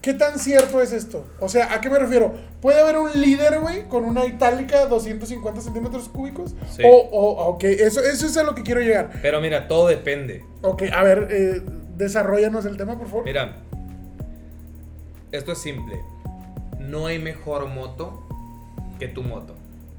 ¿Qué 0.00 0.14
tan 0.14 0.38
cierto 0.38 0.82
es 0.82 0.92
esto? 0.92 1.24
O 1.38 1.48
sea, 1.48 1.72
¿a 1.72 1.80
qué 1.80 1.88
me 1.88 1.98
refiero? 1.98 2.34
¿Puede 2.60 2.80
haber 2.80 2.98
un 2.98 3.10
líder, 3.20 3.60
güey, 3.60 3.88
con 3.88 4.04
una 4.04 4.24
itálica 4.24 4.86
250 4.86 5.60
centímetros 5.60 6.08
cúbicos? 6.08 6.54
Sí. 6.70 6.82
O, 6.84 6.90
o, 6.90 7.46
ok, 7.50 7.64
eso, 7.64 8.00
eso 8.00 8.26
es 8.26 8.36
a 8.36 8.42
lo 8.42 8.54
que 8.54 8.62
quiero 8.64 8.80
llegar. 8.80 9.10
Pero 9.22 9.40
mira, 9.40 9.68
todo 9.68 9.86
depende. 9.86 10.44
Ok, 10.62 10.82
a 10.92 11.04
ver, 11.04 11.28
eh, 11.30 11.62
desarrollanos 11.96 12.64
el 12.64 12.76
tema, 12.76 12.98
por 12.98 13.06
favor. 13.06 13.24
Mira, 13.24 13.62
esto 15.30 15.52
es 15.52 15.58
simple. 15.58 16.00
No 16.80 17.06
hay 17.06 17.20
mejor 17.20 17.68
moto 17.68 18.26
que 18.98 19.06
tu 19.06 19.22
moto. 19.22 19.54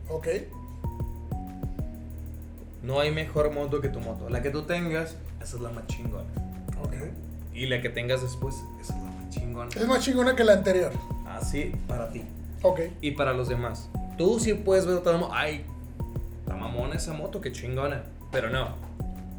Ok, 0.10 0.28
No 2.84 3.00
hay 3.00 3.12
mejor 3.12 3.54
moto 3.54 3.80
que 3.80 3.88
tu 3.88 4.02
moto. 4.02 4.30
La 4.30 4.42
que 4.42 4.50
tú 4.50 4.64
tengas, 4.64 5.16
esa 5.42 5.56
es 5.56 5.62
la 5.62 5.70
más 5.70 5.88
chingona. 5.88 6.26
ok. 6.84 6.94
Y 7.54 7.68
la 7.68 7.82
que 7.82 7.90
tengas 7.90 8.22
después, 8.22 8.56
esa 8.82 8.94
es 8.94 9.02
la 9.02 9.10
más 9.10 9.30
chingona. 9.30 9.70
Es 9.74 9.88
más 9.88 10.04
chingona 10.04 10.36
que 10.36 10.44
la 10.44 10.54
anterior. 10.54 10.92
Así 11.26 11.72
para 11.88 12.10
ti. 12.10 12.24
Ok. 12.62 12.82
Y 13.00 13.12
para 13.12 13.34
los 13.34 13.48
demás. 13.48 13.90
Tú 14.18 14.40
sí 14.40 14.54
puedes 14.54 14.86
ver 14.86 14.98
otra 14.98 15.18
moto. 15.18 15.34
Ay, 15.34 15.66
está 16.40 16.56
mamona 16.56 16.96
esa 16.96 17.14
moto, 17.14 17.40
qué 17.40 17.54
chingona. 17.54 18.04
Pero 18.32 18.50
no. 18.50 18.76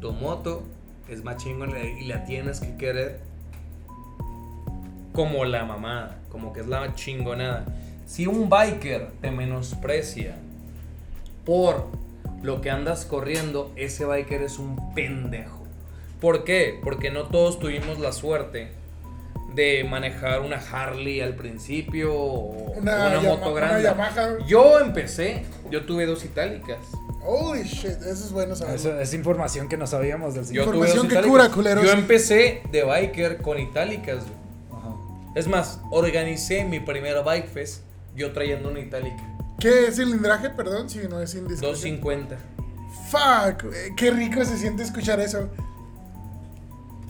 Tu 0.01 0.11
moto 0.11 0.63
es 1.07 1.23
más 1.23 1.37
chingona 1.37 1.79
y 1.79 2.05
la 2.05 2.25
tienes 2.25 2.59
que 2.59 2.75
querer 2.77 3.19
como 5.13 5.45
la 5.45 5.65
mamada. 5.65 6.17
Como 6.31 6.51
que 6.51 6.61
es 6.61 6.67
la 6.67 6.95
chingonada. 6.95 7.65
Si 8.07 8.25
un 8.25 8.49
biker 8.49 9.11
te 9.21 9.29
menosprecia 9.29 10.35
por 11.45 11.87
lo 12.45 12.61
que 12.61 12.69
andas 12.69 13.05
corriendo, 13.05 13.71
ese 13.75 14.05
biker 14.05 14.41
es 14.43 14.59
un 14.59 14.93
pendejo. 14.93 15.63
¿Por 16.21 16.43
qué? 16.43 16.79
Porque 16.83 17.09
no 17.11 17.23
todos 17.23 17.59
tuvimos 17.59 17.99
la 17.99 18.11
suerte 18.11 18.69
de 19.53 19.83
manejar 19.85 20.41
una 20.41 20.57
Harley 20.57 21.21
al 21.21 21.35
principio 21.35 22.13
o 22.13 22.71
Una 22.77 22.95
una, 23.07 23.13
Yama- 23.15 23.21
moto 23.29 23.51
una 23.51 23.59
grande. 23.61 23.83
Yamaha. 23.83 24.37
Yo 24.45 24.79
empecé, 24.79 25.45
yo 25.71 25.85
tuve 25.85 26.05
dos 26.05 26.23
itálicas. 26.25 26.77
Holy 27.27 27.63
shit, 27.63 27.89
eso 27.91 28.09
es 28.11 28.31
bueno 28.31 28.55
saberlo. 28.55 28.77
Eso 28.79 28.99
es 28.99 29.13
información 29.13 29.67
que 29.67 29.77
no 29.77 29.87
sabíamos 29.87 30.35
del 30.35 30.45
señor. 30.45 30.65
Yo 30.65 30.71
Información 30.73 31.07
que 31.07 31.21
cura, 31.27 31.49
culeros. 31.49 31.83
Yo 31.83 31.91
empecé 31.91 32.61
de 32.71 32.83
biker 32.83 33.37
con 33.41 33.57
itálicas. 33.59 34.23
Ajá. 34.71 34.93
Es 35.35 35.47
más, 35.47 35.79
organicé 35.89 36.65
mi 36.65 36.79
primera 36.79 37.21
bike 37.21 37.47
fest 37.47 37.81
yo 38.15 38.31
trayendo 38.33 38.69
una 38.69 38.79
itálica. 38.79 39.23
¿Qué 39.59 39.91
cilindraje? 39.91 40.49
Perdón, 40.49 40.89
si 40.89 40.99
no 41.07 41.19
es 41.21 41.33
indiscreción. 41.35 41.71
250. 41.71 42.37
Fuck, 43.09 43.71
qué 43.95 44.11
rico 44.11 44.43
se 44.45 44.57
siente 44.57 44.83
escuchar 44.83 45.19
eso. 45.19 45.49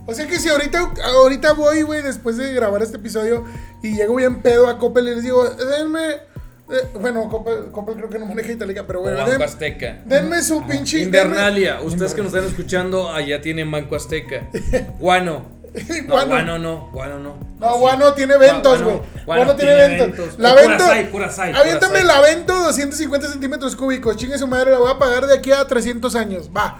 O 0.08 0.14
sea 0.14 0.28
que 0.28 0.38
si 0.38 0.50
ahorita, 0.50 0.94
ahorita 1.04 1.54
voy, 1.54 1.82
güey, 1.82 2.02
después 2.04 2.38
de 2.38 2.54
grabar 2.54 2.84
este 2.84 2.98
episodio 2.98 3.44
y 3.82 3.96
llego 3.96 4.16
bien 4.16 4.42
pedo 4.42 4.68
a 4.68 4.78
Coppel 4.78 5.08
y 5.08 5.16
les 5.16 5.24
digo, 5.24 5.44
denme. 5.50 6.12
eh, 6.70 6.88
bueno, 7.00 7.28
Coppel, 7.30 7.72
Coppel 7.72 7.96
creo 7.96 8.10
que 8.10 8.20
no 8.20 8.28
maneja 8.28 8.52
itálica, 8.52 8.86
pero 8.86 9.02
bueno, 9.02 9.18
Banco 9.18 9.32
den- 9.32 9.42
Azteca. 9.42 10.02
denme 10.06 10.44
su 10.44 10.62
pinche. 10.68 11.00
Invernalia. 11.02 11.82
Ustedes 11.82 12.14
que 12.14 12.22
nos 12.22 12.34
están 12.36 12.48
escuchando, 12.48 13.12
allá 13.12 13.42
tienen 13.42 13.72
Banco 13.72 13.96
Azteca. 13.96 14.48
Guano. 15.00 15.55
Denme- 15.76 16.02
No, 16.08 16.14
Guano. 16.14 16.28
guano 16.30 16.60
no. 16.60 16.90
Guano 16.92 17.20
no. 17.20 17.36
No, 17.60 17.74
Sí. 17.74 17.80
Guano 17.80 18.14
tiene 18.14 18.38
ventos, 18.38 18.82
Guano- 18.82 18.98
güey. 19.00 19.26
Guano 19.26 19.44
Guano, 19.44 19.56
tiene, 19.56 19.76
tiene 19.76 19.88
ventos. 19.98 20.18
ventos. 20.18 20.40
La 20.40 21.10
Curaçao, 21.12 21.56
Aviéntame 21.56 22.04
la 22.04 22.22
vento 22.22 22.54
250 22.54 23.28
centímetros 23.30 23.76
cúbicos. 23.76 24.16
Chingue 24.18 24.38
su 24.38 24.48
madre, 24.48 24.72
la 24.72 24.78
voy 24.80 24.92
a 24.92 24.98
pagar 25.00 25.26
de 25.28 25.36
aquí 25.38 25.52
a 25.52 25.66
300 25.66 26.16
años. 26.16 26.50
Va. 26.56 26.78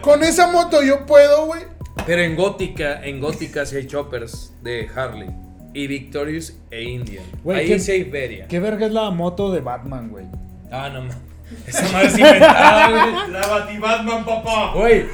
Con 0.00 0.22
esa 0.24 0.46
moto 0.48 0.82
yo 0.82 1.06
puedo, 1.06 1.46
güey. 1.46 1.62
Pero 2.06 2.22
en 2.22 2.36
Gótica, 2.36 3.02
en 3.04 3.20
Gótica 3.20 3.64
sí 3.66 3.76
hay 3.76 3.86
choppers 3.86 4.52
de 4.62 4.88
Harley. 4.94 5.28
Y 5.74 5.86
Victorious 5.88 6.54
e 6.70 6.82
Indian. 6.84 7.24
Güey, 7.44 7.58
Ahí 7.60 7.66
¿qué- 7.68 7.78
sí 7.78 7.92
hay 7.92 8.04
feria. 8.04 8.46
¿Qué 8.48 8.60
verga 8.60 8.86
es 8.86 8.92
la 8.92 9.10
moto 9.10 9.50
de 9.52 9.60
Batman, 9.60 10.08
güey? 10.08 10.26
Ah, 10.70 10.88
no 10.88 11.00
mames. 11.02 11.16
Esa 11.66 11.88
madre 11.92 12.08
es 12.08 12.18
inventada, 12.18 12.88
güey. 12.90 13.30
La 13.32 13.46
Batibatman, 13.46 14.24
papá. 14.24 14.72
Güey, 14.74 15.06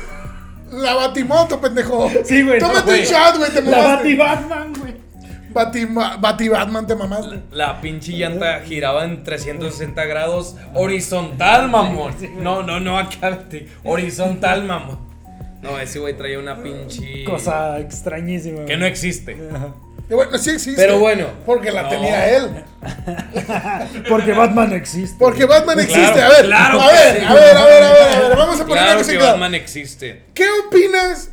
La 0.72 0.94
batimoto, 0.94 1.60
pendejo. 1.60 2.10
Sí, 2.24 2.42
güey, 2.42 2.58
Tómate 2.58 2.82
güey. 2.82 3.00
un 3.00 3.06
shot, 3.06 3.36
güey. 3.38 3.50
Te 3.50 3.62
La. 3.62 3.78
Bati-Batman, 3.96 4.72
güey. 4.78 4.92
Batima- 5.52 6.16
Bati-Batman, 6.18 6.86
te 6.86 6.94
mamaste. 6.94 7.42
la 7.52 7.78
pinche 7.82 8.12
llanta 8.12 8.60
giraba 8.60 9.04
en 9.04 9.22
360 9.22 10.04
grados 10.06 10.56
horizontal, 10.74 11.68
mamón. 11.70 12.14
No, 12.40 12.62
no, 12.62 12.80
no, 12.80 12.98
acá, 12.98 13.28
vete, 13.30 13.68
horizontal, 13.84 14.64
mamón. 14.64 14.98
No, 15.60 15.78
ese 15.78 15.98
güey 15.98 16.16
traía 16.16 16.38
una 16.38 16.62
pinche. 16.62 17.22
Cosa 17.24 17.78
extrañísima. 17.80 18.64
que 18.64 18.76
no 18.78 18.86
existe. 18.86 19.36
Bueno, 20.10 20.36
sí 20.38 20.50
existe. 20.50 20.80
Pero 20.80 20.98
bueno. 20.98 21.26
Porque 21.46 21.70
la 21.72 21.82
No. 21.84 21.88
tenía 21.88 22.36
él. 22.36 22.64
Porque 24.08 24.32
Batman 24.32 24.72
existe. 24.72 25.16
Porque 25.18 25.44
Batman 25.46 25.76
Claro, 25.76 25.90
existe. 25.90 26.20
A 26.22 26.28
ver, 26.28 26.44
claro 26.46 26.80
a 26.80 26.86
ver, 26.88 27.18
sí. 27.18 27.24
a 27.24 27.34
ver, 27.34 27.56
a 27.56 27.64
ver, 27.64 27.82
a 27.82 27.92
ver, 27.92 28.12
a 28.14 28.28
ver. 28.28 28.36
Vamos 28.36 28.60
a 28.60 28.66
poner 28.66 28.82
una 28.82 28.92
Claro 28.92 29.06
que 29.06 29.12
claro. 29.16 29.26
Batman 29.32 29.54
existe. 29.54 30.24
¿Qué 30.34 30.44
opinas 30.66 31.30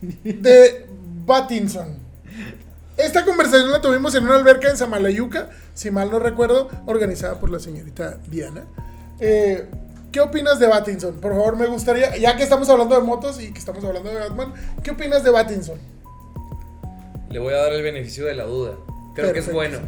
de 0.00 0.86
Batinson? 1.26 1.96
Esta 2.96 3.24
conversación 3.24 3.70
la 3.70 3.80
tuvimos 3.80 4.14
en 4.16 4.24
una 4.24 4.34
alberca 4.34 4.68
en 4.68 4.76
Samalayuca, 4.76 5.50
si 5.74 5.90
mal 5.92 6.10
no 6.10 6.18
recuerdo, 6.18 6.68
organizada 6.86 7.38
por 7.38 7.50
la 7.50 7.60
señorita 7.60 8.18
Diana. 8.26 8.64
Eh, 9.20 9.66
¿Qué 10.10 10.20
opinas 10.20 10.58
de 10.58 10.66
Batinson? 10.66 11.20
Por 11.20 11.32
favor, 11.32 11.56
me 11.56 11.66
gustaría, 11.66 12.16
ya 12.16 12.34
que 12.36 12.42
estamos 12.42 12.68
hablando 12.70 12.96
de 12.96 13.02
motos 13.02 13.40
y 13.40 13.52
que 13.52 13.58
estamos 13.58 13.84
hablando 13.84 14.08
de 14.10 14.18
Batman, 14.18 14.52
¿qué 14.82 14.90
opinas 14.90 15.22
de 15.22 15.30
Batinson? 15.30 15.78
Le 17.30 17.38
voy 17.38 17.54
a 17.54 17.58
dar 17.58 17.72
el 17.72 17.82
beneficio 17.82 18.24
de 18.24 18.34
la 18.34 18.44
duda. 18.44 18.76
Creo 19.14 19.32
que 19.32 19.40
es 19.40 19.52
bueno. 19.52 19.78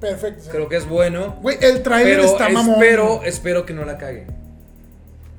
Perfecto. 0.00 0.40
señor. 0.40 0.54
Creo 0.54 0.68
que 0.68 0.76
es 0.76 0.88
bueno. 0.88 1.36
Güey, 1.42 1.58
el 1.60 1.82
trailer 1.82 2.16
Pero 2.16 2.28
está 2.28 2.48
mamón. 2.48 2.74
espero, 2.74 3.22
espero 3.24 3.66
que 3.66 3.72
no 3.72 3.84
la 3.84 3.98
cague. 3.98 4.26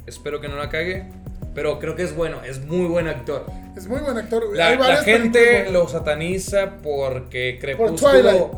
Espero 0.05 0.41
que 0.41 0.47
no 0.47 0.57
la 0.57 0.69
cague. 0.69 1.05
Pero 1.53 1.79
creo 1.79 1.95
que 1.95 2.03
es 2.03 2.15
bueno. 2.15 2.43
Es 2.43 2.65
muy 2.65 2.87
buen 2.87 3.07
actor. 3.07 3.45
Es 3.77 3.87
muy 3.87 3.99
buen 3.99 4.17
actor. 4.17 4.43
La, 4.55 4.97
gente 5.03 5.71
lo 5.71 5.87
sataniza 5.87 6.77
porque. 6.81 7.57
Crepúsculo 7.61 8.51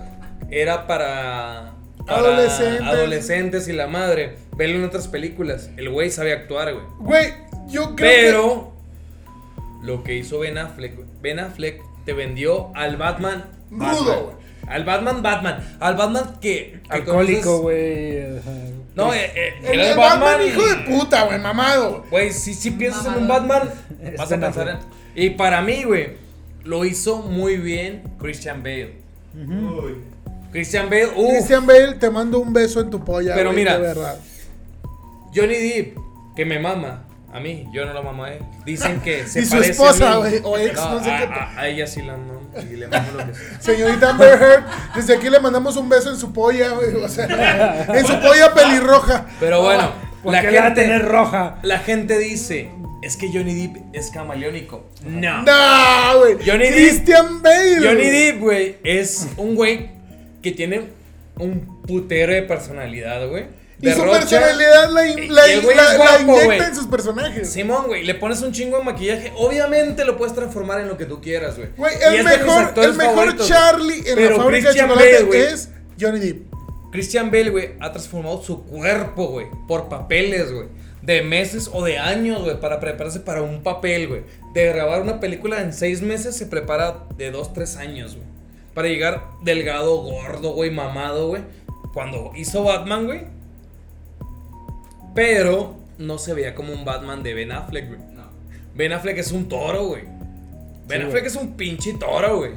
era 0.49 0.86
para, 0.86 1.74
para 2.05 2.19
Adolescentes. 2.19 2.82
adolescentes 2.82 3.67
y 3.67 3.74
la 3.74 3.88
madre. 3.88 4.36
Verlo 4.55 4.78
en 4.78 4.86
otras 4.86 5.07
películas. 5.07 5.69
El 5.78 5.89
güey 5.89 6.09
sabe 6.11 6.34
actuar, 6.34 6.74
güey. 6.74 6.86
Güey, 6.99 7.34
yo 7.69 7.95
creo 7.95 8.11
Pero 8.11 8.72
lo 9.84 10.03
que 10.03 10.15
hizo 10.15 10.39
Ben 10.39 10.57
Affleck, 10.57 10.93
Ben 11.22 11.39
Affleck 11.39 11.82
te 12.06 12.14
vendió 12.14 12.72
al 12.76 12.97
Batman 12.97 13.45
Rudo, 13.70 14.24
güey. 14.26 14.36
Al 14.68 14.86
Batman 14.86 15.22
Batman, 15.22 15.78
al 15.80 15.95
Batman 15.95 16.36
que, 16.39 16.80
que 16.84 16.93
Alcohólico, 16.93 17.60
güey. 17.60 18.24
No, 18.95 19.14
eh, 19.14 19.32
eh, 19.36 19.54
el, 19.64 19.66
era 19.66 19.74
el 19.74 19.80
el 19.91 19.97
Batman, 19.97 20.20
Batman, 20.20 20.47
hijo 20.47 20.62
de 20.66 20.76
puta, 20.97 21.24
güey, 21.26 21.39
mamado. 21.39 22.06
Güey, 22.10 22.32
si, 22.32 22.54
si 22.54 22.72
piensas 22.72 23.06
en 23.06 23.24
un. 23.24 23.28
Batman, 23.28 23.70
Es 24.02 24.18
vas 24.18 24.32
a 24.32 24.39
pensar 24.39 24.70
en. 24.70 24.78
Y 25.16 25.32
para 25.32 25.62
mí, 25.62 25.84
güey, 25.84 26.18
lo 26.64 26.86
hizo 26.86 27.18
muy 27.22 27.58
bien 27.58 28.04
Christian 28.20 28.64
Bale. 28.64 28.95
Uy. 29.36 29.95
Christian 30.52 30.89
Bale, 30.89 31.08
uh, 31.16 31.30
Christian 31.30 31.66
Bale, 31.66 31.93
te 31.93 32.10
mando 32.10 32.39
un 32.39 32.52
beso 32.52 32.82
en 32.82 32.89
tu 32.89 33.04
polla. 33.04 33.34
Pero 33.36 33.54
mira. 33.54 33.78
De 33.78 33.82
verdad. 33.82 34.20
Johnny 35.34 35.56
Depp, 35.56 35.97
que 36.36 36.45
me 36.45 36.60
mama. 36.60 37.06
A 37.34 37.40
mí, 37.40 37.66
yo 37.72 37.86
no 37.86 37.94
la 37.94 38.02
mamo 38.02 38.26
a 38.26 38.34
él. 38.34 38.40
Dicen 38.66 39.00
que 39.02 39.26
se 39.28 39.42
Y 39.42 39.46
su 39.46 39.52
parece 39.52 39.72
esposa, 39.72 40.12
a 40.12 40.16
mí. 40.16 40.20
güey, 40.20 40.42
o 40.44 40.58
ex, 40.58 40.76
no 40.76 41.04
sé 41.04 41.12
a, 41.12 41.18
qué. 41.20 41.34
a- 41.34 41.60
a 41.62 41.68
ella 41.70 41.88
sí 41.88 42.02
la 42.02 42.14
amo 42.16 42.42
y 42.70 42.76
le 42.76 42.88
mamo 42.88 43.12
lo 43.12 43.26
que 43.28 43.34
sea. 43.34 43.62
Señorita 43.62 44.10
Amber 44.10 44.42
Heard, 44.42 44.64
desde 44.96 45.16
aquí 45.16 45.30
le 45.30 45.40
mandamos 45.40 45.78
un 45.78 45.88
beso 45.88 46.10
en 46.10 46.18
su 46.18 46.34
polla, 46.34 46.70
güey. 46.72 46.94
O 46.96 47.08
sea, 47.08 47.86
en 47.96 48.06
su 48.06 48.20
polla 48.20 48.54
pelirroja. 48.54 49.26
Pero 49.40 49.62
bueno, 49.62 49.92
¿Por 50.24 50.34
la 50.34 50.42
qué 50.42 50.52
la 50.52 50.60
va 50.60 50.66
a 50.66 50.70
gente, 50.70 50.82
tener 50.82 51.06
roja? 51.06 51.60
la 51.64 51.80
gente 51.80 52.18
dice, 52.20 52.70
es 53.02 53.16
que 53.18 53.30
Johnny 53.32 53.68
Depp 53.68 53.78
es 53.96 54.12
camaleónico. 54.12 54.90
No. 55.06 55.44
No, 55.44 56.20
güey. 56.20 56.36
Johnny 56.46 56.66
Depp- 56.66 56.74
Christian 56.74 57.42
Bale. 57.42 57.78
Johnny. 57.80 58.10
Depp, 58.10 58.40
güey, 58.42 58.78
es 58.84 59.28
un 59.38 59.56
güey 59.56 59.90
que 60.44 60.52
tiene 60.52 60.90
un 61.40 61.82
putero 61.84 62.34
de 62.34 62.44
personalidad, 62.44 63.28
güey. 63.30 63.46
Y 63.82 63.90
su 63.92 63.98
Derrocha- 64.00 64.20
personalidad 64.20 64.90
la, 64.92 65.02
la, 65.02 65.02
la- 65.30 65.46
es 65.48 65.64
la 65.66 65.98
guapo, 65.98 66.22
inyecta 66.22 66.46
güey. 66.46 66.60
en 66.62 66.76
sus 66.76 66.88
personajes. 66.88 67.50
Simón, 67.52 67.88
güey, 67.88 68.04
le 68.04 68.14
pones 68.16 68.42
un 68.42 68.52
chingo 68.52 68.78
de 68.78 68.84
maquillaje. 68.84 69.34
Obviamente 69.36 70.06
lo 70.06 70.18
puedes 70.18 70.36
transformar 70.36 70.82
en 70.82 70.88
lo 70.88 70.98
que 70.98 71.06
tú 71.06 71.20
quieras, 71.20 71.58
güey. 71.58 71.70
Güey, 71.78 71.94
el 72.04 72.24
mejor, 72.24 72.74
el 72.78 72.94
mejor. 72.94 73.38
Charlie 73.38 74.04
en 74.08 74.16
Pero 74.16 74.38
la 74.38 74.44
fábrica 74.44 74.66
Christian 74.70 74.88
de 74.90 74.94
chocolate 74.94 75.24
Bale, 75.24 75.48
es 75.52 75.70
Johnny 76.00 76.20
Depp. 76.20 76.54
Christian 76.92 77.32
Bale, 77.32 77.50
güey, 77.50 77.70
ha 77.80 77.92
transformado 77.92 78.44
su 78.44 78.64
cuerpo, 78.66 79.28
güey, 79.30 79.48
por 79.68 79.90
papeles, 79.90 80.52
güey. 80.54 80.68
De 81.02 81.24
meses 81.24 81.68
o 81.74 81.84
de 81.84 81.98
años, 81.98 82.44
güey, 82.44 82.60
para 82.60 82.80
prepararse 82.80 83.22
para 83.22 83.42
un 83.42 83.64
papel, 83.64 84.08
güey. 84.08 84.22
De 84.54 84.68
grabar 84.68 85.02
una 85.02 85.20
película 85.20 85.62
en 85.62 85.74
seis 85.74 86.02
meses 86.04 86.38
se 86.38 86.46
prepara 86.46 87.06
de 87.18 87.32
dos, 87.32 87.54
tres 87.54 87.78
años, 87.78 88.16
güey. 88.16 88.28
para 88.76 88.88
llegar 88.88 89.24
delgado, 89.44 89.98
gordo, 89.98 90.52
güey, 90.54 90.70
mamado, 90.70 91.28
güey. 91.30 91.42
Cuando 91.94 92.32
hizo 92.36 92.64
Batman, 92.64 93.06
güey. 93.06 93.22
Pero 95.14 95.76
no 95.97 96.18
se 96.18 96.34
veía 96.34 96.55
como 96.55 96.74
un 96.74 96.86
Batman 96.86 97.24
de 97.24 97.34
Ben 97.34 97.51
Affleck, 97.51 97.88
güey. 97.88 97.99
No. 98.14 98.24
Ben 98.76 98.93
Affleck 98.93 99.18
es 99.18 99.32
un 99.32 99.47
toro, 99.49 99.88
güey. 99.88 100.03
Ben 100.88 101.01
Sí, 101.01 101.07
Affleck 101.07 101.24
güey. 101.24 101.28
es 101.28 101.36
un 101.36 101.53
pinche 101.55 101.93
toro, 101.93 102.38
güey. 102.38 102.51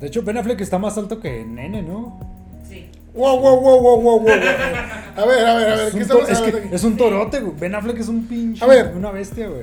De 0.00 0.06
hecho, 0.08 0.22
Ben 0.22 0.36
Affleck 0.38 0.60
está 0.60 0.78
más 0.78 0.96
alto 0.98 1.20
que 1.20 1.44
Nene, 1.44 1.82
¿no? 1.82 2.20
Sí. 2.68 2.90
Wow, 3.14 3.40
wow, 3.40 3.60
wow, 3.60 3.80
wow, 3.80 4.00
wow, 4.00 4.20
wow. 4.20 4.28
A 4.30 5.24
ver, 5.24 5.46
a 5.46 5.54
ver, 5.56 5.68
a 5.70 5.76
ver, 5.76 5.86
Es 5.88 5.94
¿qué 5.94 6.02
un, 6.02 6.06
to- 6.08 6.18
estamos 6.28 6.30
es, 6.72 6.80
que 6.80 6.86
un 6.86 6.96
torote, 6.98 7.40
güey. 7.40 7.56
Ben 7.58 7.74
Affleck 7.74 7.98
es 7.98 8.08
un 8.08 8.26
pinche. 8.26 8.62
A 8.62 8.68
ver. 8.68 8.92
Una 8.94 9.10
bestia, 9.10 9.48
güey. 9.48 9.62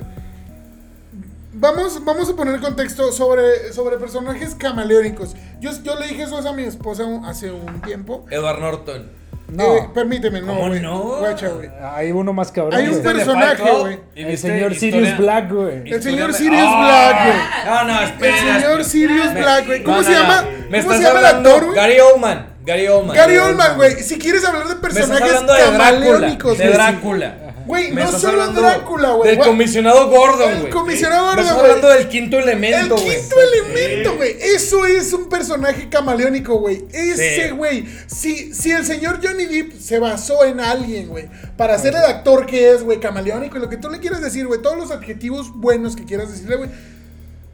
Vamos, 1.56 2.04
vamos 2.04 2.28
a 2.28 2.34
poner 2.34 2.60
contexto 2.60 3.12
sobre, 3.12 3.72
sobre 3.72 3.96
personajes 3.96 4.56
camaleónicos. 4.56 5.36
Yo, 5.60 5.70
yo 5.84 5.94
le 5.98 6.08
dije 6.08 6.24
eso 6.24 6.36
a 6.36 6.52
mi 6.52 6.64
esposa 6.64 7.04
un- 7.04 7.24
hace 7.24 7.52
un 7.52 7.80
tiempo. 7.82 8.26
Edward 8.30 8.58
Norton. 8.60 9.08
No. 9.54 9.76
Eh, 9.76 9.88
permíteme, 9.94 10.40
no, 10.40 10.48
¿Cómo 10.48 10.68
güey. 10.68 10.80
no? 10.80 10.98
Guacha, 11.18 11.48
güey. 11.48 11.70
Hay 11.94 12.10
uno 12.12 12.32
más 12.32 12.50
cabrón. 12.50 12.74
Hay 12.74 12.88
un 12.88 13.00
güey. 13.00 13.14
personaje, 13.14 13.62
güey. 13.80 14.00
El 14.16 14.38
señor 14.38 14.74
Sirius 14.74 15.16
Black, 15.16 15.52
güey. 15.52 15.90
El 15.92 16.02
señor 16.02 16.34
Sirius 16.34 16.60
¡Ah! 16.64 17.24
Black, 17.24 17.66
No, 17.66 17.84
no, 17.92 17.98
El 18.00 18.04
espera. 18.08 18.36
señor 18.60 18.84
Sirius 18.84 19.32
Black, 19.34 19.66
güey. 19.66 19.82
¿Cómo 19.84 19.96
No, 19.98 20.02
se 20.02 20.10
no, 20.10 20.18
llama? 20.20 20.42
no. 20.70 20.78
¿Cómo 20.82 20.92
se 20.96 21.02
llama 21.02 21.20
el 21.20 21.26
actor, 21.26 21.64
güey? 21.66 21.76
Gary 21.76 22.00
Oldman. 22.00 22.46
Gary 22.66 22.88
Oldman. 22.88 23.16
Gary 23.16 23.36
Oldman, 23.38 23.76
güey. 23.76 23.92
Si 24.02 24.18
quieres 24.18 24.44
hablar 24.44 24.66
de 24.66 24.74
personajes 24.76 25.32
de 25.40 25.46
Drácula. 25.46 25.58
camaleónicos, 25.78 26.58
De 26.58 26.64
güey. 26.64 26.76
Drácula. 26.76 27.34
Güey, 27.66 27.92
no 27.92 28.02
estás 28.02 28.20
solo 28.20 28.42
hablando 28.42 28.60
Drácula, 28.60 29.12
güey. 29.12 29.30
Del 29.36 29.44
comisionado 29.44 30.08
Gordon, 30.10 30.52
El 30.52 30.60
güey. 30.60 30.70
comisionado 30.72 31.22
Me 31.22 31.28
Gordon, 31.28 31.44
estás 31.44 31.56
güey. 31.58 31.70
hablando 31.70 31.88
del 31.96 32.08
quinto 32.08 32.36
El 32.38 32.42
elemento, 32.44 32.96
güey. 32.96 33.16
quinto 33.20 33.36
elemento, 33.40 34.16
güey. 34.16 34.36
Eso 34.40 34.84
es 34.86 35.12
un 35.12 35.28
personaje 35.28 35.88
camaleónico, 35.88 36.58
güey. 36.58 36.84
Ese, 36.92 37.44
Sí. 37.46 37.50
güey. 37.52 37.86
Si, 38.06 38.52
si 38.52 38.70
el 38.70 38.84
señor 38.84 39.20
Johnny 39.26 39.46
Depp 39.46 39.80
se 39.80 39.98
basó 39.98 40.44
en 40.44 40.60
alguien, 40.60 41.08
güey, 41.08 41.28
para 41.56 41.78
ser 41.78 41.94
el 41.94 42.04
actor 42.04 42.44
que 42.46 42.70
es, 42.70 42.82
güey, 42.82 43.00
camaleónico 43.00 43.56
y 43.56 43.60
lo 43.60 43.68
que 43.70 43.78
tú 43.78 43.88
le 43.88 43.98
quieras 43.98 44.20
decir, 44.20 44.46
güey, 44.46 44.60
todos 44.60 44.76
los 44.76 44.90
adjetivos 44.90 45.50
buenos 45.54 45.96
que 45.96 46.04
quieras 46.04 46.30
decirle, 46.30 46.56
güey, 46.56 46.70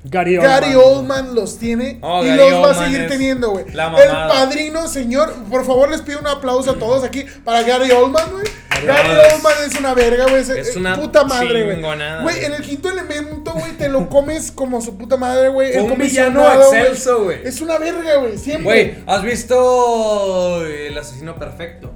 Gary 0.05 0.37
Oldman. 0.39 0.51
Gary 0.61 0.75
Oldman 0.75 1.35
los 1.35 1.59
tiene 1.59 1.99
Oh, 2.01 2.25
y 2.25 2.29
Gary 2.29 2.39
los 2.39 2.53
va 2.65 2.71
a 2.71 2.85
seguir 2.85 3.03
es 3.03 3.09
teniendo, 3.09 3.51
güey. 3.51 3.67
El 3.69 4.11
padrino, 4.29 4.89
señor, 4.89 5.33
por 5.51 5.67
favor 5.67 5.91
les 5.91 6.01
pido 6.01 6.21
un 6.21 6.27
aplauso 6.27 6.71
a 6.71 6.75
todos 6.77 7.05
aquí 7.05 7.25
para 7.45 7.63
Gary 7.63 7.91
Oldman, 7.91 8.31
güey. 8.33 8.45
Gary 8.87 9.11
Oldman 9.35 9.53
es- 9.67 9.75
es 9.75 9.79
una 9.81 9.93
verga, 9.93 10.27
güey. 10.29 10.41
es 10.41 10.75
una 10.77 10.97
puta 10.97 11.25
madre, 11.25 11.65
güey. 11.65 12.45
en 12.45 12.55
el 12.55 12.63
quinto 12.63 12.89
elemento, 12.89 13.53
güey, 13.53 13.73
te 13.73 13.89
lo 13.91 14.09
comes 14.09 14.51
como 14.51 14.81
su 14.81 14.97
puta 14.97 15.19
madre, 15.19 15.49
güey. 15.51 15.77
Un 15.79 15.99
villano 15.99 16.41
excelso, 16.55 17.25
güey. 17.25 17.39
Es 17.45 17.61
una 17.61 17.77
verga, 17.79 18.17
güey, 18.17 18.39
siempre. 18.39 18.65
Güey, 18.65 18.95
¿has 19.07 19.23
visto 19.23 20.65
El 20.65 20.97
asesino 20.97 21.35
perfecto? 21.37 21.91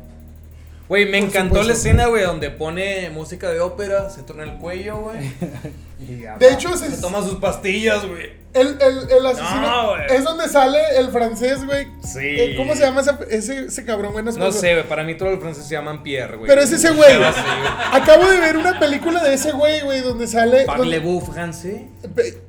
Güey, 0.89 1.07
me 1.07 1.18
Por 1.18 1.28
encantó 1.28 1.62
la 1.62 1.72
escena, 1.72 2.07
güey, 2.09 2.24
donde 2.24 2.51
pone 2.51 3.09
música 3.11 3.49
de 3.51 3.61
ópera, 3.61 4.11
se 4.11 4.22
torna 4.22 4.45
el 4.45 4.59
cuello, 4.59 4.99
güey. 4.99 5.32
De 6.39 6.53
hecho, 6.53 6.76
se, 6.76 6.91
Se 6.91 7.01
toma 7.01 7.22
sus 7.22 7.37
pastillas, 7.37 8.05
güey. 8.05 8.32
el, 8.53 8.76
el, 8.80 9.11
el 9.11 9.26
asesino 9.26 9.62
No, 9.62 9.97
es 9.97 10.22
donde 10.22 10.49
sale 10.51 10.78
el 10.99 11.09
francés, 11.09 11.64
güey. 11.64 11.87
Sí. 12.05 12.18
Eh, 12.20 12.55
¿Cómo 12.59 12.74
se 12.74 12.80
llama 12.80 13.01
ese, 13.01 13.12
ese, 13.30 13.64
ese 13.66 13.85
cabrón, 13.87 14.12
güey? 14.12 14.22
No 14.24 14.53
sé, 14.53 14.74
güey, 14.74 14.87
para 14.87 15.03
mí 15.05 15.14
todos 15.16 15.32
los 15.32 15.41
franceses 15.41 15.66
se 15.68 15.74
llaman 15.76 16.03
Pierre, 16.03 16.37
güey. 16.37 16.49
Pero 16.49 16.61
es 16.61 16.70
ese 16.72 16.91
güey. 16.91 17.14
Sí. 17.14 17.41
Acabo 17.93 18.26
de 18.26 18.39
ver 18.41 18.59
una 18.59 18.78
película 18.78 19.22
de 19.24 19.32
ese 19.35 19.53
güey, 19.53 19.80
güey, 19.80 20.03
donde 20.03 20.26
sale. 20.26 20.66
Parlez-vous 20.66 21.22
français? 21.24 21.87
Pe- 22.14 22.43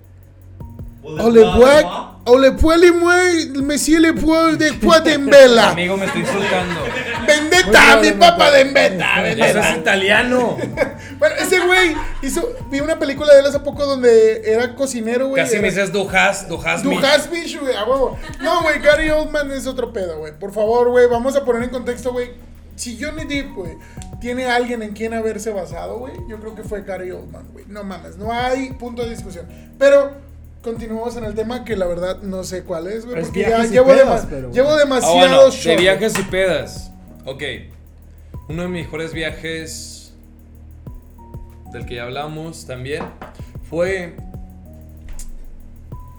O 1.03 1.29
le 1.29 1.41
poids, 1.41 1.85
o 2.25 2.37
le 2.39 2.51
poids 2.53 2.77
les 2.79 2.91
moi, 2.91 3.15
monsieur 3.61 3.99
le 4.01 4.11
poids 4.13 4.57
de 4.57 4.73
poids 4.81 5.03
de 5.03 5.17
Mbela. 5.19 5.69
Amigo, 5.69 5.95
me 5.95 6.05
estoy 6.07 6.21
insultando. 6.21 6.81
Vendetta, 7.25 7.97
mi 8.01 8.11
papá 8.11 8.51
de 8.51 8.63
Vendetta, 8.63 9.27
Eso 9.27 9.29
es 9.29 9.53
Vendetta. 9.53 9.77
italiano. 9.77 10.57
Bueno, 11.17 11.35
ese 11.39 11.59
güey 11.65 11.95
hizo, 12.21 12.45
vi 12.69 12.81
una 12.81 12.99
película 12.99 13.33
de 13.33 13.39
él 13.39 13.45
hace 13.45 13.59
poco 13.61 13.85
donde 13.85 14.41
era 14.51 14.75
cocinero, 14.75 15.29
güey. 15.29 15.41
Casi 15.41 15.53
era- 15.53 15.61
me 15.61 15.69
dices 15.69 15.93
Dujas, 15.93 16.49
Dujas. 16.49 16.83
Dujas 16.83 17.31
Beach, 17.31 17.57
güey, 17.59 17.73
a 17.73 17.85
huevo. 17.85 18.17
No, 18.41 18.63
güey, 18.63 18.79
Gary 18.81 19.09
Oldman 19.09 19.49
es 19.51 19.65
otro 19.65 19.93
pedo, 19.93 20.17
güey. 20.19 20.37
Por 20.37 20.51
favor, 20.51 20.89
güey, 20.89 21.07
vamos 21.07 21.35
a 21.37 21.45
poner 21.45 21.63
en 21.63 21.69
contexto, 21.69 22.11
güey. 22.11 22.31
Si 22.75 23.01
Johnny 23.01 23.23
Depp, 23.23 23.55
güey, 23.55 23.77
tiene 24.19 24.47
alguien 24.47 24.81
en 24.83 24.91
quien 24.91 25.13
haberse 25.13 25.51
basado, 25.51 25.99
güey, 25.99 26.13
yo 26.27 26.37
creo 26.41 26.53
que 26.53 26.63
fue 26.63 26.81
Gary 26.81 27.11
Oldman, 27.11 27.47
güey. 27.53 27.63
No 27.69 27.85
mames, 27.85 28.17
no 28.17 28.33
hay 28.33 28.73
punto 28.73 29.03
de 29.03 29.11
discusión. 29.11 29.45
Pero 29.79 30.11
continuamos 30.61 31.15
en 31.15 31.23
el 31.23 31.33
tema 31.33 31.63
que 31.63 31.77
la 31.77 31.85
verdad 31.85 32.17
no 32.23 32.43
sé 32.43 32.63
cuál 32.63 32.87
es, 32.87 33.05
güey. 33.05 33.21
Porque 33.21 33.41
ya 33.41 33.63
llevo, 33.63 33.87
pedas, 33.87 34.23
dema- 34.25 34.27
pero- 34.29 34.51
llevo 34.51 34.71
Ah, 34.71 34.77
demasiado 34.79 35.15
bueno, 35.15 35.49
de 35.49 35.77
viajes 35.77 36.19
y 36.19 36.23
pedas. 36.23 36.91
Ok. 37.25 37.43
Uno 38.49 38.61
de 38.61 38.67
mis 38.67 38.85
mejores 38.85 39.13
viajes 39.13 40.13
del 41.73 41.85
que 41.87 41.95
ya 41.95 42.03
hablamos 42.03 42.67
también 42.67 43.03
fue. 43.67 44.15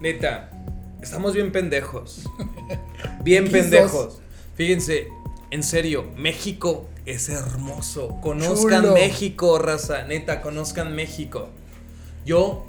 Neta, 0.01 0.51
estamos 1.01 1.35
bien 1.35 1.53
pendejos. 1.53 2.29
Bien 3.23 3.51
pendejos. 3.51 4.21
Fíjense, 4.55 5.09
en 5.51 5.63
serio, 5.63 6.11
México 6.17 6.89
es 7.07 7.29
hermoso. 7.29 8.21
Conozcan 8.21 8.83
Chulo. 8.83 8.95
México, 8.95 9.59
raza. 9.59 10.05
Neta, 10.05 10.43
conozcan 10.43 10.95
México. 10.95 11.49
Yo 12.25 12.65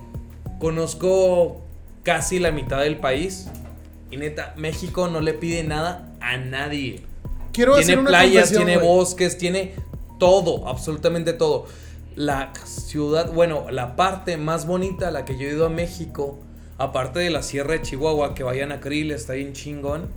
conozco 0.60 1.62
casi 2.04 2.40
la 2.40 2.52
mitad 2.52 2.82
del 2.82 2.98
país. 2.98 3.48
Y 4.10 4.18
neta, 4.18 4.54
México 4.58 5.08
no 5.10 5.22
le 5.22 5.34
pide 5.34 5.64
nada 5.64 6.12
a 6.22 6.38
nadie. 6.38 7.04
Quiero 7.58 7.74
hacer 7.74 7.86
Tiene 7.86 8.02
una 8.02 8.10
playas, 8.12 8.52
tiene 8.52 8.78
bosques, 8.78 9.36
tiene 9.36 9.74
todo, 10.20 10.68
absolutamente 10.68 11.34
todo. 11.34 11.66
La 12.16 12.54
ciudad, 12.66 13.34
bueno, 13.34 13.72
la 13.72 13.96
parte 13.96 14.38
más 14.38 14.68
bonita 14.68 15.08
a 15.08 15.12
la 15.12 15.26
que 15.26 15.40
yo 15.40 15.48
he 15.48 15.54
ido 15.54 15.66
a 15.66 15.70
México, 15.70 16.38
aparte 16.78 17.18
de 17.18 17.32
la 17.32 17.42
Sierra 17.42 17.74
de 17.74 17.82
Chihuahua, 17.82 18.36
que 18.36 18.44
vayan 18.44 18.72
a 18.72 18.80
Krill, 18.80 19.10
está 19.10 19.34
bien 19.34 19.54
chingón, 19.54 20.08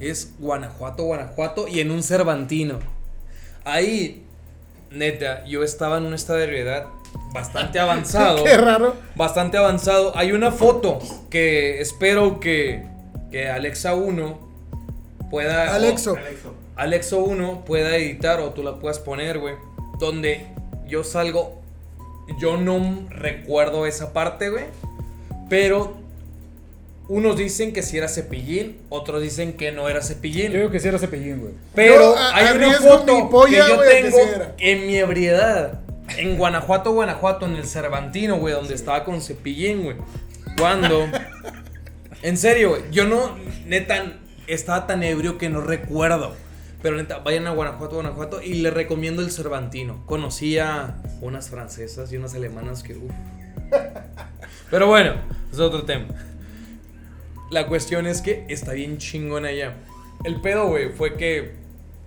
es 0.00 0.32
Guanajuato, 0.40 1.04
Guanajuato 1.04 1.68
y 1.68 1.78
en 1.78 1.92
un 1.92 2.02
Cervantino. 2.02 2.80
Ahí, 3.64 4.24
neta, 4.90 5.44
yo 5.44 5.62
estaba 5.62 5.98
en 5.98 6.06
un 6.06 6.14
estado 6.14 6.40
de 6.40 6.46
ebriedad 6.46 6.86
bastante 7.32 7.78
avanzado. 7.78 8.42
Qué 8.44 8.56
raro. 8.56 8.96
bastante 9.14 9.58
avanzado. 9.58 10.10
Hay 10.16 10.32
una 10.32 10.50
foto 10.50 10.98
que 11.30 11.80
espero 11.80 12.40
que, 12.40 12.84
que 13.30 13.48
Alexa 13.48 13.94
1 13.94 14.45
pueda. 15.30 15.74
Alexo. 15.74 16.16
Alexo. 16.16 16.54
Alexo 16.76 17.18
1 17.20 17.64
pueda 17.64 17.96
editar 17.96 18.40
o 18.40 18.50
tú 18.50 18.62
la 18.62 18.78
puedas 18.78 18.98
poner, 18.98 19.38
güey. 19.38 19.54
Donde 19.98 20.46
yo 20.86 21.04
salgo. 21.04 21.60
Yo 22.40 22.56
no 22.56 23.06
recuerdo 23.10 23.86
esa 23.86 24.12
parte, 24.12 24.50
güey. 24.50 24.64
Pero 25.48 25.96
unos 27.08 27.36
dicen 27.36 27.72
que 27.72 27.82
si 27.82 27.96
era 27.96 28.08
cepillín, 28.08 28.78
otros 28.88 29.22
dicen 29.22 29.52
que 29.52 29.70
no 29.70 29.88
era 29.88 30.02
cepillín. 30.02 30.50
Yo 30.50 30.58
digo 30.58 30.70
que 30.70 30.80
sí 30.80 30.88
era 30.88 30.98
cepillín, 30.98 31.40
güey. 31.40 31.52
Pero 31.74 32.14
Yo, 32.14 32.18
a- 32.18 32.34
hay 32.34 32.56
una 32.56 32.72
foto 32.72 33.30
polla, 33.30 33.64
que 33.64 33.70
yo 33.72 33.80
que 33.80 33.88
tengo 33.88 34.18
sí 34.18 34.40
en 34.58 34.86
mi 34.86 34.96
ebriedad. 34.96 35.80
En 36.18 36.36
Guanajuato, 36.36 36.92
Guanajuato, 36.92 37.46
en 37.46 37.56
el 37.56 37.66
Cervantino, 37.66 38.38
güey, 38.38 38.54
donde 38.54 38.74
estaba 38.74 39.04
con 39.04 39.20
Cepillín, 39.22 39.84
güey. 39.84 39.96
Cuando. 40.58 41.06
En 42.22 42.36
serio, 42.36 42.70
güey. 42.70 42.82
Yo 42.90 43.04
no. 43.06 43.36
Neta, 43.66 44.14
estaba 44.46 44.86
tan 44.86 45.02
ebrio 45.02 45.38
que 45.38 45.48
no 45.48 45.60
recuerdo. 45.60 46.34
Pero 46.82 46.96
neta, 46.96 47.18
vayan 47.18 47.46
a 47.46 47.50
Guanajuato, 47.50 47.96
Guanajuato 47.96 48.42
y 48.42 48.54
les 48.54 48.72
recomiendo 48.72 49.22
el 49.22 49.30
Cervantino. 49.30 50.04
Conocí 50.06 50.58
a 50.58 50.96
unas 51.20 51.48
francesas 51.50 52.12
y 52.12 52.16
unas 52.16 52.34
alemanas 52.34 52.82
que. 52.82 52.94
uf. 52.94 53.12
Pero 54.70 54.86
bueno, 54.86 55.14
es 55.52 55.58
otro 55.58 55.84
tema. 55.84 56.06
La 57.50 57.66
cuestión 57.66 58.06
es 58.06 58.22
que 58.22 58.44
está 58.48 58.72
bien 58.72 58.98
chingón 58.98 59.44
allá. 59.44 59.76
El 60.24 60.40
pedo, 60.40 60.68
güey, 60.68 60.90
fue 60.90 61.16
que 61.16 61.52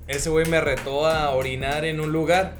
ese 0.08 0.30
güey 0.30 0.46
me 0.48 0.60
retó 0.60 1.08
a 1.08 1.32
orinar 1.32 1.86
en 1.86 2.00
un 2.00 2.12
lugar. 2.12 2.56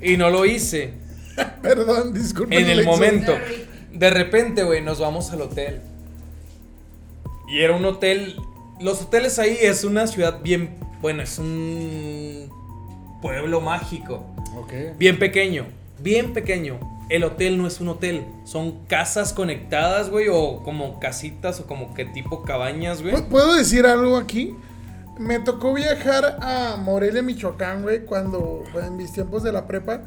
Y 0.00 0.16
no 0.16 0.30
lo 0.30 0.44
hice 0.44 0.94
Perdón, 1.62 2.12
disculpe. 2.12 2.58
en 2.58 2.68
el 2.68 2.84
momento. 2.84 3.36
De 3.92 4.10
repente, 4.10 4.62
güey, 4.62 4.82
nos 4.82 5.00
vamos 5.00 5.30
al 5.32 5.42
hotel. 5.42 5.80
Y 7.48 7.60
era 7.60 7.74
un 7.74 7.84
hotel. 7.84 8.36
Los 8.80 9.02
hoteles 9.02 9.38
ahí 9.38 9.56
es 9.60 9.84
una 9.84 10.06
ciudad 10.06 10.40
bien. 10.42 10.76
Bueno, 11.00 11.22
es 11.22 11.38
un 11.38 12.48
pueblo 13.22 13.60
mágico. 13.60 14.24
Ok. 14.56 14.72
Bien 14.98 15.18
pequeño. 15.18 15.66
Bien 15.98 16.32
pequeño. 16.32 16.78
El 17.08 17.24
hotel 17.24 17.56
no 17.58 17.66
es 17.66 17.80
un 17.80 17.88
hotel. 17.88 18.24
Son 18.44 18.84
casas 18.86 19.32
conectadas, 19.32 20.10
güey. 20.10 20.28
O 20.30 20.62
como 20.62 21.00
casitas 21.00 21.60
o 21.60 21.66
como 21.66 21.94
que 21.94 22.04
tipo 22.04 22.42
cabañas, 22.42 23.02
güey. 23.02 23.14
¿Pu- 23.14 23.28
¿Puedo 23.28 23.54
decir 23.54 23.86
algo 23.86 24.16
aquí? 24.16 24.54
Me 25.18 25.40
tocó 25.40 25.74
viajar 25.74 26.38
a 26.40 26.76
Morelia, 26.76 27.22
Michoacán, 27.22 27.82
güey, 27.82 28.04
cuando, 28.04 28.62
en 28.80 28.96
mis 28.96 29.12
tiempos 29.12 29.42
de 29.42 29.50
la 29.50 29.66
prepa. 29.66 30.02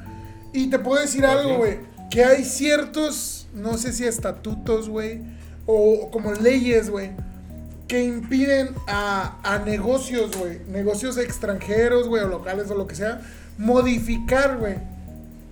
Y 0.53 0.69
te 0.69 0.79
puedo 0.79 1.01
decir 1.01 1.25
algo, 1.25 1.57
güey, 1.57 1.79
que 2.09 2.23
hay 2.23 2.45
ciertos, 2.45 3.47
no 3.53 3.77
sé 3.77 3.91
si 3.91 4.05
estatutos, 4.05 4.87
güey, 4.87 5.19
o 5.65 6.09
como 6.11 6.31
leyes, 6.33 6.89
güey, 6.89 7.09
que 7.91 8.01
impiden 8.05 8.73
a, 8.87 9.35
a 9.43 9.59
negocios, 9.59 10.37
güey, 10.37 10.59
negocios 10.69 11.17
extranjeros, 11.17 12.07
güey, 12.07 12.23
o 12.23 12.27
locales 12.29 12.71
o 12.71 12.75
lo 12.75 12.87
que 12.87 12.95
sea, 12.95 13.19
modificar, 13.57 14.55
güey, 14.59 14.75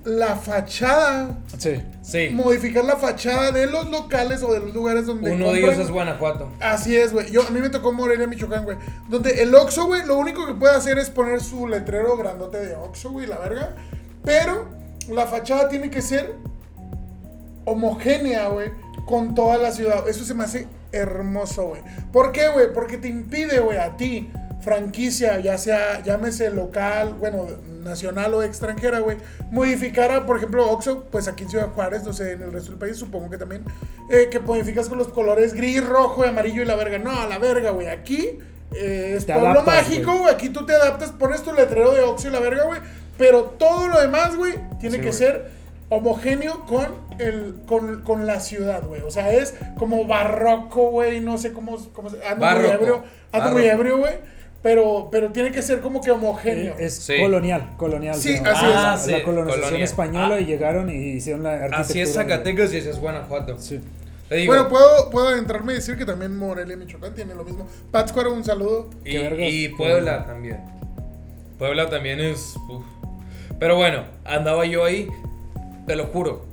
la 0.06 0.38
fachada, 0.38 1.38
Sí. 1.58 1.82
Sí. 2.02 2.30
modificar 2.32 2.86
la 2.86 2.96
fachada 2.96 3.52
de 3.52 3.66
los 3.66 3.90
locales 3.90 4.42
o 4.42 4.54
de 4.54 4.62
los 4.62 4.74
lugares 4.74 5.06
donde 5.06 5.32
Uno 5.34 5.48
de 5.52 5.58
ellos 5.60 5.66
compran. 5.72 5.86
es 5.88 5.92
Guanajuato. 5.92 6.50
Así 6.62 6.96
es, 6.96 7.12
güey. 7.12 7.30
Yo, 7.30 7.46
a 7.46 7.50
mí 7.52 7.60
me 7.60 7.70
tocó 7.70 7.92
Morelia, 7.92 8.26
Michoacán, 8.26 8.64
güey. 8.64 8.78
Donde 9.10 9.44
el 9.44 9.54
Oxxo, 9.54 9.88
güey, 9.88 10.06
lo 10.06 10.18
único 10.18 10.48
que 10.48 10.54
puede 10.54 10.74
hacer 10.78 10.98
es 10.98 11.10
poner 11.10 11.42
su 11.42 11.68
letrero 11.68 12.16
grandote 12.16 12.66
de 12.66 12.74
Oxxo, 12.78 13.10
güey, 13.12 13.28
la 13.28 13.38
verga. 13.38 13.76
Pero 14.24 14.66
la 15.10 15.28
fachada 15.28 15.68
tiene 15.68 15.90
que 15.90 16.02
ser 16.02 16.36
homogénea, 17.66 18.48
güey, 18.48 18.72
con 19.06 19.36
toda 19.36 19.58
la 19.58 19.74
ciudad. 19.74 20.08
Eso 20.08 20.24
se 20.24 20.34
me 20.34 20.46
hace 20.46 20.68
hermoso, 20.92 21.68
güey. 21.68 21.82
¿Por 22.12 22.32
qué, 22.32 22.50
güey? 22.50 22.74
Porque 22.74 22.98
te 22.98 23.08
impide, 23.08 23.60
güey, 23.60 23.78
a 23.78 23.98
ti, 23.98 24.32
franquicia, 24.62 25.40
ya 25.40 25.58
sea, 25.58 26.04
llámese 26.04 26.50
local, 26.50 27.16
bueno, 27.20 27.48
nacional 27.84 28.34
o 28.34 28.44
extranjera, 28.44 29.00
güey, 29.00 29.18
modificar, 29.52 30.12
a, 30.12 30.26
por 30.26 30.38
ejemplo, 30.38 30.70
Oxxo, 30.70 31.06
pues 31.12 31.28
aquí 31.28 31.44
en 31.44 31.50
Ciudad 31.50 31.70
Juárez, 31.70 32.04
no 32.04 32.14
sé, 32.14 32.34
en 32.34 32.42
el 32.42 32.52
resto 32.52 32.72
del 32.72 32.80
país 32.80 32.98
supongo 32.98 33.30
que 33.30 33.38
también, 33.38 33.64
eh, 34.10 34.28
que 34.30 34.40
modificas 34.40 34.90
con 34.90 34.98
los 34.98 35.08
colores 35.08 35.54
gris, 35.54 35.86
rojo 35.86 36.24
amarillo 36.24 36.62
y 36.62 36.66
la 36.66 36.76
verga. 36.76 36.98
No, 37.00 37.12
a 37.20 37.28
la 37.28 37.40
verga, 37.40 37.72
güey, 37.72 37.88
aquí 37.88 38.40
eh, 38.74 39.14
es 39.18 39.26
pueblo 39.26 39.48
adaptas, 39.48 39.88
mágico, 39.88 40.18
güey. 40.18 40.34
aquí 40.34 40.50
tú 40.50 40.66
te 40.66 40.76
adaptas, 40.76 41.12
pones 41.12 41.42
tu 41.42 41.54
letrero 41.54 41.92
de 41.94 42.02
Oxxo 42.02 42.28
y 42.28 42.32
la 42.32 42.40
verga, 42.40 42.66
güey, 42.66 42.82
pero 43.18 43.44
todo 43.44 43.88
lo 43.88 44.00
demás, 44.02 44.36
güey, 44.36 44.56
tiene 44.80 44.98
Sí, 44.98 45.02
que 45.02 45.14
ser 45.14 45.59
homogéneo 45.90 46.66
con 46.66 46.88
el 47.20 47.56
con, 47.66 48.02
con 48.04 48.26
la 48.28 48.40
ciudad, 48.40 48.84
güey. 48.88 49.02
O 49.02 49.12
sea, 49.12 49.32
es 49.34 49.56
como 49.78 50.06
barroco, 50.06 50.90
güey, 50.92 51.20
no 51.20 51.38
sé 51.38 51.52
cómo, 51.54 51.78
cómo 51.94 52.10
se 52.10 52.18
ando 52.26 52.46
muy 52.46 52.56
Barroco, 52.56 52.74
ebrio, 52.74 53.04
ando 53.32 53.52
muy 53.52 53.66
ebrio, 53.66 53.98
güey, 53.98 54.14
pero 54.62 55.10
pero 55.12 55.32
tiene 55.32 55.52
que 55.52 55.62
ser 55.62 55.82
como 55.82 56.00
que 56.02 56.12
homogéneo. 56.12 56.76
Es 56.78 56.94
Sí. 56.96 57.18
colonial, 57.20 57.72
colonial. 57.78 58.16
Sí, 58.16 58.36
así 58.36 58.66
Ah, 58.68 58.94
es. 58.98 59.06
sí, 59.06 59.12
La 59.12 59.24
colonización 59.24 59.64
colonia. 59.66 59.86
española 59.86 60.36
Ah. 60.36 60.40
y 60.42 60.46
llegaron 60.46 60.90
y 60.90 60.94
hicieron 61.14 61.44
la 61.44 61.52
arquitectura. 61.54 61.82
Así 61.82 62.02
es 62.02 62.14
Zacatecas 62.14 62.74
y 62.74 62.78
ese 62.78 62.92
es 62.92 63.00
Guanajuato. 63.00 63.58
Sí. 63.60 63.80
Bueno, 64.46 64.70
puedo, 64.70 65.10
puedo 65.10 65.30
adentrarme 65.30 65.72
y 65.74 65.76
decir 65.78 65.98
que 65.98 66.06
también 66.06 66.38
Morelia 66.38 66.76
y 66.76 66.78
Michoacán 66.78 67.16
tienen 67.16 67.36
lo 67.36 67.44
mismo. 67.44 67.68
Pátzcuaro, 67.90 68.32
un 68.32 68.44
saludo. 68.44 68.88
y, 69.04 69.18
y 69.18 69.70
Puebla 69.70 70.24
también. 70.28 70.60
Puebla 71.58 71.90
también 71.90 72.20
es... 72.20 72.56
uf. 72.70 72.84
Pero 73.60 73.76
bueno, 73.76 74.04
andaba 74.24 74.66
yo 74.66 74.86
ahí, 74.86 75.08
te 75.90 75.96
lo 75.96 76.06
juro, 76.06 76.46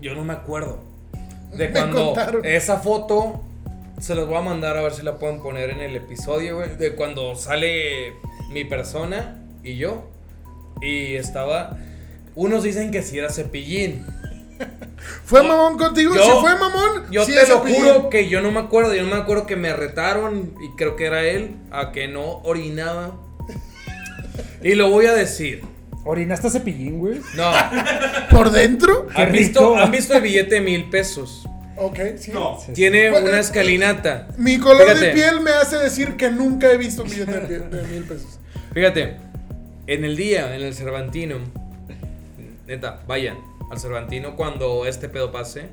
yo 0.00 0.14
no 0.14 0.24
me 0.24 0.34
acuerdo. 0.34 0.78
De 1.56 1.72
cuando 1.72 2.12
contaron. 2.12 2.44
esa 2.44 2.78
foto 2.78 3.42
se 3.98 4.14
las 4.14 4.24
voy 4.24 4.36
a 4.36 4.40
mandar 4.40 4.76
a 4.76 4.82
ver 4.82 4.92
si 4.92 5.02
la 5.02 5.16
pueden 5.18 5.40
poner 5.42 5.70
en 5.70 5.80
el 5.80 5.96
episodio, 5.96 6.58
güey. 6.58 6.76
De 6.76 6.94
cuando 6.94 7.34
sale 7.34 8.12
mi 8.52 8.64
persona 8.64 9.42
y 9.64 9.76
yo. 9.76 10.04
Y 10.80 11.14
estaba... 11.16 11.76
Unos 12.36 12.62
dicen 12.62 12.92
que 12.92 13.02
si 13.02 13.18
era 13.18 13.30
cepillín. 13.30 14.06
¿Fue 15.24 15.42
mamón 15.42 15.76
contigo? 15.76 16.14
Yo- 16.14 16.22
¿Se 16.24 16.30
fue 16.40 16.54
mamón? 16.56 17.10
Yo 17.10 17.26
te 17.26 17.48
lo 17.48 17.58
juro 17.58 18.10
que 18.10 18.28
yo 18.28 18.42
no 18.42 18.52
me 18.52 18.60
acuerdo. 18.60 18.94
Yo 18.94 19.02
no 19.02 19.10
me 19.16 19.20
acuerdo 19.20 19.44
que 19.44 19.56
me 19.56 19.72
retaron 19.74 20.54
y 20.62 20.76
creo 20.76 20.94
que 20.94 21.06
era 21.06 21.24
él 21.24 21.56
a 21.72 21.90
que 21.90 22.06
no 22.06 22.38
orinaba. 22.44 23.16
Y 24.62 24.76
lo 24.76 24.88
voy 24.88 25.06
a 25.06 25.12
decir. 25.12 25.73
¿Orinaste 26.04 26.48
a 26.48 26.50
cepillín, 26.50 26.98
güey? 26.98 27.20
No. 27.34 27.50
¿Por 28.30 28.50
dentro? 28.50 29.06
Qué 29.08 29.22
¿Han 29.22 29.32
visto. 29.32 29.76
¿Han 29.76 29.90
visto 29.90 30.14
el 30.14 30.22
billete 30.22 30.56
de 30.56 30.60
mil 30.60 30.90
pesos? 30.90 31.48
Ok, 31.76 31.98
sí. 32.18 32.30
No. 32.32 32.58
Tiene 32.74 33.10
Bueno, 33.10 33.28
una 33.28 33.40
escalinata. 33.40 34.28
Mi 34.36 34.58
color 34.58 34.94
de 34.98 35.12
piel 35.12 35.40
me 35.40 35.50
hace 35.50 35.76
decir 35.78 36.16
que 36.16 36.30
nunca 36.30 36.70
he 36.70 36.76
visto 36.76 37.02
un 37.02 37.10
billete 37.10 37.40
de, 37.58 37.82
mil 37.88 38.04
pesos. 38.04 38.38
Fíjate, 38.72 39.16
en 39.86 40.04
el 40.04 40.16
día, 40.16 40.54
en 40.54 40.62
el 40.62 40.74
Cervantino, 40.74 41.36
neta, 42.66 43.00
vayan 43.06 43.36
al 43.70 43.80
Cervantino 43.80 44.36
cuando 44.36 44.86
este 44.86 45.08
pedo 45.08 45.32
pase, 45.32 45.68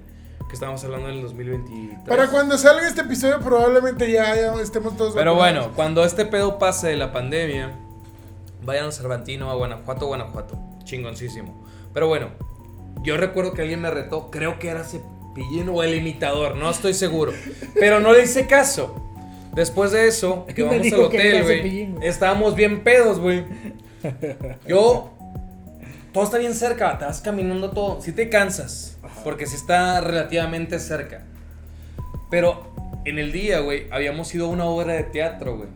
que 0.47 0.53
estamos 0.53 0.83
hablando 0.83 1.07
del 1.07 1.21
2023. 1.21 1.99
Para 2.07 2.27
cuando 2.27 2.57
salga 2.57 2.87
este 2.87 3.01
episodio 3.01 3.39
probablemente 3.39 4.11
ya, 4.11 4.35
ya 4.35 4.53
estemos 4.61 4.97
todos 4.97 5.13
Pero 5.13 5.35
vacunados. 5.35 5.65
bueno, 5.65 5.75
cuando 5.75 6.03
este 6.03 6.25
pedo 6.25 6.57
pase 6.57 6.87
de 6.87 6.97
la 6.97 7.11
pandemia, 7.11 7.75
vayan 8.63 8.85
al 8.85 8.93
Cervantino, 8.93 9.49
a 9.49 9.55
Guanajuato, 9.55 10.07
Guanajuato. 10.07 10.59
Chingoncísimo. 10.83 11.65
Pero 11.93 12.07
bueno, 12.07 12.29
yo 13.03 13.17
recuerdo 13.17 13.53
que 13.53 13.61
alguien 13.61 13.81
me 13.81 13.89
retó, 13.89 14.29
creo 14.31 14.59
que 14.59 14.69
era 14.69 14.83
Cepillín 14.83 15.69
o 15.69 15.83
el 15.83 15.95
imitador, 15.95 16.55
no 16.55 16.69
estoy 16.69 16.93
seguro. 16.93 17.33
Pero 17.75 17.99
no 17.99 18.13
le 18.13 18.23
hice 18.23 18.47
caso. 18.47 18.95
Después 19.53 19.91
de 19.91 20.07
eso, 20.07 20.45
que 20.55 20.63
vamos 20.63 20.91
al 20.91 20.99
hotel, 20.99 21.43
güey. 21.43 21.95
Estábamos 22.01 22.55
bien 22.55 22.83
pedos, 22.83 23.19
güey. 23.19 23.45
Yo. 24.67 25.13
Todo 26.13 26.25
está 26.25 26.37
bien 26.37 26.53
cerca, 26.53 26.97
te 26.97 27.05
vas 27.05 27.21
caminando 27.21 27.71
todo. 27.71 28.01
Si 28.01 28.11
te 28.11 28.27
cansas, 28.27 28.97
porque 29.23 29.45
si 29.45 29.55
está 29.55 30.01
relativamente 30.01 30.77
cerca. 30.77 31.23
Pero 32.29 32.73
en 33.05 33.17
el 33.17 33.31
día, 33.31 33.59
güey, 33.61 33.87
habíamos 33.91 34.33
ido 34.35 34.47
a 34.47 34.49
una 34.49 34.65
obra 34.65 34.93
de 34.93 35.03
teatro, 35.03 35.55
güey. 35.55 35.69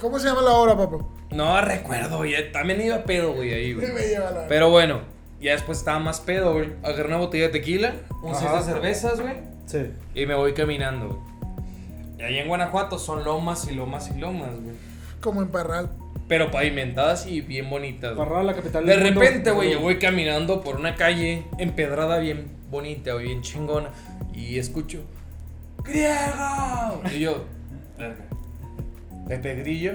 ¿Cómo 0.00 0.18
se 0.18 0.28
llama 0.28 0.42
la 0.42 0.52
obra, 0.52 0.76
papo? 0.76 1.12
No 1.30 1.60
recuerdo, 1.60 2.18
güey. 2.18 2.52
También 2.52 2.80
iba 2.80 3.02
pedo, 3.04 3.34
güey, 3.34 3.52
ahí, 3.52 3.74
güey. 3.74 3.92
Me 3.92 4.00
lleva 4.08 4.30
la- 4.30 4.48
Pero 4.48 4.70
bueno, 4.70 5.00
ya 5.40 5.52
después 5.52 5.78
estaba 5.78 5.98
más 5.98 6.20
pedo, 6.20 6.54
güey. 6.54 6.70
Agarré 6.82 7.08
una 7.08 7.18
botella 7.18 7.44
de 7.44 7.50
tequila, 7.50 7.94
un 8.22 8.34
seis 8.34 8.50
de 8.52 8.62
cervezas, 8.62 9.20
güey. 9.20 9.34
Sí. 9.66 9.90
Y 10.14 10.26
me 10.26 10.34
voy 10.34 10.54
caminando, 10.54 11.08
güey. 11.08 11.20
Y 12.18 12.22
ahí 12.22 12.38
en 12.38 12.48
Guanajuato 12.48 12.98
son 12.98 13.24
lomas 13.24 13.66
y 13.70 13.74
lomas 13.74 14.10
y 14.14 14.18
lomas, 14.18 14.50
güey. 14.60 14.74
Como 15.20 15.42
en 15.42 15.48
Parral. 15.48 15.90
Pero 16.28 16.50
pavimentadas 16.50 17.26
y 17.26 17.40
bien 17.40 17.68
bonitas. 17.70 18.14
güey. 18.14 18.28
Parral, 18.28 18.46
la 18.46 18.54
capital 18.54 18.86
De 18.86 18.92
del 18.96 19.04
mundo. 19.04 19.20
repente, 19.20 19.50
güey, 19.50 19.72
yo 19.72 19.80
voy 19.80 19.98
caminando 19.98 20.60
por 20.62 20.76
una 20.76 20.94
calle 20.94 21.44
empedrada 21.58 22.18
bien 22.18 22.50
bonita, 22.70 23.12
güey, 23.14 23.26
bien 23.26 23.42
chingona. 23.42 23.90
Y 24.34 24.58
escucho, 24.58 25.00
¡Griego! 25.84 27.02
Y 27.14 27.20
yo, 27.20 27.44
verga. 29.30 29.42
Pepe 29.42 29.54
Grillo, 29.62 29.92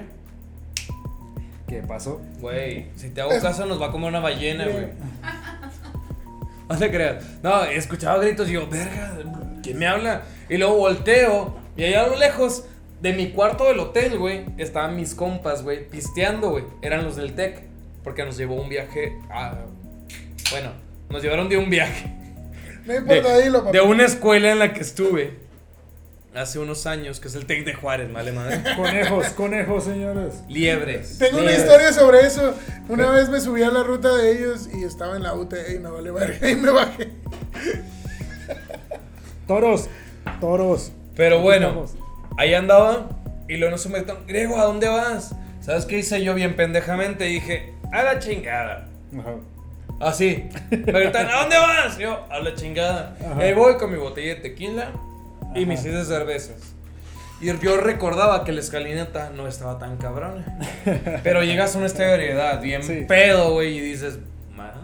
¿Qué 1.68 1.82
pasó? 1.82 2.22
güey, 2.40 2.88
si 2.96 3.10
te 3.10 3.22
hago 3.22 3.32
caso 3.42 3.66
nos 3.66 3.82
va 3.82 3.88
a 3.88 3.92
comer 3.92 4.10
una 4.10 4.20
ballena, 4.20 4.66
güey. 4.68 4.88
No 6.68 6.76
te 6.80 6.90
creas. 6.90 7.24
No, 7.44 7.64
escuchaba 7.66 8.18
gritos 8.24 8.50
y 8.50 8.54
yo, 8.54 8.68
verga, 8.68 9.14
¿quién 9.62 9.78
me 9.78 9.86
habla? 9.86 10.24
Y 10.50 10.58
luego 10.58 10.78
volteo 10.78 11.56
y 11.78 11.84
allá 11.84 12.06
a 12.06 12.08
lo 12.08 12.16
lejos 12.18 12.66
de 13.02 13.14
mi 13.14 13.30
cuarto 13.30 13.66
del 13.68 13.78
hotel, 13.80 14.18
güey, 14.18 14.46
estaban 14.58 14.96
mis 14.96 15.14
compas, 15.14 15.62
güey, 15.62 15.88
pisteando, 15.88 16.50
güey. 16.50 16.64
Eran 16.82 17.04
los 17.04 17.18
del 17.18 17.36
TEC, 17.36 17.62
porque 18.04 18.26
nos 18.26 18.36
llevó 18.36 18.56
un 18.56 18.68
viaje 18.68 19.14
a... 19.30 19.60
Bueno, 20.50 20.72
nos 21.12 21.22
llevaron 21.22 21.50
de 21.50 21.58
un 21.58 21.70
viaje. 21.70 22.12
No 22.86 22.94
De, 22.94 23.00
importa, 23.00 23.38
dilo, 23.38 23.60
papo. 23.60 23.72
de 23.72 23.82
una 23.82 24.06
escuela 24.06 24.52
en 24.52 24.58
la 24.58 24.74
que 24.74 24.80
estuve 24.82 25.38
hace 26.36 26.60
unos 26.60 26.86
años, 26.86 27.20
que 27.20 27.28
es 27.28 27.36
el 27.36 27.46
TEC 27.46 27.66
de 27.66 27.74
Juárez, 27.74 28.12
vale 28.12 28.32
madre. 28.32 28.62
Conejos, 28.76 29.28
conejos, 29.30 29.86
señores. 29.86 30.44
Liebres. 30.48 31.18
Tengo 31.18 31.40
una 31.40 31.52
historia 31.52 31.94
sobre 31.94 32.22
eso. 32.22 32.54
Una 32.90 33.10
vez 33.12 33.30
me 33.30 33.40
subí 33.40 33.64
a 33.64 33.72
la 33.72 33.84
ruta 33.84 34.16
de 34.16 34.32
ellos 34.32 34.70
y 34.74 34.84
estaba 34.84 35.16
en 35.16 35.24
la 35.24 35.34
UT 35.34 35.54
y 35.74 35.80
me 35.80 35.90
vale 35.90 36.12
verga 36.12 36.50
y 36.50 36.56
me 36.56 36.72
bajé. 36.72 37.10
Toros, 39.48 39.90
toros. 40.42 40.92
Pero 41.16 41.40
bueno, 41.40 41.86
ahí 42.38 42.54
andaba 42.54 43.10
y 43.48 43.58
luego 43.58 43.72
no 43.72 43.78
se 43.78 43.90
me 43.90 44.04
Griego, 44.28 44.58
¿a 44.58 44.66
dónde 44.66 44.88
vas? 44.90 45.36
¿Sabes 45.62 45.86
qué 45.86 46.00
hice 46.00 46.22
yo 46.24 46.34
bien 46.34 46.56
pendejamente? 46.56 47.26
Dije, 47.26 47.74
a 47.92 48.04
la 48.04 48.20
chingada. 48.20 48.88
Ajá. 49.18 49.36
Así. 50.00 50.50
Me 50.70 50.78
gritan, 50.78 51.30
¿a 51.30 51.42
dónde 51.42 51.58
vas? 51.58 51.98
Yo, 51.98 52.26
a 52.30 52.40
la 52.40 52.54
chingada. 52.54 53.16
Y 53.40 53.42
ahí 53.44 53.54
voy 53.54 53.78
con 53.78 53.92
mi 53.92 53.98
botella 53.98 54.36
de 54.36 54.42
tequila 54.42 54.92
y 55.56 55.66
mis 55.66 55.80
seis 55.82 55.94
de 55.96 56.06
cervezas. 56.06 56.58
Y 57.42 57.48
yo 57.60 57.78
recordaba 57.78 58.44
que 58.46 58.52
la 58.52 58.62
escalinata 58.62 59.30
no 59.36 59.48
estaba 59.48 59.78
tan 59.78 59.98
cabrona. 59.98 60.60
Pero 61.24 61.44
llegas 61.44 61.76
a 61.76 61.78
una 61.80 61.88
estadio 61.88 62.18
de 62.18 62.32
edad 62.32 62.62
bien 62.62 62.82
Sí. 62.84 63.06
pedo, 63.08 63.52
güey, 63.54 63.78
y 63.78 63.82
dices, 63.82 64.20
madres. 64.56 64.80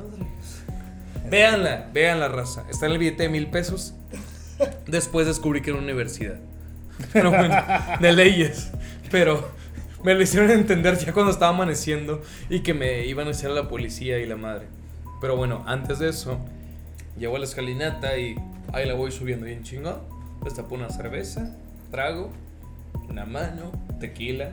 Véanla, 1.30 1.88
vean 1.94 2.20
la 2.20 2.28
raza. 2.28 2.66
Está 2.70 2.88
en 2.88 2.94
el 2.94 2.98
billete 2.98 3.24
de 3.24 3.30
mil 3.30 3.48
pesos. 3.48 3.94
Después 4.86 5.28
descubrí 5.28 5.62
que 5.62 5.70
era 5.70 5.78
una 5.80 5.86
universidad. 5.86 6.36
Pero 7.14 7.30
bueno, 7.32 7.56
de 8.00 8.12
leyes. 8.12 8.70
Pero 9.10 9.50
me 10.04 10.14
lo 10.14 10.22
hicieron 10.22 10.52
entender 10.52 10.98
ya 10.98 11.14
cuando 11.14 11.32
estaba 11.32 11.54
amaneciendo 11.56 12.22
y 12.50 12.60
que 12.62 12.74
me 12.74 13.06
iban 13.06 13.28
a 13.28 13.32
hacer 13.32 13.50
a 13.52 13.54
la 13.54 13.68
policía 13.70 14.20
y 14.20 14.26
la 14.26 14.36
madre. 14.36 14.68
Pero 15.22 15.36
bueno, 15.38 15.64
antes 15.68 16.00
de 16.00 16.10
eso, 16.10 16.38
llego 17.18 17.36
a 17.38 17.40
la 17.40 17.46
escalinata 17.46 18.18
y 18.18 18.36
ahí 18.74 18.86
la 18.86 18.94
voy 18.94 19.12
subiendo 19.12 19.46
bien 19.46 19.64
chingón. 19.64 20.11
Destapo 20.44 20.76
una 20.76 20.90
cerveza, 20.90 21.56
trago, 21.92 22.32
una 23.10 23.26
mano, 23.26 23.72
tequila. 24.00 24.52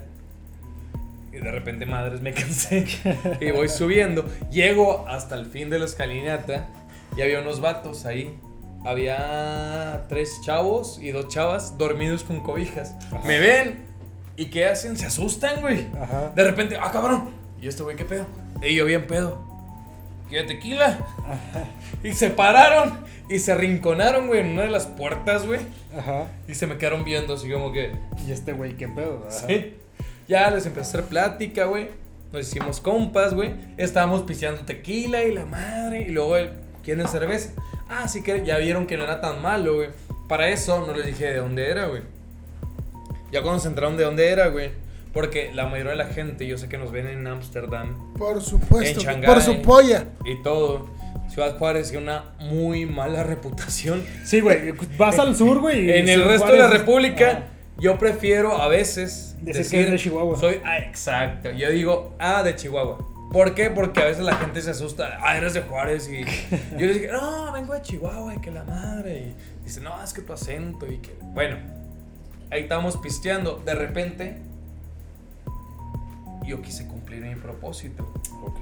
Y 1.32 1.36
de 1.36 1.50
repente, 1.50 1.86
madres, 1.86 2.20
me 2.20 2.32
cansé. 2.34 2.86
Y 3.40 3.50
voy 3.50 3.68
subiendo. 3.68 4.24
Llego 4.50 5.06
hasta 5.08 5.34
el 5.34 5.46
fin 5.46 5.70
de 5.70 5.78
la 5.78 5.84
escalinata 5.84 6.68
y 7.16 7.22
había 7.22 7.40
unos 7.40 7.60
vatos 7.60 8.06
ahí 8.06 8.38
había 8.84 10.04
tres 10.08 10.40
chavos 10.42 10.98
y 11.00 11.10
dos 11.10 11.28
chavas 11.28 11.76
dormidos 11.78 12.24
con 12.24 12.40
cobijas. 12.40 12.94
Ajá. 13.12 13.26
Me 13.26 13.38
ven 13.38 13.84
y 14.36 14.46
¿qué 14.46 14.66
hacen? 14.66 14.96
Se 14.96 15.06
asustan, 15.06 15.60
güey. 15.60 15.86
Ajá. 16.00 16.32
De 16.34 16.44
repente, 16.44 16.76
ah, 16.80 16.90
cabrón. 16.92 17.30
Y 17.60 17.68
este 17.68 17.82
güey, 17.82 17.96
¿qué 17.96 18.04
pedo? 18.04 18.26
Y 18.62 18.74
yo 18.74 18.84
bien 18.84 19.06
pedo. 19.06 19.47
¿Qué 20.28 20.42
tequila? 20.42 20.98
Y 22.02 22.12
se 22.12 22.30
pararon 22.30 22.98
y 23.28 23.38
se 23.38 23.52
arrinconaron, 23.52 24.26
güey, 24.26 24.40
en 24.40 24.48
una 24.52 24.62
de 24.62 24.70
las 24.70 24.86
puertas, 24.86 25.46
güey. 25.46 25.60
Ajá. 25.96 26.26
Y 26.46 26.54
se 26.54 26.66
me 26.66 26.76
quedaron 26.76 27.04
viendo 27.04 27.34
así 27.34 27.50
como 27.50 27.72
que... 27.72 27.92
Y 28.26 28.32
este 28.32 28.52
güey, 28.52 28.76
¿qué 28.76 28.88
pedo? 28.88 29.26
Ajá. 29.26 29.46
Sí. 29.46 29.74
Ya 30.28 30.50
les 30.50 30.66
empecé 30.66 30.80
a 30.80 31.00
hacer 31.00 31.04
plática, 31.08 31.64
güey. 31.64 31.88
Nos 32.32 32.46
hicimos 32.46 32.80
compas, 32.80 33.32
güey. 33.32 33.54
Estábamos 33.78 34.22
pisteando 34.22 34.62
tequila 34.62 35.24
y 35.24 35.32
la 35.32 35.46
madre. 35.46 36.02
Y 36.02 36.10
luego 36.10 36.36
él, 36.36 36.50
¿quieren 36.84 37.08
cerveza? 37.08 37.52
Ah, 37.88 38.06
sí 38.06 38.22
que 38.22 38.44
ya 38.44 38.58
vieron 38.58 38.86
que 38.86 38.98
no 38.98 39.04
era 39.04 39.20
tan 39.20 39.40
malo, 39.40 39.76
güey. 39.76 39.88
Para 40.28 40.48
eso 40.50 40.86
no 40.86 40.92
les 40.92 41.06
dije 41.06 41.24
de 41.24 41.36
dónde 41.38 41.70
era, 41.70 41.86
güey. 41.86 42.02
Ya 43.32 43.40
cuando 43.42 43.60
se 43.60 43.68
enteraron 43.68 43.96
de 43.96 44.04
dónde 44.04 44.28
era, 44.28 44.48
güey. 44.48 44.70
Porque 45.18 45.50
la 45.52 45.66
mayoría 45.66 45.90
de 45.90 45.96
la 45.96 46.06
gente, 46.06 46.46
yo 46.46 46.56
sé 46.58 46.68
que 46.68 46.78
nos 46.78 46.92
ven 46.92 47.08
en 47.08 47.26
Ámsterdam 47.26 48.14
Por 48.16 48.40
supuesto. 48.40 49.00
En 49.00 49.04
Shanghái. 49.04 49.26
Por 49.26 49.42
su 49.42 49.62
polla. 49.62 50.04
y 50.24 50.40
todo. 50.44 50.88
Ciudad 51.28 51.58
Juárez 51.58 51.90
tiene 51.90 52.04
una 52.04 52.26
muy 52.38 52.86
mala 52.86 53.24
reputación. 53.24 54.04
Sí, 54.24 54.38
güey. 54.38 54.74
Vas 54.96 55.18
al 55.18 55.34
sur, 55.34 55.58
güey. 55.58 55.90
En 55.90 56.08
el 56.08 56.24
resto 56.24 56.52
de 56.52 56.58
la 56.58 56.68
República, 56.68 57.30
Ajá. 57.30 57.42
yo 57.80 57.98
prefiero 57.98 58.62
a 58.62 58.68
veces 58.68 59.36
Decir 59.40 59.68
que 59.68 59.80
eres 59.80 59.90
de 59.90 59.98
Chihuahua. 59.98 60.38
Soy, 60.38 60.60
ah, 60.64 60.78
exacto. 60.78 61.50
Yo 61.50 61.68
digo, 61.70 62.14
ah, 62.20 62.44
de 62.44 62.54
Chihuahua. 62.54 62.98
¿Por 63.32 63.56
qué? 63.56 63.70
Porque 63.70 64.00
a 64.00 64.04
veces 64.04 64.22
la 64.22 64.36
gente 64.36 64.62
se 64.62 64.70
asusta. 64.70 65.18
Ah, 65.20 65.36
eres 65.36 65.52
de 65.52 65.62
Juárez. 65.62 66.08
Y 66.08 66.24
yo 66.78 66.86
les 66.86 66.94
dije, 66.94 67.08
no, 67.10 67.50
vengo 67.50 67.74
de 67.74 67.82
Chihuahua 67.82 68.36
y 68.36 68.38
que 68.38 68.52
la 68.52 68.62
madre. 68.62 69.18
Y 69.18 69.64
dice, 69.64 69.80
no, 69.80 70.00
es 70.00 70.12
que 70.12 70.22
tu 70.22 70.32
acento. 70.32 70.86
Y 70.86 70.98
que. 70.98 71.16
Bueno, 71.34 71.56
ahí 72.52 72.62
estábamos 72.62 72.96
pisteando. 72.98 73.60
De 73.66 73.74
repente, 73.74 74.46
yo 76.48 76.62
quise 76.62 76.86
cumplir 76.86 77.22
mi 77.22 77.34
propósito. 77.34 78.12
Ok. 78.42 78.60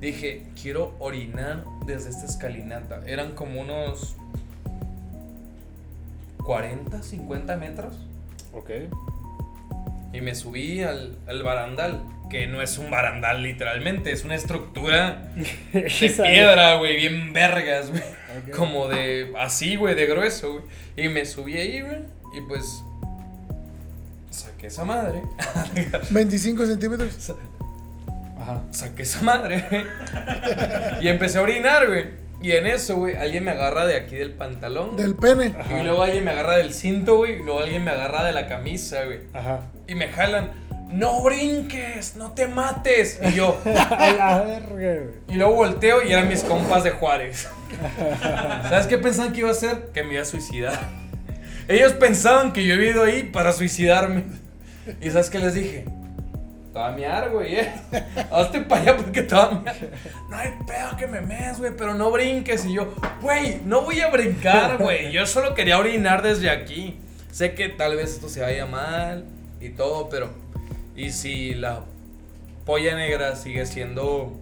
Dije, 0.00 0.46
quiero 0.60 0.94
orinar 0.98 1.64
desde 1.86 2.10
esta 2.10 2.26
escalinata. 2.26 3.02
Eran 3.06 3.32
como 3.32 3.60
unos 3.60 4.16
40, 6.44 7.02
50 7.02 7.56
metros. 7.56 7.94
Ok. 8.52 8.70
Y 10.12 10.20
me 10.20 10.34
subí 10.34 10.82
al, 10.82 11.16
al 11.28 11.42
barandal, 11.44 12.02
que 12.28 12.48
no 12.48 12.60
es 12.62 12.78
un 12.78 12.90
barandal 12.90 13.44
literalmente, 13.44 14.10
es 14.10 14.24
una 14.24 14.34
estructura 14.34 15.30
de 15.72 15.82
piedra, 15.82 16.76
güey, 16.76 16.96
bien 16.96 17.32
vergas, 17.32 17.90
güey. 17.90 18.02
Como 18.56 18.88
de 18.88 19.32
así, 19.38 19.76
güey, 19.76 19.94
de 19.94 20.06
grueso, 20.06 20.52
güey. 20.54 20.64
Y 20.96 21.08
me 21.08 21.24
subí 21.24 21.56
ahí, 21.56 21.80
güey, 21.80 22.00
y 22.36 22.40
pues 22.48 22.82
saqué 24.60 24.66
esa 24.66 24.84
madre. 24.84 25.22
25 26.10 26.66
centímetros. 26.66 27.32
Ajá. 28.38 28.62
saqué 28.70 29.02
esa 29.02 29.22
madre, 29.22 29.64
güey. 29.70 29.84
Y 31.00 31.08
empecé 31.08 31.38
a 31.38 31.42
orinar, 31.42 31.86
güey. 31.86 32.08
Y 32.42 32.52
en 32.52 32.66
eso, 32.66 32.96
güey, 32.96 33.16
alguien 33.16 33.44
me 33.44 33.50
agarra 33.52 33.86
de 33.86 33.96
aquí 33.96 34.16
del 34.16 34.32
pantalón. 34.32 34.96
Del 34.96 35.14
pene. 35.14 35.54
Y 35.78 35.82
luego 35.82 36.02
alguien 36.02 36.24
me 36.24 36.30
agarra 36.30 36.56
del 36.56 36.72
cinto, 36.72 37.18
güey. 37.18 37.40
Y 37.40 37.42
luego 37.42 37.60
alguien 37.60 37.84
me 37.84 37.90
agarra 37.90 38.24
de 38.24 38.32
la 38.32 38.48
camisa, 38.48 39.04
güey. 39.04 39.20
Ajá. 39.32 39.60
Y 39.86 39.94
me 39.94 40.08
jalan. 40.08 40.50
No 40.90 41.22
brinques, 41.22 42.16
no 42.16 42.32
te 42.32 42.48
mates. 42.48 43.18
Y 43.22 43.32
yo. 43.34 43.58
A 43.64 44.10
la 44.12 44.42
verga, 44.42 45.02
güey. 45.02 45.14
Y 45.28 45.34
luego 45.34 45.54
volteo 45.54 46.02
y 46.02 46.12
eran 46.12 46.28
mis 46.28 46.42
compas 46.42 46.84
de 46.84 46.90
Juárez. 46.90 47.48
¿Sabes 48.68 48.86
qué 48.86 48.98
pensaban 48.98 49.32
que 49.32 49.40
iba 49.40 49.48
a 49.48 49.52
hacer? 49.52 49.90
Que 49.94 50.02
me 50.02 50.14
iba 50.14 50.22
a 50.22 50.26
suicidar. 50.26 50.78
Ellos 51.68 51.92
pensaban 51.92 52.52
que 52.52 52.64
yo 52.64 52.74
había 52.74 52.90
ido 52.90 53.04
ahí 53.04 53.22
para 53.22 53.52
suicidarme. 53.52 54.24
¿Y 55.00 55.10
sabes 55.10 55.30
qué 55.30 55.38
les 55.38 55.54
dije? 55.54 55.84
Te 56.72 56.78
va 56.78 56.88
a 56.88 56.92
mear, 56.92 57.30
güey, 57.30 57.56
eh. 57.56 57.72
Hazte 58.30 58.60
para 58.60 58.82
allá 58.82 58.96
porque 58.96 59.22
te 59.22 59.34
va 59.34 59.44
a 59.46 59.50
mear. 59.50 59.76
No 60.28 60.36
hay 60.36 60.50
pedo 60.66 60.96
que 60.96 61.06
me 61.06 61.20
meas, 61.20 61.58
güey, 61.58 61.72
pero 61.76 61.94
no 61.94 62.10
brinques. 62.10 62.64
Y 62.64 62.74
yo, 62.74 62.94
güey, 63.20 63.60
no 63.64 63.82
voy 63.82 64.00
a 64.00 64.10
brincar, 64.10 64.78
güey. 64.78 65.10
Yo 65.10 65.26
solo 65.26 65.54
quería 65.54 65.78
orinar 65.78 66.22
desde 66.22 66.48
aquí. 66.48 66.98
Sé 67.32 67.54
que 67.54 67.68
tal 67.68 67.96
vez 67.96 68.10
esto 68.10 68.28
se 68.28 68.40
vaya 68.40 68.66
mal 68.66 69.24
y 69.60 69.70
todo, 69.70 70.08
pero. 70.08 70.30
Y 70.94 71.10
si 71.10 71.54
la 71.54 71.80
polla 72.64 72.94
negra 72.94 73.34
sigue 73.34 73.66
siendo 73.66 74.38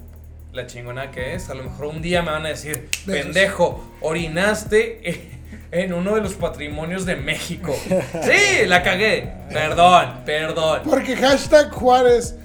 la 0.53 0.67
chingona 0.67 1.11
que 1.11 1.35
es, 1.35 1.49
a 1.51 1.55
lo 1.55 1.65
mejor 1.65 1.87
un 1.87 2.03
día 2.03 2.23
me 2.23 2.31
van 2.31 2.45
a 2.45 2.51
decir, 2.51 2.89
pendejo, 3.07 3.83
orinaste 4.01 5.38
en 5.71 5.93
uno 5.93 6.15
de 6.15 6.23
los 6.23 6.35
patrimonios 6.35 7.05
de 7.05 7.17
México. 7.17 7.75
Sí, 8.23 8.67
la 8.67 8.83
cagué. 8.83 9.33
Perdón, 9.53 10.23
perdón. 10.25 10.81
Porque 10.85 11.17
hashtag 11.17 11.71
Juárez. 11.71 12.37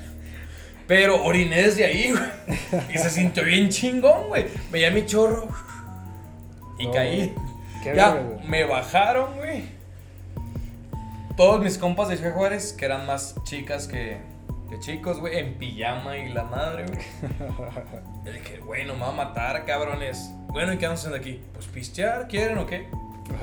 Pero 0.88 1.24
oriné 1.24 1.64
desde 1.64 1.86
ahí, 1.86 2.12
güey. 2.12 2.86
Y 2.94 2.98
se 2.98 3.10
sintió 3.10 3.44
bien 3.46 3.70
chingón, 3.70 4.28
güey. 4.28 4.46
Veía 4.72 4.92
mi 4.92 5.06
chorro. 5.06 5.48
Y 6.78 6.88
No, 6.88 6.92
caí. 6.92 7.34
qué 7.82 7.96
Ya, 7.96 8.22
me 8.46 8.66
bajaron, 8.66 9.38
güey. 9.38 9.64
Todos 11.38 11.62
mis 11.64 11.78
compas 11.78 12.10
de 12.10 12.18
Ciudad 12.18 12.34
Juárez, 12.34 12.74
que 12.74 12.86
eran 12.86 13.08
más 13.08 13.36
chicas 13.44 13.88
que, 13.88 14.18
que 14.70 14.80
chicos, 14.80 15.20
güey, 15.20 15.40
en 15.40 15.54
pijama 15.56 16.18
y 16.18 16.30
la 16.30 16.44
madre, 16.44 16.86
güey. 16.86 17.00
Yo 18.26 18.32
dije, 18.34 18.58
güey, 18.58 18.86
no 18.86 18.94
me 18.96 19.00
va 19.02 19.10
a 19.10 19.14
matar, 19.14 19.66
cabrones. 19.66 20.30
Bueno, 20.50 20.74
¿y 20.74 20.78
qué 20.78 20.86
vamos 20.86 21.00
haciendo 21.00 21.18
aquí? 21.18 21.42
Pues 21.54 21.66
pistear, 21.68 22.28
¿quieren 22.28 22.58
o 22.58 22.66
qué? 22.68 22.88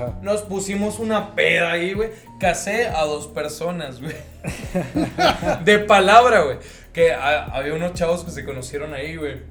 Ajá. 0.07 0.17
Nos 0.21 0.41
pusimos 0.41 0.99
una 0.99 1.33
peda 1.35 1.71
ahí, 1.71 1.93
güey. 1.93 2.09
Casé 2.39 2.87
a 2.87 3.03
dos 3.05 3.27
personas, 3.27 4.01
güey. 4.01 4.15
De 5.65 5.79
palabra, 5.79 6.41
güey. 6.41 6.57
Que 6.93 7.13
a- 7.13 7.45
había 7.45 7.73
unos 7.73 7.93
chavos 7.93 8.23
que 8.23 8.31
se 8.31 8.43
conocieron 8.45 8.93
ahí, 8.93 9.15
güey. 9.15 9.41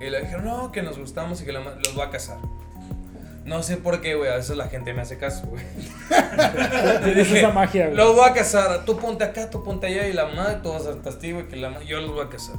Y 0.00 0.10
le 0.10 0.20
dijeron, 0.22 0.44
no, 0.44 0.72
que 0.72 0.82
nos 0.82 0.98
gustamos 0.98 1.40
y 1.42 1.44
que 1.44 1.52
la 1.52 1.60
los 1.60 1.98
va 1.98 2.04
a 2.06 2.10
casar. 2.10 2.38
No 3.44 3.62
sé 3.62 3.76
por 3.76 4.00
qué, 4.00 4.14
güey. 4.14 4.30
A 4.30 4.36
veces 4.36 4.56
la 4.56 4.68
gente 4.68 4.92
me 4.94 5.02
hace 5.02 5.18
caso, 5.18 5.46
güey. 5.46 5.64
Tienes 7.04 7.30
esa 7.32 7.50
magia, 7.50 7.86
güey. 7.86 7.96
Los 7.96 8.14
voy 8.16 8.28
a 8.28 8.32
casar. 8.32 8.84
Tú 8.84 8.96
ponte 8.98 9.24
acá, 9.24 9.50
tú 9.50 9.62
ponte 9.64 9.86
allá. 9.88 10.06
Y 10.06 10.12
la 10.12 10.26
madre, 10.26 10.58
tú 10.62 10.72
vas 10.72 10.82
a 10.82 10.92
ser 10.92 11.02
testigo 11.02 11.40
y 11.40 11.44
que 11.44 11.56
la 11.56 11.82
yo 11.82 12.00
los 12.00 12.12
voy 12.12 12.24
a 12.24 12.28
casar. 12.28 12.56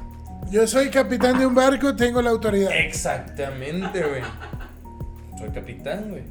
Yo 0.52 0.68
soy 0.68 0.90
capitán 0.90 1.40
de 1.40 1.46
un 1.46 1.56
barco, 1.56 1.96
tengo 1.96 2.22
la 2.22 2.30
autoridad. 2.30 2.70
Exactamente, 2.74 4.02
güey. 4.04 4.22
Soy 5.40 5.50
capitán, 5.50 6.10
güey. 6.10 6.24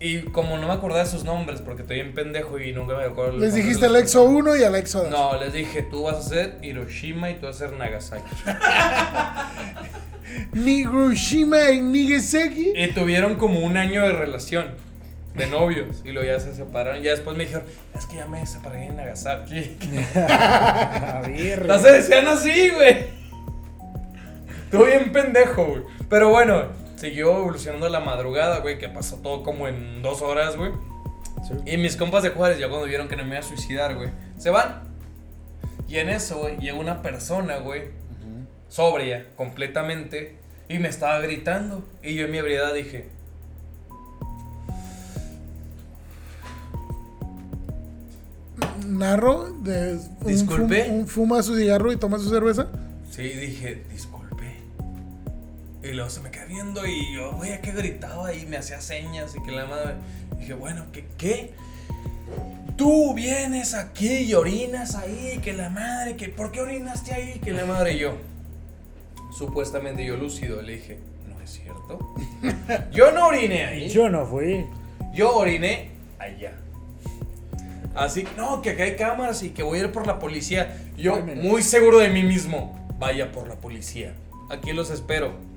Y 0.00 0.22
como 0.22 0.58
no 0.58 0.66
me 0.66 0.74
acordaba 0.74 1.04
de 1.04 1.10
sus 1.10 1.24
nombres, 1.24 1.60
porque 1.60 1.82
estoy 1.82 2.00
en 2.00 2.14
pendejo 2.14 2.58
y 2.58 2.72
nunca 2.72 2.96
me 2.96 3.04
acuerdo. 3.04 3.38
Les 3.38 3.54
dijiste 3.54 3.86
de 3.86 3.88
los 3.88 3.96
Alexo 3.96 4.24
1 4.24 4.56
y 4.56 4.64
Alexo 4.64 5.02
2. 5.04 5.10
No, 5.10 5.38
les 5.38 5.52
dije, 5.52 5.82
tú 5.82 6.02
vas 6.02 6.16
a 6.16 6.22
ser 6.22 6.58
Hiroshima 6.62 7.30
y 7.30 7.34
tú 7.34 7.46
vas 7.46 7.56
a 7.56 7.68
ser 7.68 7.72
Nagasaki. 7.72 8.24
Hiroshima 10.54 11.70
y 11.70 11.80
Nigeseki. 11.80 12.72
Y 12.76 12.88
tuvieron 12.88 13.36
como 13.36 13.60
un 13.60 13.76
año 13.76 14.02
de 14.02 14.12
relación, 14.12 14.66
de 15.34 15.46
novios, 15.46 16.02
y 16.04 16.12
luego 16.12 16.28
ya 16.28 16.40
se 16.40 16.54
separaron. 16.54 17.02
Ya 17.02 17.12
después 17.12 17.36
me 17.36 17.44
dijeron, 17.44 17.64
es 17.96 18.06
que 18.06 18.16
ya 18.16 18.26
me 18.26 18.44
separé 18.46 18.86
en 18.86 18.96
Nagasaki. 18.96 19.76
No 21.66 21.78
se 21.78 21.92
decían 21.92 22.26
así, 22.28 22.70
güey. 22.70 23.06
Estuvo 24.64 24.84
bien 24.86 25.12
pendejo, 25.12 25.64
güey. 25.64 25.82
Pero 26.08 26.30
bueno, 26.30 26.64
siguió 27.04 27.36
evolucionando 27.36 27.88
la 27.90 28.00
madrugada, 28.00 28.60
güey, 28.60 28.78
que 28.78 28.88
pasó 28.88 29.16
todo 29.16 29.42
como 29.42 29.68
en 29.68 30.00
dos 30.02 30.22
horas, 30.22 30.56
güey. 30.56 30.72
Sí. 31.46 31.72
Y 31.72 31.76
mis 31.76 31.96
compas 31.96 32.22
de 32.22 32.30
Juárez, 32.30 32.58
ya 32.58 32.68
cuando 32.68 32.86
vieron 32.86 33.08
que 33.08 33.16
no 33.16 33.24
me 33.24 33.30
iba 33.30 33.38
a 33.40 33.42
suicidar, 33.42 33.94
güey, 33.94 34.08
se 34.38 34.48
van. 34.50 34.82
Y 35.88 35.98
en 35.98 36.08
eso, 36.08 36.38
güey, 36.38 36.56
llega 36.58 36.78
una 36.78 37.02
persona, 37.02 37.58
güey, 37.58 37.82
sobria, 38.68 39.26
completamente, 39.36 40.36
y 40.68 40.78
me 40.78 40.88
estaba 40.88 41.18
gritando. 41.20 41.84
Y 42.02 42.14
yo 42.14 42.24
en 42.24 42.30
mi 42.30 42.38
ebriedad 42.38 42.72
dije, 42.72 43.08
Narro 48.86 49.50
de 49.62 49.94
un, 50.20 50.26
Disculpe. 50.26 50.86
fum- 50.86 50.92
un 51.00 51.06
fuma 51.06 51.42
su 51.42 51.56
cigarro 51.56 51.92
y 51.92 51.96
toma 51.96 52.18
su 52.18 52.28
cerveza. 52.28 52.68
sí, 53.10 53.22
dije, 53.22 53.82
disculpe. 53.90 54.23
Y 55.84 55.92
luego 55.92 56.08
se 56.08 56.20
me 56.20 56.30
queda 56.30 56.46
viendo 56.46 56.86
y 56.86 57.12
yo, 57.12 57.32
güey, 57.32 57.52
¿a 57.52 57.60
qué 57.60 57.72
gritaba? 57.72 58.32
Y 58.32 58.46
me 58.46 58.56
hacía 58.56 58.80
señas 58.80 59.34
y 59.36 59.42
que 59.42 59.52
la 59.52 59.66
madre. 59.66 59.94
Dije, 60.38 60.54
bueno, 60.54 60.86
¿qué? 60.92 61.04
¿Qué? 61.18 61.50
Tú 62.76 63.12
vienes 63.12 63.74
aquí 63.74 64.08
y 64.08 64.34
orinas 64.34 64.94
ahí, 64.94 65.40
que 65.44 65.52
la 65.52 65.68
madre, 65.68 66.16
que 66.16 66.30
¿por 66.30 66.50
qué 66.50 66.62
orinaste 66.62 67.12
ahí? 67.12 67.38
Que 67.38 67.52
la 67.52 67.66
madre 67.66 67.92
y 67.92 67.98
yo. 67.98 68.16
Supuestamente 69.36 70.04
yo 70.06 70.16
lúcido 70.16 70.62
le 70.62 70.76
dije, 70.76 70.98
no 71.28 71.38
es 71.40 71.50
cierto. 71.50 72.14
Yo 72.92 73.10
no 73.12 73.26
oriné 73.26 73.66
ahí. 73.66 73.88
Yo 73.88 74.08
no 74.08 74.24
fui. 74.26 74.64
Yo 75.12 75.36
oriné 75.36 75.90
allá. 76.18 76.52
Así 77.94 78.24
que, 78.24 78.30
no, 78.36 78.62
que 78.62 78.70
acá 78.70 78.84
hay 78.84 78.96
cámaras 78.96 79.42
y 79.42 79.50
que 79.50 79.62
voy 79.62 79.80
a 79.80 79.82
ir 79.82 79.92
por 79.92 80.06
la 80.06 80.18
policía. 80.18 80.76
Yo, 80.96 81.20
muy 81.20 81.62
seguro 81.62 81.98
de 81.98 82.08
mí 82.08 82.22
mismo, 82.22 82.88
vaya 82.98 83.32
por 83.32 83.48
la 83.48 83.56
policía. 83.56 84.14
Aquí 84.50 84.72
los 84.72 84.90
espero. 84.90 85.53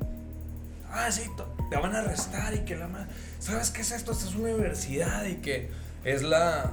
Ah, 0.91 1.11
sí, 1.11 1.23
te 1.69 1.75
van 1.77 1.95
a 1.95 1.99
arrestar 1.99 2.53
y 2.55 2.59
que 2.59 2.75
la 2.75 2.87
madre. 2.87 3.07
¿Sabes 3.39 3.69
qué 3.69 3.81
es 3.81 3.91
esto? 3.91 4.11
Esta 4.11 4.25
es 4.25 4.35
una 4.35 4.53
universidad 4.53 5.25
y 5.25 5.35
que 5.35 5.69
es 6.03 6.21
la. 6.23 6.71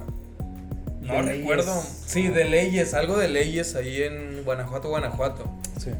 No 1.01 1.13
De 1.13 1.21
leyes. 1.23 1.37
recuerdo. 1.39 1.83
Sí, 2.05 2.27
de 2.29 2.45
leyes, 2.45 2.93
algo 2.93 3.17
de 3.17 3.27
leyes 3.27 3.75
ahí 3.75 4.01
en 4.03 4.43
Guanajuato, 4.43 4.89
Guanajuato. 4.89 5.49
Sí. 5.79 5.91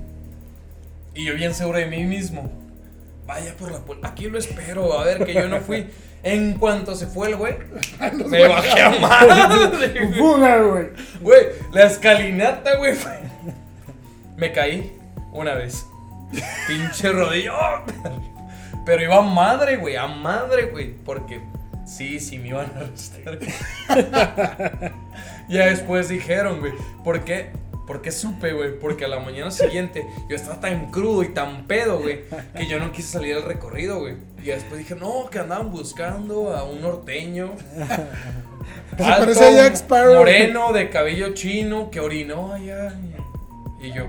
Y 1.13 1.25
yo 1.25 1.35
bien 1.35 1.53
seguro 1.53 1.77
de 1.77 1.85
mí 1.85 2.03
mismo. 2.05 2.51
Vaya 3.27 3.55
por 3.55 3.71
la 3.71 3.79
pol- 3.79 3.99
Aquí 4.03 4.29
lo 4.29 4.37
espero. 4.39 4.99
A 4.99 5.03
ver, 5.03 5.23
que 5.25 5.33
yo 5.33 5.47
no 5.47 5.59
fui. 5.61 5.87
En 6.25 6.55
cuanto 6.57 6.95
se 6.95 7.05
fue 7.05 7.27
el 7.27 7.35
güey, 7.35 7.55
me 8.29 8.47
bajé 8.47 8.81
a 8.81 8.89
madre. 8.99 10.07
Fuga, 10.17 10.59
güey. 10.63 10.87
Güey, 11.21 11.45
la 11.71 11.83
escalinata, 11.83 12.77
güey. 12.77 12.95
Me 14.35 14.51
caí 14.51 14.91
una 15.33 15.53
vez. 15.53 15.85
Pinche 16.67 17.11
rodillo. 17.11 17.53
Pero 18.85 19.03
iba 19.03 19.17
a 19.17 19.21
madre, 19.21 19.77
güey. 19.77 19.95
A 19.95 20.07
madre, 20.07 20.65
güey. 20.65 20.93
Porque 20.93 21.41
sí, 21.85 22.19
sí 22.19 22.37
me 22.37 22.49
iban 22.49 22.71
a 22.75 22.79
arrestar. 22.79 23.39
ya 25.49 25.65
después 25.65 26.09
dijeron, 26.09 26.59
güey. 26.59 26.73
¿Por 27.03 27.23
qué? 27.23 27.49
Porque 27.87 28.11
supe, 28.11 28.53
güey. 28.53 28.79
Porque 28.79 29.05
a 29.05 29.07
la 29.07 29.19
mañana 29.19 29.51
siguiente 29.51 30.05
yo 30.29 30.35
estaba 30.35 30.59
tan 30.59 30.91
crudo 30.91 31.23
y 31.23 31.29
tan 31.29 31.65
pedo, 31.65 31.99
güey. 31.99 32.21
Que 32.55 32.67
yo 32.67 32.79
no 32.79 32.91
quise 32.91 33.13
salir 33.13 33.35
al 33.35 33.43
recorrido, 33.43 33.99
güey. 33.99 34.15
Y 34.41 34.47
después 34.47 34.77
dije, 34.79 34.95
no, 34.95 35.29
que 35.29 35.39
andaban 35.39 35.71
buscando 35.71 36.55
a 36.55 36.63
un 36.63 36.81
norteño. 36.81 37.53
Se 38.97 39.03
parece 39.03 39.45
a 39.45 39.51
Jack 39.51 39.73
Sparrow. 39.73 40.17
Moreno, 40.17 40.73
de 40.73 40.89
cabello 40.89 41.33
chino, 41.33 41.89
que 41.89 41.99
orinó 41.99 42.53
allá. 42.53 42.93
Y 43.81 43.91
yo. 43.91 44.07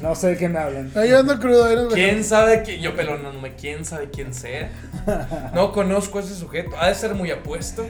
No 0.00 0.14
sé 0.14 0.28
de 0.28 0.36
qué 0.36 0.48
me 0.48 0.58
hablan. 0.58 0.90
Ando 0.96 1.38
crudo. 1.38 1.64
ahí 1.66 1.76
ando- 1.76 1.94
¿Quién 1.94 2.24
sabe 2.24 2.62
quién? 2.62 2.80
Yo, 2.80 2.94
pero 2.96 3.18
no, 3.18 3.32
no 3.32 3.40
me- 3.40 3.54
¿quién 3.54 3.84
sabe 3.84 4.10
quién 4.10 4.34
sea? 4.34 4.70
No 5.54 5.72
conozco 5.72 6.18
a 6.18 6.22
ese 6.22 6.34
sujeto. 6.34 6.70
Ha 6.78 6.88
de 6.88 6.94
ser 6.94 7.14
muy 7.14 7.30
apuesto. 7.30 7.84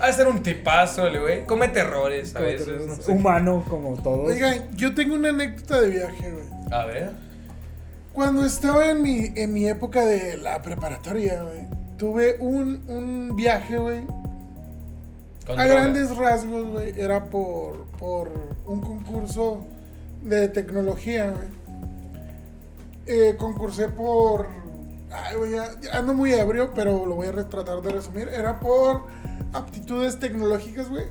Ha 0.00 0.06
de 0.06 0.12
ser 0.12 0.28
un 0.28 0.42
tipazo, 0.42 1.06
el 1.06 1.20
güey. 1.20 1.44
Comete 1.44 1.80
errores 1.80 2.34
a 2.36 2.40
veces. 2.40 2.86
no 2.86 2.94
sé. 2.96 3.10
Humano 3.12 3.64
como 3.68 3.94
todos. 4.02 4.28
Oigan, 4.28 4.74
yo 4.76 4.94
tengo 4.94 5.14
una 5.14 5.28
anécdota 5.30 5.80
de 5.80 5.88
viaje, 5.90 6.30
güey. 6.32 6.44
A 6.72 6.86
ver. 6.86 7.10
Cuando 8.12 8.44
estaba 8.44 8.90
en 8.90 9.02
mi, 9.02 9.32
en 9.36 9.52
mi 9.52 9.68
época 9.68 10.04
de 10.04 10.36
la 10.38 10.60
preparatoria, 10.62 11.42
güey, 11.42 11.66
tuve 11.96 12.36
un, 12.40 12.82
un 12.88 13.36
viaje, 13.36 13.76
güey. 13.78 14.00
A 15.56 15.64
grandes 15.66 16.16
rasgos, 16.16 16.66
güey, 16.66 16.92
era 17.00 17.24
por, 17.24 17.86
por 17.98 18.30
un 18.66 18.80
concurso 18.80 19.64
de 20.22 20.48
tecnología. 20.48 21.34
Eh, 23.06 23.36
concursé 23.38 23.88
por... 23.88 24.46
Ay, 25.10 25.36
ando 25.92 26.14
muy 26.14 26.32
ebrio, 26.32 26.72
pero 26.74 27.04
lo 27.04 27.16
voy 27.16 27.26
a 27.26 27.48
tratar 27.48 27.82
de 27.82 27.90
resumir. 27.90 28.28
Era 28.28 28.60
por 28.60 29.06
aptitudes 29.52 30.18
tecnológicas, 30.18 30.88
güey. 30.88 31.04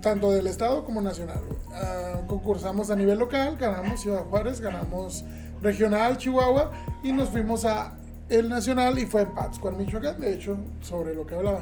Tanto 0.00 0.30
del 0.30 0.46
estado 0.46 0.84
como 0.84 1.00
nacional. 1.00 1.40
Ah, 1.72 2.20
concursamos 2.28 2.90
a 2.90 2.96
nivel 2.96 3.18
local, 3.18 3.56
ganamos 3.58 4.00
Ciudad 4.00 4.24
Juárez, 4.24 4.60
ganamos 4.60 5.24
regional, 5.62 6.18
Chihuahua, 6.18 6.70
y 7.02 7.12
nos 7.12 7.30
fuimos 7.30 7.64
a 7.64 7.96
el 8.28 8.48
nacional 8.48 8.98
y 8.98 9.06
fue 9.06 9.22
en 9.22 9.34
Pátzcuaro, 9.34 9.76
Michoacán, 9.76 10.20
de 10.20 10.34
hecho, 10.34 10.56
sobre 10.82 11.14
lo 11.14 11.26
que 11.26 11.34
hablaba. 11.34 11.60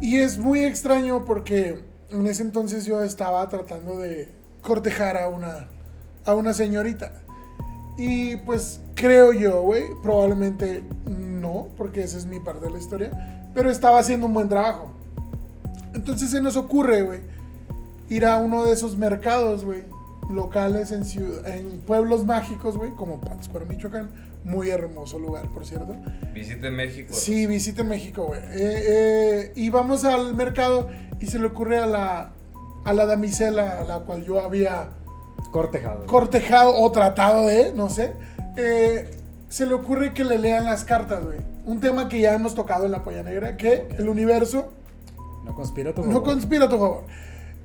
Y 0.00 0.18
es 0.18 0.38
muy 0.38 0.64
extraño 0.64 1.24
porque 1.24 1.84
en 2.10 2.26
ese 2.26 2.42
entonces 2.42 2.84
yo 2.84 3.02
estaba 3.02 3.48
tratando 3.48 3.98
de 3.98 4.39
cortejar 4.62 5.16
a 5.16 5.28
una, 5.28 5.68
a 6.24 6.34
una 6.34 6.52
señorita. 6.52 7.12
Y 7.96 8.36
pues 8.36 8.80
creo 8.94 9.32
yo, 9.32 9.62
güey, 9.62 9.84
probablemente 10.02 10.82
no, 11.06 11.68
porque 11.76 12.02
esa 12.02 12.16
es 12.18 12.26
mi 12.26 12.40
parte 12.40 12.66
de 12.66 12.72
la 12.72 12.78
historia, 12.78 13.50
pero 13.54 13.70
estaba 13.70 13.98
haciendo 13.98 14.26
un 14.26 14.34
buen 14.34 14.48
trabajo. 14.48 14.92
Entonces 15.94 16.30
se 16.30 16.40
nos 16.40 16.56
ocurre, 16.56 17.02
güey, 17.02 17.20
ir 18.08 18.24
a 18.24 18.38
uno 18.38 18.64
de 18.64 18.72
esos 18.72 18.96
mercados, 18.96 19.64
güey, 19.64 19.84
locales 20.30 20.92
en, 20.92 21.04
ciudad, 21.04 21.46
en 21.48 21.80
pueblos 21.80 22.24
mágicos, 22.24 22.76
güey, 22.76 22.90
como 22.92 23.20
Pátzcuaro, 23.20 23.66
Michoacán. 23.66 24.30
Muy 24.42 24.70
hermoso 24.70 25.18
lugar, 25.18 25.50
por 25.50 25.66
cierto. 25.66 25.94
Visite 26.32 26.70
México. 26.70 27.12
Sí, 27.12 27.46
visite 27.46 27.84
México, 27.84 28.24
güey. 28.28 28.40
Eh, 28.40 28.54
eh, 28.54 29.52
y 29.54 29.68
vamos 29.68 30.06
al 30.06 30.34
mercado 30.34 30.88
y 31.20 31.26
se 31.26 31.38
le 31.38 31.46
ocurre 31.46 31.78
a 31.78 31.86
la, 31.86 32.32
a 32.84 32.92
la 32.92 33.06
damisela 33.06 33.80
a 33.80 33.84
la 33.84 33.98
cual 34.00 34.24
yo 34.24 34.40
había 34.40 34.88
Cortejado. 35.52 36.06
cortejado 36.06 36.74
o 36.76 36.90
tratado 36.92 37.46
de, 37.46 37.72
no 37.74 37.88
sé, 37.90 38.12
eh, 38.56 39.10
se 39.48 39.66
le 39.66 39.74
ocurre 39.74 40.14
que 40.14 40.24
le 40.24 40.38
lean 40.38 40.64
las 40.64 40.84
cartas, 40.84 41.24
güey. 41.24 41.38
Un 41.66 41.80
tema 41.80 42.08
que 42.08 42.20
ya 42.20 42.34
hemos 42.34 42.54
tocado 42.54 42.86
en 42.86 42.92
la 42.92 43.02
polla 43.04 43.22
negra, 43.22 43.56
que 43.56 43.86
el 43.98 44.08
universo 44.08 44.68
no 45.44 45.54
conspira 45.54 45.90
a 45.90 45.94
tu 45.94 46.02
no 46.02 46.08
favor. 46.12 46.22
conspira 46.24 46.64
a 46.66 46.68
tu 46.68 46.78
favor. 46.78 47.02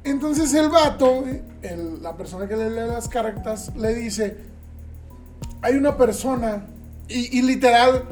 Entonces 0.03 0.53
el 0.53 0.69
vato, 0.69 1.23
el- 1.61 2.01
la 2.03 2.15
persona 2.15 2.47
que 2.47 2.55
le 2.55 2.69
lee 2.69 2.87
las 2.87 3.07
cartas, 3.07 3.75
le 3.75 3.93
dice, 3.95 4.37
hay 5.61 5.75
una 5.75 5.97
persona, 5.97 6.65
y, 7.07 7.37
y 7.39 7.41
literal, 7.41 8.03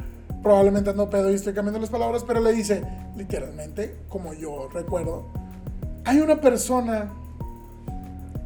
probablemente 0.41 0.89
ando 0.91 1.09
pedo 1.09 1.31
y 1.31 1.35
estoy 1.35 1.53
cambiando 1.53 1.79
las 1.79 1.89
palabras, 1.89 2.23
pero 2.25 2.39
le 2.41 2.51
dice, 2.53 2.83
literalmente, 3.15 3.95
como 4.09 4.33
yo 4.33 4.69
recuerdo, 4.73 5.25
hay 6.05 6.19
una 6.19 6.39
persona 6.41 7.09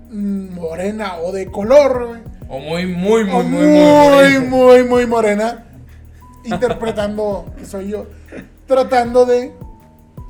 mm, 0.10 0.54
morena 0.56 1.18
o 1.24 1.32
de 1.32 1.50
color, 1.52 2.20
O 2.50 2.60
muy, 2.60 2.86
muy, 2.86 3.24
muy, 3.26 3.44
muy, 3.44 3.68
muy, 3.68 4.40
muy, 4.40 4.44
muy, 4.48 4.84
muy. 4.84 5.06
morena, 5.06 5.66
interpretando 6.46 7.46
que 7.58 7.66
soy 7.66 7.90
yo, 7.90 8.06
tratando 8.68 9.26
de 9.26 9.54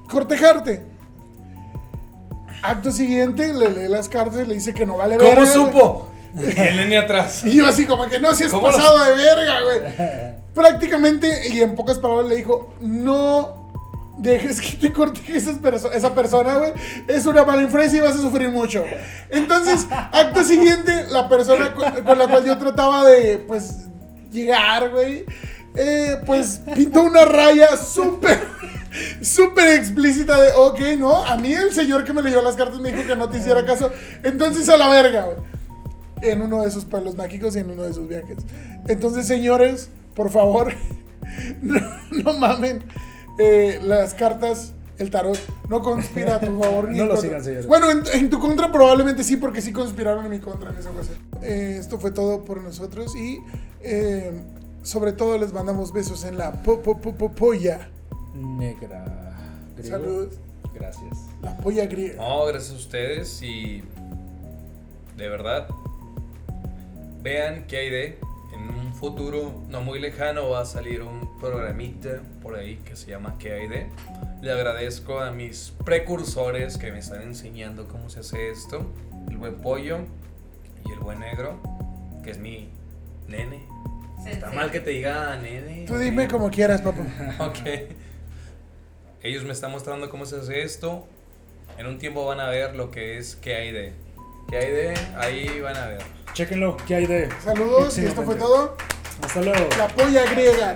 cortejarte. 0.09 0.83
Acto 2.63 2.91
siguiente, 2.91 3.53
le 3.53 3.69
lee 3.69 3.87
las 3.87 4.09
cartas 4.09 4.41
y 4.43 4.47
le 4.47 4.55
dice 4.55 4.73
que 4.73 4.85
no 4.85 4.97
vale 4.97 5.17
¿Cómo 5.17 5.29
verga, 5.29 5.43
güey. 5.43 5.53
supo? 5.53 6.07
El 6.35 6.75
nene 6.77 6.97
atrás. 6.97 7.43
Y 7.45 7.55
yo 7.57 7.67
así 7.67 7.85
como 7.85 8.07
que 8.07 8.19
no, 8.19 8.33
si 8.33 8.43
es 8.45 8.51
¿Cómo 8.51 8.67
lo- 8.67 8.75
pasado 8.75 9.03
de 9.05 9.15
verga, 9.15 9.55
güey. 9.61 10.35
Prácticamente, 10.55 11.49
y 11.49 11.61
en 11.61 11.75
pocas 11.75 11.99
palabras 11.99 12.27
le 12.29 12.35
dijo, 12.37 12.73
no 12.81 13.66
dejes 14.17 14.61
que 14.61 14.77
te 14.77 14.93
perso- 14.93 15.91
esa 15.93 16.13
persona, 16.13 16.57
güey. 16.57 16.73
Es 17.07 17.25
una 17.25 17.43
mala 17.43 17.61
influencia 17.63 17.97
y 17.97 18.01
vas 18.01 18.15
a 18.15 18.21
sufrir 18.21 18.49
mucho. 18.49 18.83
Entonces, 19.29 19.87
acto 19.91 20.43
siguiente, 20.43 21.05
la 21.09 21.29
persona 21.29 21.73
con, 21.73 22.17
la 22.17 22.27
cual 22.27 22.45
yo 22.45 22.57
trataba 22.57 23.05
de, 23.05 23.37
pues, 23.39 23.87
llegar, 24.31 24.89
güey, 24.89 25.25
eh, 25.75 26.17
pues 26.25 26.61
pintó 26.75 27.03
una 27.03 27.25
raya 27.25 27.77
súper, 27.77 28.39
súper 29.21 29.75
explícita 29.79 30.41
de, 30.41 30.51
ok, 30.53 30.79
no, 30.97 31.23
a 31.23 31.37
mí 31.37 31.53
el 31.53 31.71
señor 31.71 32.03
que 32.03 32.13
me 32.13 32.21
leyó 32.21 32.41
las 32.41 32.55
cartas 32.55 32.79
me 32.79 32.91
dijo 32.91 33.07
que 33.07 33.15
no 33.15 33.29
te 33.29 33.37
hiciera 33.37 33.65
caso. 33.65 33.91
Entonces, 34.23 34.67
a 34.69 34.77
la 34.77 34.89
verga, 34.89 35.23
güey 35.25 35.37
en 36.19 36.41
uno 36.41 36.63
de 36.63 36.67
esos 36.67 36.83
pueblos 36.83 37.15
mágicos 37.15 37.55
y 37.55 37.59
en 37.59 37.69
uno 37.69 37.83
de 37.83 37.93
sus 37.93 38.07
viajes. 38.07 38.37
Entonces, 38.87 39.27
señores, 39.27 39.89
por 40.15 40.31
favor, 40.31 40.73
no, 41.61 41.79
no 42.09 42.33
mamen 42.33 42.83
eh, 43.39 43.79
las 43.83 44.13
cartas, 44.13 44.73
el 44.97 45.11
tarot, 45.11 45.37
no 45.69 45.81
conspira 45.81 46.35
a 46.35 46.39
tu 46.39 46.59
favor. 46.61 46.89
ni 46.89 46.97
No 46.97 47.03
en 47.03 47.09
lo 47.09 47.15
contra. 47.15 47.29
sigan, 47.29 47.43
señores. 47.43 47.67
Bueno, 47.67 47.91
en, 47.91 48.03
en 48.13 48.29
tu 48.29 48.39
contra 48.39 48.71
probablemente 48.71 49.23
sí, 49.23 49.37
porque 49.37 49.61
sí 49.61 49.71
conspiraron 49.71 50.25
en 50.25 50.31
mi 50.31 50.39
contra 50.39 50.71
en 50.71 50.77
esa 50.77 50.89
ocasión. 50.91 51.17
Eh, 51.41 51.77
esto 51.79 51.99
fue 51.99 52.11
todo 52.11 52.43
por 52.43 52.61
nosotros 52.61 53.15
y 53.15 53.39
eh, 53.81 54.31
sobre 54.83 55.13
todo 55.13 55.37
les 55.37 55.53
mandamos 55.53 55.91
besos 55.93 56.23
en 56.25 56.37
la 56.37 56.51
po, 56.63 56.81
po, 56.81 56.97
po, 56.99 57.13
po- 57.13 57.31
polla. 57.31 57.89
Negra. 58.33 59.05
Griego. 59.75 59.97
Salud. 59.97 60.27
Gracias. 60.73 61.17
La 61.41 61.57
polla 61.57 61.85
griega. 61.87 62.17
No, 62.17 62.45
gracias 62.45 62.71
a 62.73 62.75
ustedes 62.75 63.41
y 63.41 63.83
de 65.15 65.27
verdad 65.29 65.67
vean 67.23 67.65
qué 67.67 67.77
hay 67.77 67.89
de 67.89 68.19
en 68.53 68.69
un 68.69 68.93
futuro 68.93 69.63
no 69.69 69.81
muy 69.81 69.99
lejano 69.99 70.49
va 70.49 70.61
a 70.61 70.65
salir 70.65 71.01
un 71.01 71.26
programita 71.39 72.21
por 72.41 72.55
ahí 72.55 72.77
que 72.77 72.95
se 72.95 73.11
llama 73.11 73.35
¿Qué 73.39 73.53
hay 73.53 73.67
de? 73.67 73.87
Le 74.41 74.51
agradezco 74.51 75.19
a 75.19 75.31
mis 75.31 75.73
precursores 75.85 76.77
que 76.77 76.91
me 76.91 76.99
están 76.99 77.21
enseñando 77.21 77.87
cómo 77.87 78.09
se 78.09 78.19
hace 78.19 78.49
esto, 78.49 78.85
el 79.29 79.37
buen 79.37 79.55
pollo 79.55 79.99
y 80.85 80.91
el 80.91 80.99
buen 80.99 81.19
negro, 81.19 81.59
que 82.23 82.31
es 82.31 82.37
mi 82.37 82.69
nene. 83.27 83.65
Está 84.25 84.51
mal 84.51 84.71
que 84.71 84.79
te 84.79 84.89
diga 84.91 85.37
nene. 85.37 85.85
Tú 85.87 85.97
dime 85.97 86.27
como 86.27 86.49
quieras, 86.49 86.81
papá. 86.81 87.05
Ok. 87.39 87.59
Ellos 89.21 89.43
me 89.43 89.51
están 89.51 89.71
mostrando 89.71 90.09
cómo 90.09 90.25
se 90.25 90.37
hace 90.37 90.63
esto. 90.63 91.05
En 91.77 91.85
un 91.87 91.97
tiempo 91.97 92.25
van 92.25 92.39
a 92.39 92.47
ver 92.47 92.75
lo 92.75 92.91
que 92.91 93.17
es 93.17 93.35
qué 93.35 93.55
hay 93.55 93.71
de. 93.71 93.93
¿Qué 94.49 94.57
hay 94.57 94.71
de? 94.71 94.93
Ahí 95.17 95.59
van 95.59 95.75
a 95.75 95.87
ver. 95.87 96.01
Chéquenlo, 96.33 96.77
¿qué 96.87 96.95
hay 96.95 97.05
de? 97.05 97.29
Saludos 97.43 97.97
y 97.97 98.05
esto 98.05 98.23
fue 98.23 98.35
todo. 98.35 98.77
Hasta 99.21 99.41
luego. 99.41 99.67
La 99.77 99.87
polla 99.87 100.25
griega. 100.31 100.75